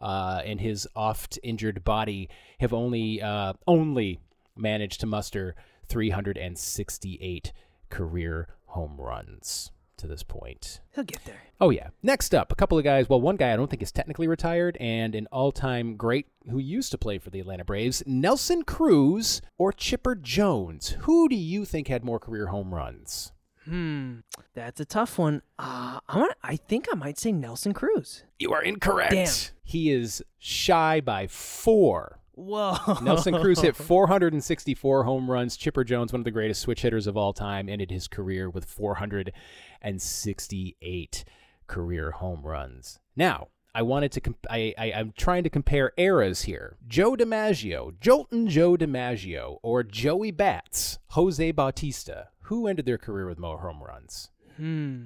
uh, 0.02 0.42
and 0.46 0.62
his 0.62 0.88
oft 0.96 1.40
injured 1.44 1.84
body 1.84 2.30
have 2.60 2.74
only 2.74 3.22
uh, 3.22 3.54
only 3.68 4.20
managed 4.56 5.00
to 5.02 5.06
muster 5.06 5.56
368 5.90 7.52
career 7.90 8.48
home 8.66 8.98
runs 8.98 9.72
to 9.98 10.08
this 10.08 10.24
point. 10.24 10.80
He'll 10.96 11.04
get 11.04 11.24
there. 11.26 11.42
Oh 11.60 11.70
yeah. 11.72 11.90
Next 12.02 12.34
up, 12.34 12.52
a 12.52 12.56
couple 12.56 12.78
of 12.78 12.84
guys. 12.84 13.10
Well, 13.10 13.20
one 13.20 13.36
guy 13.36 13.52
I 13.52 13.56
don't 13.56 13.70
think 13.70 13.82
is 13.82 13.92
technically 13.92 14.28
retired, 14.28 14.78
and 14.80 15.14
an 15.14 15.28
all-time 15.32 15.98
great 15.98 16.28
who 16.50 16.58
used 16.58 16.92
to 16.92 16.98
play 16.98 17.18
for 17.18 17.30
the 17.30 17.40
Atlanta 17.42 17.66
Braves, 17.66 18.02
Nelson 18.06 18.64
Cruz 18.64 19.42
or 19.58 19.74
Chipper 19.74 20.16
Jones. 20.16 20.96
Who 21.02 21.28
do 21.28 21.36
you 21.36 21.66
think 21.66 21.88
had 21.90 22.06
more 22.06 22.20
career 22.20 22.48
home 22.48 22.74
runs? 22.74 23.34
Hmm, 23.66 24.20
that's 24.56 24.80
a 24.80 24.86
tough 24.86 25.20
one. 25.20 25.42
Uh, 25.60 26.00
I'm 26.08 26.22
gonna, 26.22 26.34
I 26.42 26.56
think 26.56 26.88
I 26.92 26.96
might 26.96 27.20
say 27.20 27.32
Nelson 27.32 27.74
Cruz. 27.74 28.24
You 28.40 28.54
are 28.54 28.64
incorrect. 28.64 29.12
Damn. 29.12 29.34
He 29.64 29.92
is 29.92 30.24
shy 30.40 31.02
by 31.02 31.28
four. 31.28 32.19
Whoa. 32.40 32.98
Nelson 33.02 33.38
Cruz 33.38 33.60
hit 33.60 33.76
464 33.76 35.04
home 35.04 35.30
runs. 35.30 35.58
Chipper 35.58 35.84
Jones, 35.84 36.14
one 36.14 36.22
of 36.22 36.26
the 36.26 36.32
greatest 36.32 36.62
switch 36.62 36.82
hitters 36.84 37.06
of 37.06 37.18
all 37.18 37.34
time, 37.34 37.68
ended 37.68 37.92
his 37.92 38.08
career 38.08 38.50
with 38.50 38.64
468 38.66 41.26
career 41.68 42.12
home 42.12 42.44
runs. 42.44 43.00
Now, 43.16 43.50
I 43.76 43.82
wanted 43.82 44.14
to. 44.14 44.22
Comp- 44.22 44.48
I, 44.50 44.74
I 44.78 44.94
I'm 44.94 45.12
trying 45.18 45.44
to 45.44 45.50
compare 45.50 45.92
eras 45.98 46.44
here. 46.44 46.78
Joe 46.88 47.16
DiMaggio, 47.16 48.00
Joltin' 48.00 48.48
Joe 48.48 48.78
DiMaggio, 48.78 49.58
or 49.62 49.84
Joey 49.84 50.32
Bats, 50.32 50.98
Jose 51.10 51.52
Bautista. 51.52 52.30
Who 52.44 52.68
ended 52.68 52.86
their 52.86 52.98
career 52.98 53.28
with 53.28 53.38
more 53.38 53.60
home 53.60 53.84
runs? 53.84 54.30
Hmm. 54.58 55.06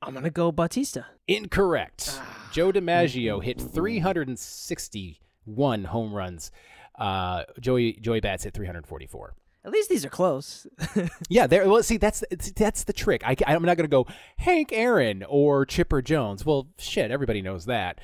I'm 0.00 0.14
gonna 0.14 0.30
go 0.30 0.50
Bautista. 0.50 1.04
Incorrect. 1.28 2.18
Joe 2.52 2.72
DiMaggio 2.72 3.42
hit 3.42 3.60
361 5.50 5.84
home 5.84 6.12
runs. 6.12 6.50
Uh, 6.98 7.44
Joey 7.60 7.94
Joey 8.00 8.20
Bats 8.20 8.44
hit 8.44 8.54
344. 8.54 9.34
At 9.62 9.72
least 9.72 9.90
these 9.90 10.04
are 10.04 10.10
close. 10.10 10.66
Yeah, 11.28 11.46
there. 11.46 11.68
Well, 11.68 11.82
see, 11.82 11.96
that's 11.96 12.24
that's 12.56 12.84
the 12.84 12.92
trick. 12.92 13.22
I, 13.24 13.36
am 13.46 13.62
not 13.62 13.76
going 13.76 13.88
to 13.88 13.88
go 13.88 14.06
Hank 14.38 14.70
Aaron 14.72 15.24
or 15.28 15.64
Chipper 15.64 16.02
Jones. 16.02 16.44
Well, 16.44 16.68
shit, 16.76 17.12
everybody 17.12 17.40
knows 17.40 17.66
that. 17.66 18.00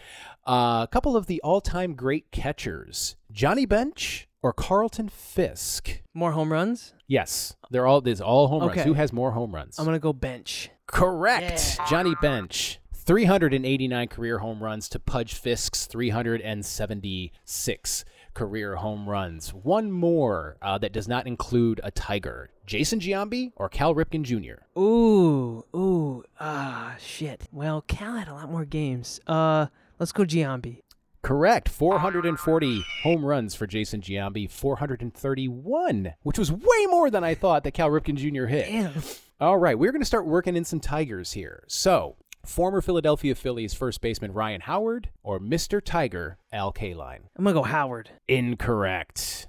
Uh, 0.47 0.82
a 0.84 0.88
couple 0.90 1.16
of 1.16 1.26
the 1.26 1.40
all-time 1.42 1.94
great 1.94 2.30
catchers: 2.30 3.16
Johnny 3.32 3.66
Bench 3.66 4.28
or 4.42 4.53
Carlton 4.53 5.09
Fisk. 5.09 6.03
More 6.14 6.32
home 6.32 6.53
runs. 6.53 6.94
Yes, 7.09 7.57
they're 7.70 7.86
all. 7.86 8.01
There's 8.01 8.20
all 8.20 8.47
home 8.47 8.68
runs. 8.68 8.82
Who 8.82 8.94
has 8.94 9.12
more 9.12 9.32
home 9.32 9.53
runs? 9.53 9.78
I'm 9.78 9.84
gonna 9.84 9.99
go 9.99 10.12
bench. 10.12 10.70
Correct. 10.86 11.80
Johnny 11.90 12.14
Bench. 12.22 12.78
389 13.07 14.09
career 14.09 14.39
home 14.39 14.61
runs 14.61 14.89
to 14.89 14.99
Pudge 14.99 15.35
Fisk's 15.35 15.87
376 15.87 18.05
career 18.35 18.75
home 18.75 19.09
runs. 19.09 19.55
One 19.55 19.93
more 19.93 20.57
uh, 20.61 20.79
that 20.79 20.93
does 20.93 21.07
not 21.07 21.29
include 21.29 21.81
a 21.85 21.93
Tiger. 21.93 22.51
Jason 22.67 22.99
Giambi 22.99 23.53
or 23.55 23.69
Cal 23.69 23.95
Ripken 23.95 24.25
Jr. 24.25 24.65
Ooh, 24.77 25.65
ooh, 25.73 26.25
ah, 26.41 26.97
shit. 26.99 27.47
Well, 27.53 27.83
Cal 27.83 28.17
had 28.17 28.27
a 28.27 28.35
lot 28.35 28.51
more 28.51 28.65
games. 28.65 29.21
Uh, 29.25 29.67
let's 30.01 30.11
go 30.11 30.25
Giambi. 30.25 30.81
Correct. 31.23 31.69
440 31.69 32.85
home 33.05 33.25
runs 33.25 33.55
for 33.55 33.69
Jason 33.69 34.01
Giambi. 34.01 34.51
431, 34.51 36.15
which 36.25 36.41
was 36.41 36.51
way 36.51 36.87
more 36.89 37.09
than 37.09 37.23
I 37.23 37.37
thought 37.37 37.63
that 37.63 37.71
Cal 37.71 37.89
Ripken 37.89 38.17
Jr. 38.17 38.47
hit. 38.47 38.67
Damn. 38.67 38.95
All 39.39 39.59
right, 39.59 39.79
we're 39.79 39.93
going 39.93 40.01
to 40.01 40.07
start 40.07 40.27
working 40.27 40.57
in 40.57 40.65
some 40.65 40.81
Tigers 40.81 41.35
here. 41.35 41.63
So, 41.69 42.17
former 42.47 42.80
Philadelphia 42.80 43.34
Phillies 43.34 43.74
first 43.74 44.01
baseman 44.01 44.32
Ryan 44.32 44.62
Howard 44.62 45.11
or 45.22 45.38
Mr. 45.38 45.82
Tiger 45.84 46.38
Al 46.53 46.72
Kaline? 46.72 47.20
I'm 47.36 47.44
gonna 47.44 47.55
go 47.55 47.62
Howard. 47.62 48.11
Incorrect. 48.28 49.49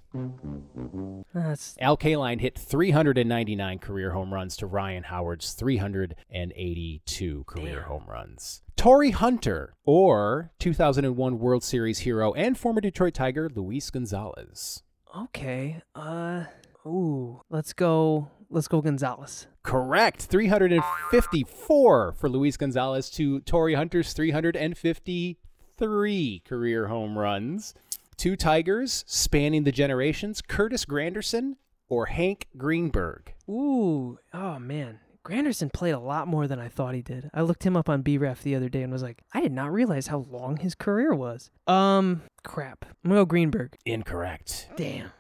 That's 1.34 1.76
Al 1.80 1.98
Kaline 1.98 2.40
hit 2.42 2.58
399 2.58 3.80
career 3.80 4.12
home 4.12 4.34
runs 4.34 4.58
to 4.58 4.66
Ryan 4.68 5.04
Howard's 5.04 5.54
382 5.54 7.44
career 7.46 7.82
home 7.84 8.06
runs. 8.08 8.64
Torii 8.76 9.12
Hunter 9.12 9.76
or 9.86 10.52
2001 10.60 11.40
World 11.40 11.64
Series 11.64 12.00
hero 12.00 12.34
and 12.34 12.58
former 12.58 12.82
Detroit 12.82 13.14
Tiger 13.14 13.50
Luis 13.54 13.90
Gonzalez. 13.90 14.84
okay. 15.16 15.82
Uh, 15.96 16.46
ooh, 16.86 17.42
let's 17.50 17.74
go. 17.74 18.30
Let's 18.50 18.68
go 18.68 18.82
Gonzalez. 18.82 19.48
Correct. 19.64 20.24
354 20.24 22.14
for 22.14 22.30
Luis 22.30 22.58
Gonzalez 22.58 23.10
to 23.12 23.40
Torii 23.42 23.74
Hunter's 23.74 24.14
353 24.14 26.42
career 26.46 26.88
home 26.88 27.18
runs. 27.18 27.74
Two 28.16 28.36
Tigers 28.36 29.04
spanning 29.08 29.64
the 29.64 29.72
generations 29.72 30.42
Curtis 30.42 30.86
Granderson 30.86 31.54
or 31.90 32.08
Hank 32.08 32.48
Greenberg. 32.58 33.34
Ooh, 33.50 34.18
oh 34.34 34.60
man. 34.60 35.00
Granderson 35.26 35.72
played 35.74 35.92
a 35.92 36.00
lot 36.00 36.28
more 36.28 36.48
than 36.48 36.58
I 36.58 36.70
thought 36.70 36.96
he 36.96 37.02
did. 37.02 37.30
I 37.34 37.42
looked 37.42 37.66
him 37.66 37.76
up 37.76 37.90
on 37.90 38.02
BREF 38.02 38.44
the 38.44 38.56
other 38.56 38.70
day 38.70 38.82
and 38.82 38.94
was 38.94 39.04
like, 39.04 39.24
I 39.34 39.42
did 39.42 39.52
not 39.52 39.74
realize 39.74 40.08
how 40.08 40.20
long 40.30 40.56
his 40.56 40.74
career 40.74 41.14
was. 41.14 41.52
Um, 41.68 42.22
crap. 42.46 42.86
I'm 43.04 43.10
gonna 43.10 43.22
go 43.22 43.26
Greenberg. 43.26 43.76
Incorrect. 43.86 44.70
Damn. 44.78 45.12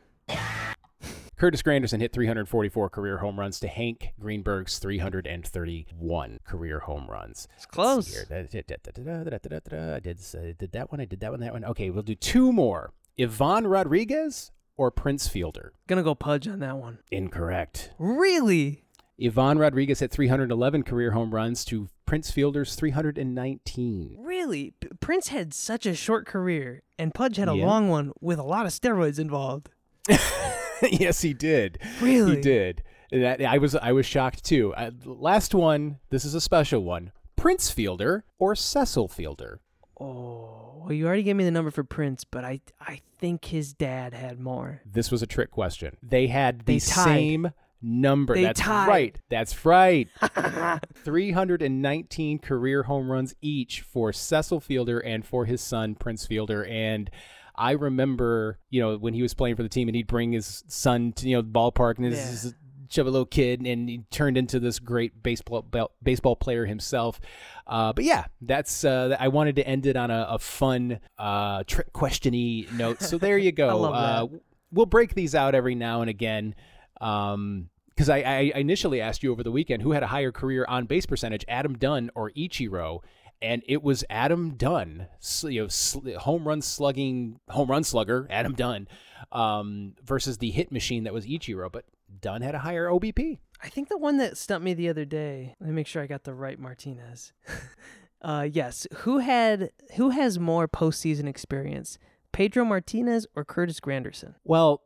Curtis 1.38 1.62
Granderson 1.62 2.00
hit 2.00 2.14
344 2.14 2.90
career 2.90 3.18
home 3.20 3.40
runs 3.40 3.60
to 3.60 3.68
Hank 3.68 4.14
Greenberg's 4.20 4.80
331 4.80 6.40
career 6.44 6.80
home 6.80 7.06
runs. 7.08 7.48
It's 7.56 7.66
close. 7.68 7.96
Let's 7.96 8.08
see 8.08 8.14
here. 8.34 8.38
I 8.40 8.42
did, 8.42 10.36
I 10.36 10.54
did 10.58 10.72
that 10.72 10.92
one. 10.92 11.00
I 11.00 11.06
did 11.06 11.20
that 11.20 11.32
one. 11.32 11.40
That 11.42 11.54
one. 11.54 11.64
Okay, 11.66 11.92
we'll 11.92 12.02
do 12.02 12.16
two 12.16 12.52
more. 12.52 12.92
Ivan 13.20 13.68
Rodriguez 13.68 14.52
or 14.78 14.90
Prince 14.90 15.28
Fielder? 15.28 15.74
Gonna 15.88 16.02
go 16.04 16.16
Pudge 16.16 16.48
on 16.48 16.60
that 16.60 16.78
one. 16.78 17.00
Incorrect. 17.12 17.92
Really? 18.00 18.84
Ivan 19.24 19.60
Rodriguez 19.60 20.00
hit 20.00 20.12
311 20.12 20.84
career 20.84 21.12
home 21.12 21.34
runs 21.36 21.64
to 21.66 21.88
Prince 22.08 22.32
Fielder's 22.32 22.74
319. 22.76 24.16
Really? 24.20 24.72
P- 24.80 24.88
Prince 25.00 25.28
had 25.28 25.54
such 25.54 25.86
a 25.86 25.94
short 25.96 26.26
career, 26.26 26.82
and 26.98 27.14
Pudge 27.14 27.38
had 27.38 27.50
a 27.50 27.56
Yeah. 27.56 27.66
long 27.66 27.90
one 27.90 28.12
with 28.22 28.40
a 28.40 28.44
lot 28.44 28.66
of 28.66 28.72
steroids 28.72 29.20
involved. 29.20 29.70
yes, 30.91 31.21
he 31.21 31.34
did. 31.34 31.80
Really? 32.01 32.36
He 32.36 32.41
did. 32.41 32.84
That 33.11 33.41
I 33.41 33.57
was 33.57 33.75
I 33.75 33.91
was 33.93 34.05
shocked 34.05 34.43
too. 34.43 34.73
Uh, 34.75 34.91
last 35.05 35.55
one. 35.55 35.99
This 36.09 36.25
is 36.25 36.34
a 36.34 36.41
special 36.41 36.84
one. 36.84 37.11
Prince 37.36 37.69
Fielder 37.71 38.25
or 38.39 38.55
Cecil 38.55 39.07
Fielder? 39.07 39.61
Oh, 39.99 40.82
well, 40.84 40.91
you 40.93 41.07
already 41.07 41.23
gave 41.23 41.36
me 41.36 41.43
the 41.43 41.51
number 41.51 41.71
for 41.71 41.84
Prince, 41.84 42.23
but 42.23 42.43
I 42.43 42.59
I 42.82 42.99
think 43.17 43.45
his 43.45 43.73
dad 43.73 44.13
had 44.13 44.39
more. 44.39 44.82
This 44.86 45.09
was 45.09 45.21
a 45.21 45.28
trick 45.28 45.51
question. 45.51 45.97
They 46.03 46.28
had 46.28 46.59
the 46.59 46.73
They 46.73 46.80
same 46.80 47.51
number. 47.82 48.34
They 48.36 48.43
That's 48.43 48.59
tied. 48.59 48.88
right. 48.88 49.19
That's 49.30 49.65
right. 49.65 50.09
319 50.95 52.39
career 52.39 52.84
home 52.84 53.09
runs 53.11 53.36
each 53.41 53.82
for 53.82 54.11
Cecil 54.11 54.59
Fielder 54.59 54.99
and 54.99 55.25
for 55.25 55.45
his 55.45 55.61
son 55.61 55.95
Prince 55.95 56.25
Fielder 56.25 56.65
and 56.65 57.09
I 57.58 57.72
remember, 57.72 58.60
you 58.70 58.82
know, 58.82 58.97
when 58.97 59.14
he 59.14 59.22
was 59.22 59.34
playing 59.34 59.55
for 59.55 59.64
the 59.64 59.70
team 59.70 59.88
and 59.88 59.95
he'd 59.95 60.08
bring 60.08 60.32
his 60.32 60.64
son 60.68 61.12
to, 61.14 61.28
you 61.28 61.36
know, 61.36 61.41
the 61.41 61.47
ballpark 61.49 61.97
and 61.97 62.05
his, 62.05 62.45
Yeah. 62.45 62.51
chubby 62.89 63.10
little 63.10 63.26
kid, 63.26 63.60
and 63.66 63.89
he 63.89 64.03
turned 64.12 64.38
into 64.38 64.60
this 64.60 64.80
great 64.80 65.22
baseball 65.24 65.66
baseball 66.03 66.36
player 66.38 66.66
himself. 66.66 67.20
Uh, 67.66 67.91
but 67.93 68.05
yeah, 68.05 68.26
that's 68.41 68.86
uh, 68.86 69.18
I 69.20 69.28
wanted 69.28 69.55
to 69.58 69.68
end 69.68 69.86
it 69.86 69.97
on 69.97 70.10
a, 70.12 70.26
a 70.30 70.39
fun 70.39 70.99
uh, 71.18 71.64
trick 71.68 71.91
questiony 71.93 72.72
note. 72.74 73.01
So 73.01 73.18
there 73.18 73.38
you 73.38 73.51
go. 73.64 73.68
I 73.70 73.74
love 73.74 73.93
Uh, 74.34 74.38
we'll 74.72 74.86
break 74.86 75.16
these 75.16 75.36
out 75.36 75.53
every 75.55 75.76
now 75.76 76.01
and 76.01 76.10
again. 76.10 76.55
Um, 77.01 77.70
because 77.89 78.10
I, 78.10 78.20
I 78.20 78.39
initially 78.55 79.01
asked 79.01 79.24
you 79.24 79.32
over 79.32 79.41
the 79.41 79.51
weekend 79.51 79.82
who 79.82 79.91
had 79.91 80.03
a 80.03 80.08
higher 80.08 80.32
career 80.32 80.66
on 80.70 80.86
base 80.86 81.08
percentage, 81.08 81.43
Adam 81.47 81.76
Dunn 81.80 82.12
or 82.14 82.30
Ichiro, 82.38 82.99
and 83.42 83.64
it 83.68 83.84
was 83.84 84.04
Adam 84.10 84.56
Dunn, 84.56 85.08
you 85.44 85.62
know, 85.64 85.68
sl- 85.68 86.10
home 86.18 86.48
run 86.48 86.62
slugging, 86.62 87.40
home 87.50 87.70
run 87.70 87.84
slugger, 87.84 88.28
Adam 88.30 88.54
Dunn, 88.54 88.88
um, 89.32 89.94
versus 90.04 90.38
the 90.38 90.52
hit 90.52 90.72
machine 90.72 91.04
that 91.04 91.14
was 91.14 91.26
Ichiro. 91.26 91.72
But 91.72 91.86
Dunn 92.22 92.42
had 92.42 92.56
a 92.56 92.60
higher 92.60 92.88
OBP. 92.88 93.40
I 93.62 93.70
think 93.70 93.90
the 93.90 93.98
one 93.98 94.18
that 94.18 94.38
stumped 94.38 94.66
me 94.66 94.74
the 94.74 94.90
other 94.90 95.06
day. 95.06 95.56
Let 95.60 95.70
me 95.70 95.76
make 95.76 95.88
sure 95.88 96.02
I 96.02 96.08
got 96.08 96.24
the 96.24 96.34
right 96.34 96.60
Martinez. 96.60 97.34
uh, 98.22 98.48
yes, 98.52 98.88
who 98.98 99.20
had 99.20 99.72
who 99.96 100.10
has 100.10 100.40
more 100.40 100.68
postseason 100.68 101.28
experience, 101.28 101.98
Pedro 102.32 102.66
Martinez 102.66 103.28
or 103.36 103.44
Curtis 103.46 103.80
Granderson? 103.80 104.36
Well, 104.44 104.84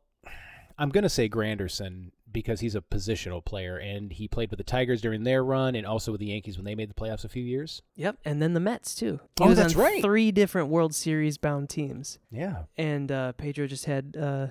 I'm 0.78 0.89
going 0.89 1.04
to 1.04 1.10
say 1.10 1.30
Granderson 1.30 2.12
because 2.34 2.59
he's 2.59 2.75
a 2.75 2.82
positional 2.82 3.43
player 3.43 3.77
and 3.77 4.11
he 4.13 4.27
played 4.27 4.49
with 4.49 4.57
the 4.57 4.63
Tigers 4.63 5.01
during 5.01 5.23
their 5.23 5.43
run 5.43 5.75
and 5.75 5.86
also 5.86 6.11
with 6.11 6.19
the 6.21 6.27
Yankees 6.27 6.57
when 6.57 6.65
they 6.65 6.75
made 6.75 6.89
the 6.89 6.93
playoffs 6.93 7.23
a 7.25 7.29
few 7.29 7.43
years. 7.43 7.82
Yep, 7.95 8.17
and 8.25 8.41
then 8.41 8.53
the 8.53 8.59
Mets 8.59 8.95
too. 8.95 9.19
He 9.38 9.43
Oh, 9.43 9.53
that's 9.53 9.75
right. 9.75 10.01
Three 10.01 10.32
different 10.32 10.69
World 10.69 10.95
Series 10.95 11.38
bound 11.38 11.69
teams, 11.69 12.19
Yeah. 12.32 12.63
and 12.77 13.11
uh, 13.11 13.32
Pedro 13.34 13.67
just 13.67 13.86
had 13.86 14.15
uh, 14.19 14.47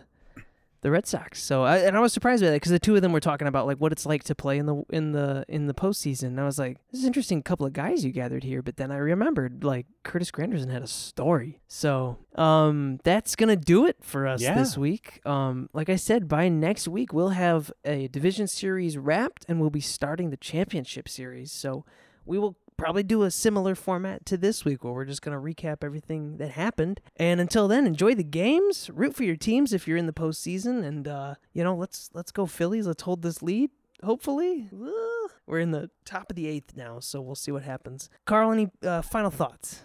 the 0.83 0.91
Red 0.91 1.07
Sox. 1.07 1.43
So, 1.43 1.63
I, 1.63 1.79
and 1.79 1.97
I 1.97 2.01
was 2.01 2.13
surprised 2.13 2.43
by 2.43 2.49
that 2.49 2.57
because 2.57 2.73
the 2.73 2.79
two 2.79 2.97
of 2.97 3.03
them 3.03 3.13
were 3.13 3.21
talking 3.21 3.47
about 3.47 3.67
like 3.67 3.79
what 3.79 3.93
it's 3.93 4.07
like 4.07 4.25
to 4.25 4.35
play 4.35 4.59
in 4.59 4.67
the 4.67 4.83
in 4.91 5.13
the 5.13 5.45
in 5.49 5.67
the 5.67 5.75
postseason. 5.75 6.25
And 6.29 6.41
I 6.41 6.45
was 6.45 6.59
like, 6.59 6.79
this 6.91 6.99
is 7.01 7.05
an 7.05 7.09
interesting 7.09 7.43
couple 7.43 7.67
of 7.67 7.73
guys 7.73 8.05
you 8.05 8.13
gathered 8.13 8.45
here. 8.45 8.63
But 8.63 8.77
then 8.77 8.91
I 8.91 8.97
remembered 8.97 9.63
like 9.63 9.87
Curtis 10.05 10.31
Granderson 10.31 10.71
had 10.71 10.83
a 10.83 10.87
story. 10.87 11.61
So, 11.69 12.19
um, 12.35 12.99
that's 13.05 13.37
gonna 13.37 13.57
do 13.57 13.87
it 13.87 13.97
for 14.01 14.27
us 14.27 14.41
Yeah. 14.41 14.55
this 14.55 14.79
week. 14.79 15.21
Um, 15.27 15.69
like 15.73 15.89
I 15.91 15.97
said, 15.97 16.29
by 16.29 16.49
next 16.49 16.89
week 16.89 17.13
we'll 17.13 17.31
have 17.31 17.71
a 17.85 18.09
division 18.09 18.47
series 18.47 18.97
wrapped, 18.97 19.45
and 19.49 19.61
we'll 19.61 19.71
be 19.71 19.81
starting 19.81 20.31
the 20.31 20.37
championship 20.37 21.09
series. 21.09 21.53
So, 21.53 21.85
we 22.25 22.39
will 22.39 22.57
probably 22.81 23.03
do 23.03 23.25
a 23.25 23.31
similar 23.31 23.75
format 23.75 24.25
to 24.25 24.39
this 24.39 24.65
week 24.65 24.83
where 24.83 24.93
we're 24.93 25.05
just 25.05 25.21
going 25.21 25.37
to 25.37 25.43
recap 25.43 25.85
everything 25.85 26.39
that 26.39 26.53
happened. 26.53 26.99
And 27.17 27.39
until 27.39 27.69
then, 27.69 27.87
enjoy 27.87 28.15
the 28.15 28.25
games, 28.25 28.89
root 28.93 29.15
for 29.15 29.23
your 29.23 29.37
teams 29.37 29.75
if 29.75 29.87
you're 29.87 29.99
in 29.99 30.07
the 30.07 30.15
postseason, 30.15 30.83
and 30.83 31.07
uh, 31.07 31.35
you 31.53 31.63
know, 31.63 31.75
let's 31.77 32.09
let's 32.15 32.33
go 32.33 32.47
Phillies. 32.47 32.87
Let's 32.87 33.03
hold 33.03 33.21
this 33.21 33.43
lead. 33.43 33.71
Hopefully, 34.03 34.71
we're 35.47 35.59
in 35.59 35.73
the 35.73 35.91
top 36.07 36.31
of 36.31 36.37
the 36.37 36.49
eighth 36.49 36.75
now, 36.75 37.01
so 37.01 37.21
we'll 37.21 37.35
see 37.35 37.53
what 37.53 37.65
happens. 37.65 38.09
Carl, 38.25 38.51
any 38.51 38.71
uh, 38.83 39.03
final 39.03 39.31
thoughts? 39.31 39.83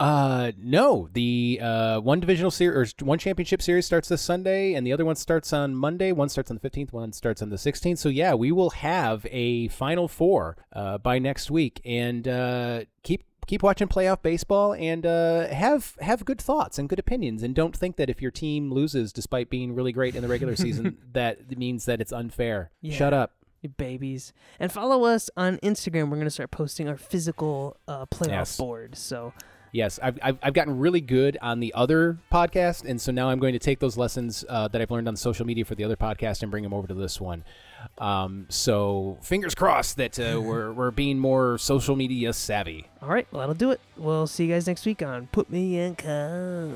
Uh, 0.00 0.52
no. 0.58 1.08
The 1.12 1.60
uh 1.62 2.00
one 2.00 2.20
divisional 2.20 2.50
series 2.50 2.94
or 3.00 3.04
one 3.04 3.18
championship 3.18 3.60
series 3.60 3.84
starts 3.86 4.08
this 4.08 4.22
Sunday, 4.22 4.74
and 4.74 4.86
the 4.86 4.92
other 4.92 5.04
one 5.04 5.14
starts 5.16 5.52
on 5.52 5.74
Monday. 5.74 6.10
One 6.10 6.28
starts 6.30 6.50
on 6.50 6.56
the 6.56 6.60
fifteenth, 6.60 6.92
one 6.92 7.12
starts 7.12 7.42
on 7.42 7.50
the 7.50 7.58
sixteenth. 7.58 7.98
So 7.98 8.08
yeah, 8.08 8.34
we 8.34 8.50
will 8.50 8.70
have 8.70 9.26
a 9.30 9.68
final 9.68 10.08
four 10.08 10.56
uh 10.72 10.98
by 10.98 11.18
next 11.18 11.50
week, 11.50 11.80
and 11.84 12.26
uh 12.26 12.84
keep 13.02 13.24
keep 13.46 13.62
watching 13.62 13.88
playoff 13.88 14.22
baseball 14.22 14.72
and 14.72 15.04
uh 15.04 15.48
have 15.48 15.96
have 16.00 16.24
good 16.24 16.40
thoughts 16.40 16.78
and 16.78 16.88
good 16.88 16.98
opinions, 16.98 17.42
and 17.42 17.54
don't 17.54 17.76
think 17.76 17.96
that 17.96 18.08
if 18.08 18.22
your 18.22 18.30
team 18.30 18.72
loses 18.72 19.12
despite 19.12 19.50
being 19.50 19.74
really 19.74 19.92
great 19.92 20.14
in 20.16 20.22
the 20.22 20.28
regular 20.28 20.56
season 20.56 20.96
that 21.12 21.58
means 21.58 21.84
that 21.84 22.00
it's 22.00 22.12
unfair. 22.12 22.70
Yeah. 22.80 22.96
Shut 22.96 23.12
up. 23.12 23.32
You 23.60 23.68
babies, 23.68 24.32
and 24.58 24.72
follow 24.72 25.04
us 25.04 25.28
on 25.36 25.58
Instagram. 25.58 26.08
We're 26.08 26.16
gonna 26.16 26.30
start 26.30 26.50
posting 26.50 26.88
our 26.88 26.96
physical 26.96 27.76
uh, 27.86 28.06
playoff 28.06 28.28
Yes. 28.28 28.56
board. 28.56 28.96
So 28.96 29.34
Yes, 29.72 30.00
I've, 30.02 30.18
I've, 30.20 30.38
I've 30.42 30.54
gotten 30.54 30.78
really 30.78 31.00
good 31.00 31.38
on 31.40 31.60
the 31.60 31.72
other 31.74 32.18
podcast, 32.32 32.84
and 32.84 33.00
so 33.00 33.12
now 33.12 33.30
I'm 33.30 33.38
going 33.38 33.52
to 33.52 33.58
take 33.58 33.78
those 33.78 33.96
lessons 33.96 34.44
uh, 34.48 34.66
that 34.68 34.80
I've 34.80 34.90
learned 34.90 35.06
on 35.06 35.14
social 35.14 35.46
media 35.46 35.64
for 35.64 35.76
the 35.76 35.84
other 35.84 35.96
podcast 35.96 36.42
and 36.42 36.50
bring 36.50 36.64
them 36.64 36.74
over 36.74 36.88
to 36.88 36.94
this 36.94 37.20
one. 37.20 37.44
Um, 37.98 38.46
so 38.48 39.18
fingers 39.22 39.54
crossed 39.54 39.96
that 39.98 40.18
uh, 40.18 40.40
we're, 40.44 40.72
we're 40.72 40.90
being 40.90 41.18
more 41.18 41.56
social 41.58 41.94
media 41.94 42.32
savvy. 42.32 42.86
All 43.00 43.08
right, 43.08 43.28
well, 43.30 43.40
that'll 43.40 43.54
do 43.54 43.70
it. 43.70 43.80
We'll 43.96 44.26
see 44.26 44.46
you 44.46 44.54
guys 44.54 44.66
next 44.66 44.84
week 44.86 45.02
on 45.02 45.28
Put 45.28 45.50
Me 45.50 45.78
in 45.78 45.94
Coach. 45.94 46.72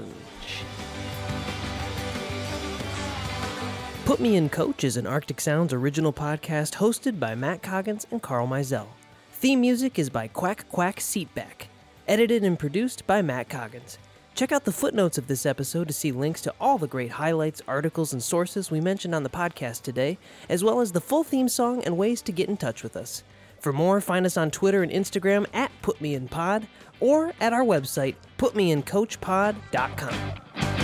Put 4.05 4.21
Me 4.21 4.37
in 4.37 4.51
Coach 4.51 4.85
is 4.85 4.97
an 4.97 5.07
Arctic 5.07 5.41
Sounds 5.41 5.73
original 5.73 6.13
podcast 6.13 6.75
hosted 6.75 7.19
by 7.19 7.35
Matt 7.35 7.63
Coggins 7.63 8.07
and 8.11 8.23
Carl 8.23 8.47
Mizell. 8.47 8.87
Theme 9.33 9.63
music 9.63 9.99
is 9.99 10.11
by 10.11 10.29
Quack 10.29 10.69
Quack 10.69 11.01
Seatback. 11.01 11.69
Edited 12.07 12.45
and 12.45 12.59
produced 12.59 13.07
by 13.07 13.23
Matt 13.23 13.49
Coggins. 13.49 13.97
Check 14.35 14.53
out 14.53 14.65
the 14.65 14.73
footnotes 14.73 15.17
of 15.17 15.27
this 15.27 15.47
episode 15.47 15.89
to 15.89 15.95
see 15.95 16.13
links 16.13 16.43
to 16.43 16.53
all 16.61 16.77
the 16.77 16.87
great 16.87 17.13
highlights, 17.13 17.63
articles, 17.67 18.13
and 18.13 18.23
sources 18.23 18.71
we 18.71 18.81
mentioned 18.81 19.15
on 19.15 19.23
the 19.23 19.31
podcast 19.31 19.81
today, 19.83 20.19
as 20.49 20.63
well 20.63 20.81
as 20.81 20.93
the 20.93 21.01
full 21.01 21.25
theme 21.25 21.49
song 21.49 21.83
and 21.85 21.97
ways 21.97 22.21
to 22.21 22.33
get 22.33 22.51
in 22.51 22.59
touch 22.59 22.83
with 22.83 22.95
us. 22.95 23.23
For 23.59 23.73
more, 23.73 24.03
find 24.03 24.27
us 24.27 24.37
on 24.37 24.51
Twitter 24.51 24.83
and 24.83 24.93
Instagram 24.93 25.47
at 25.55 25.73
PutMeInPod 25.81 26.67
or 27.01 27.33
at 27.41 27.55
our 27.55 27.65
website, 27.65 28.17
putmeincoachpod.com. 28.37 30.84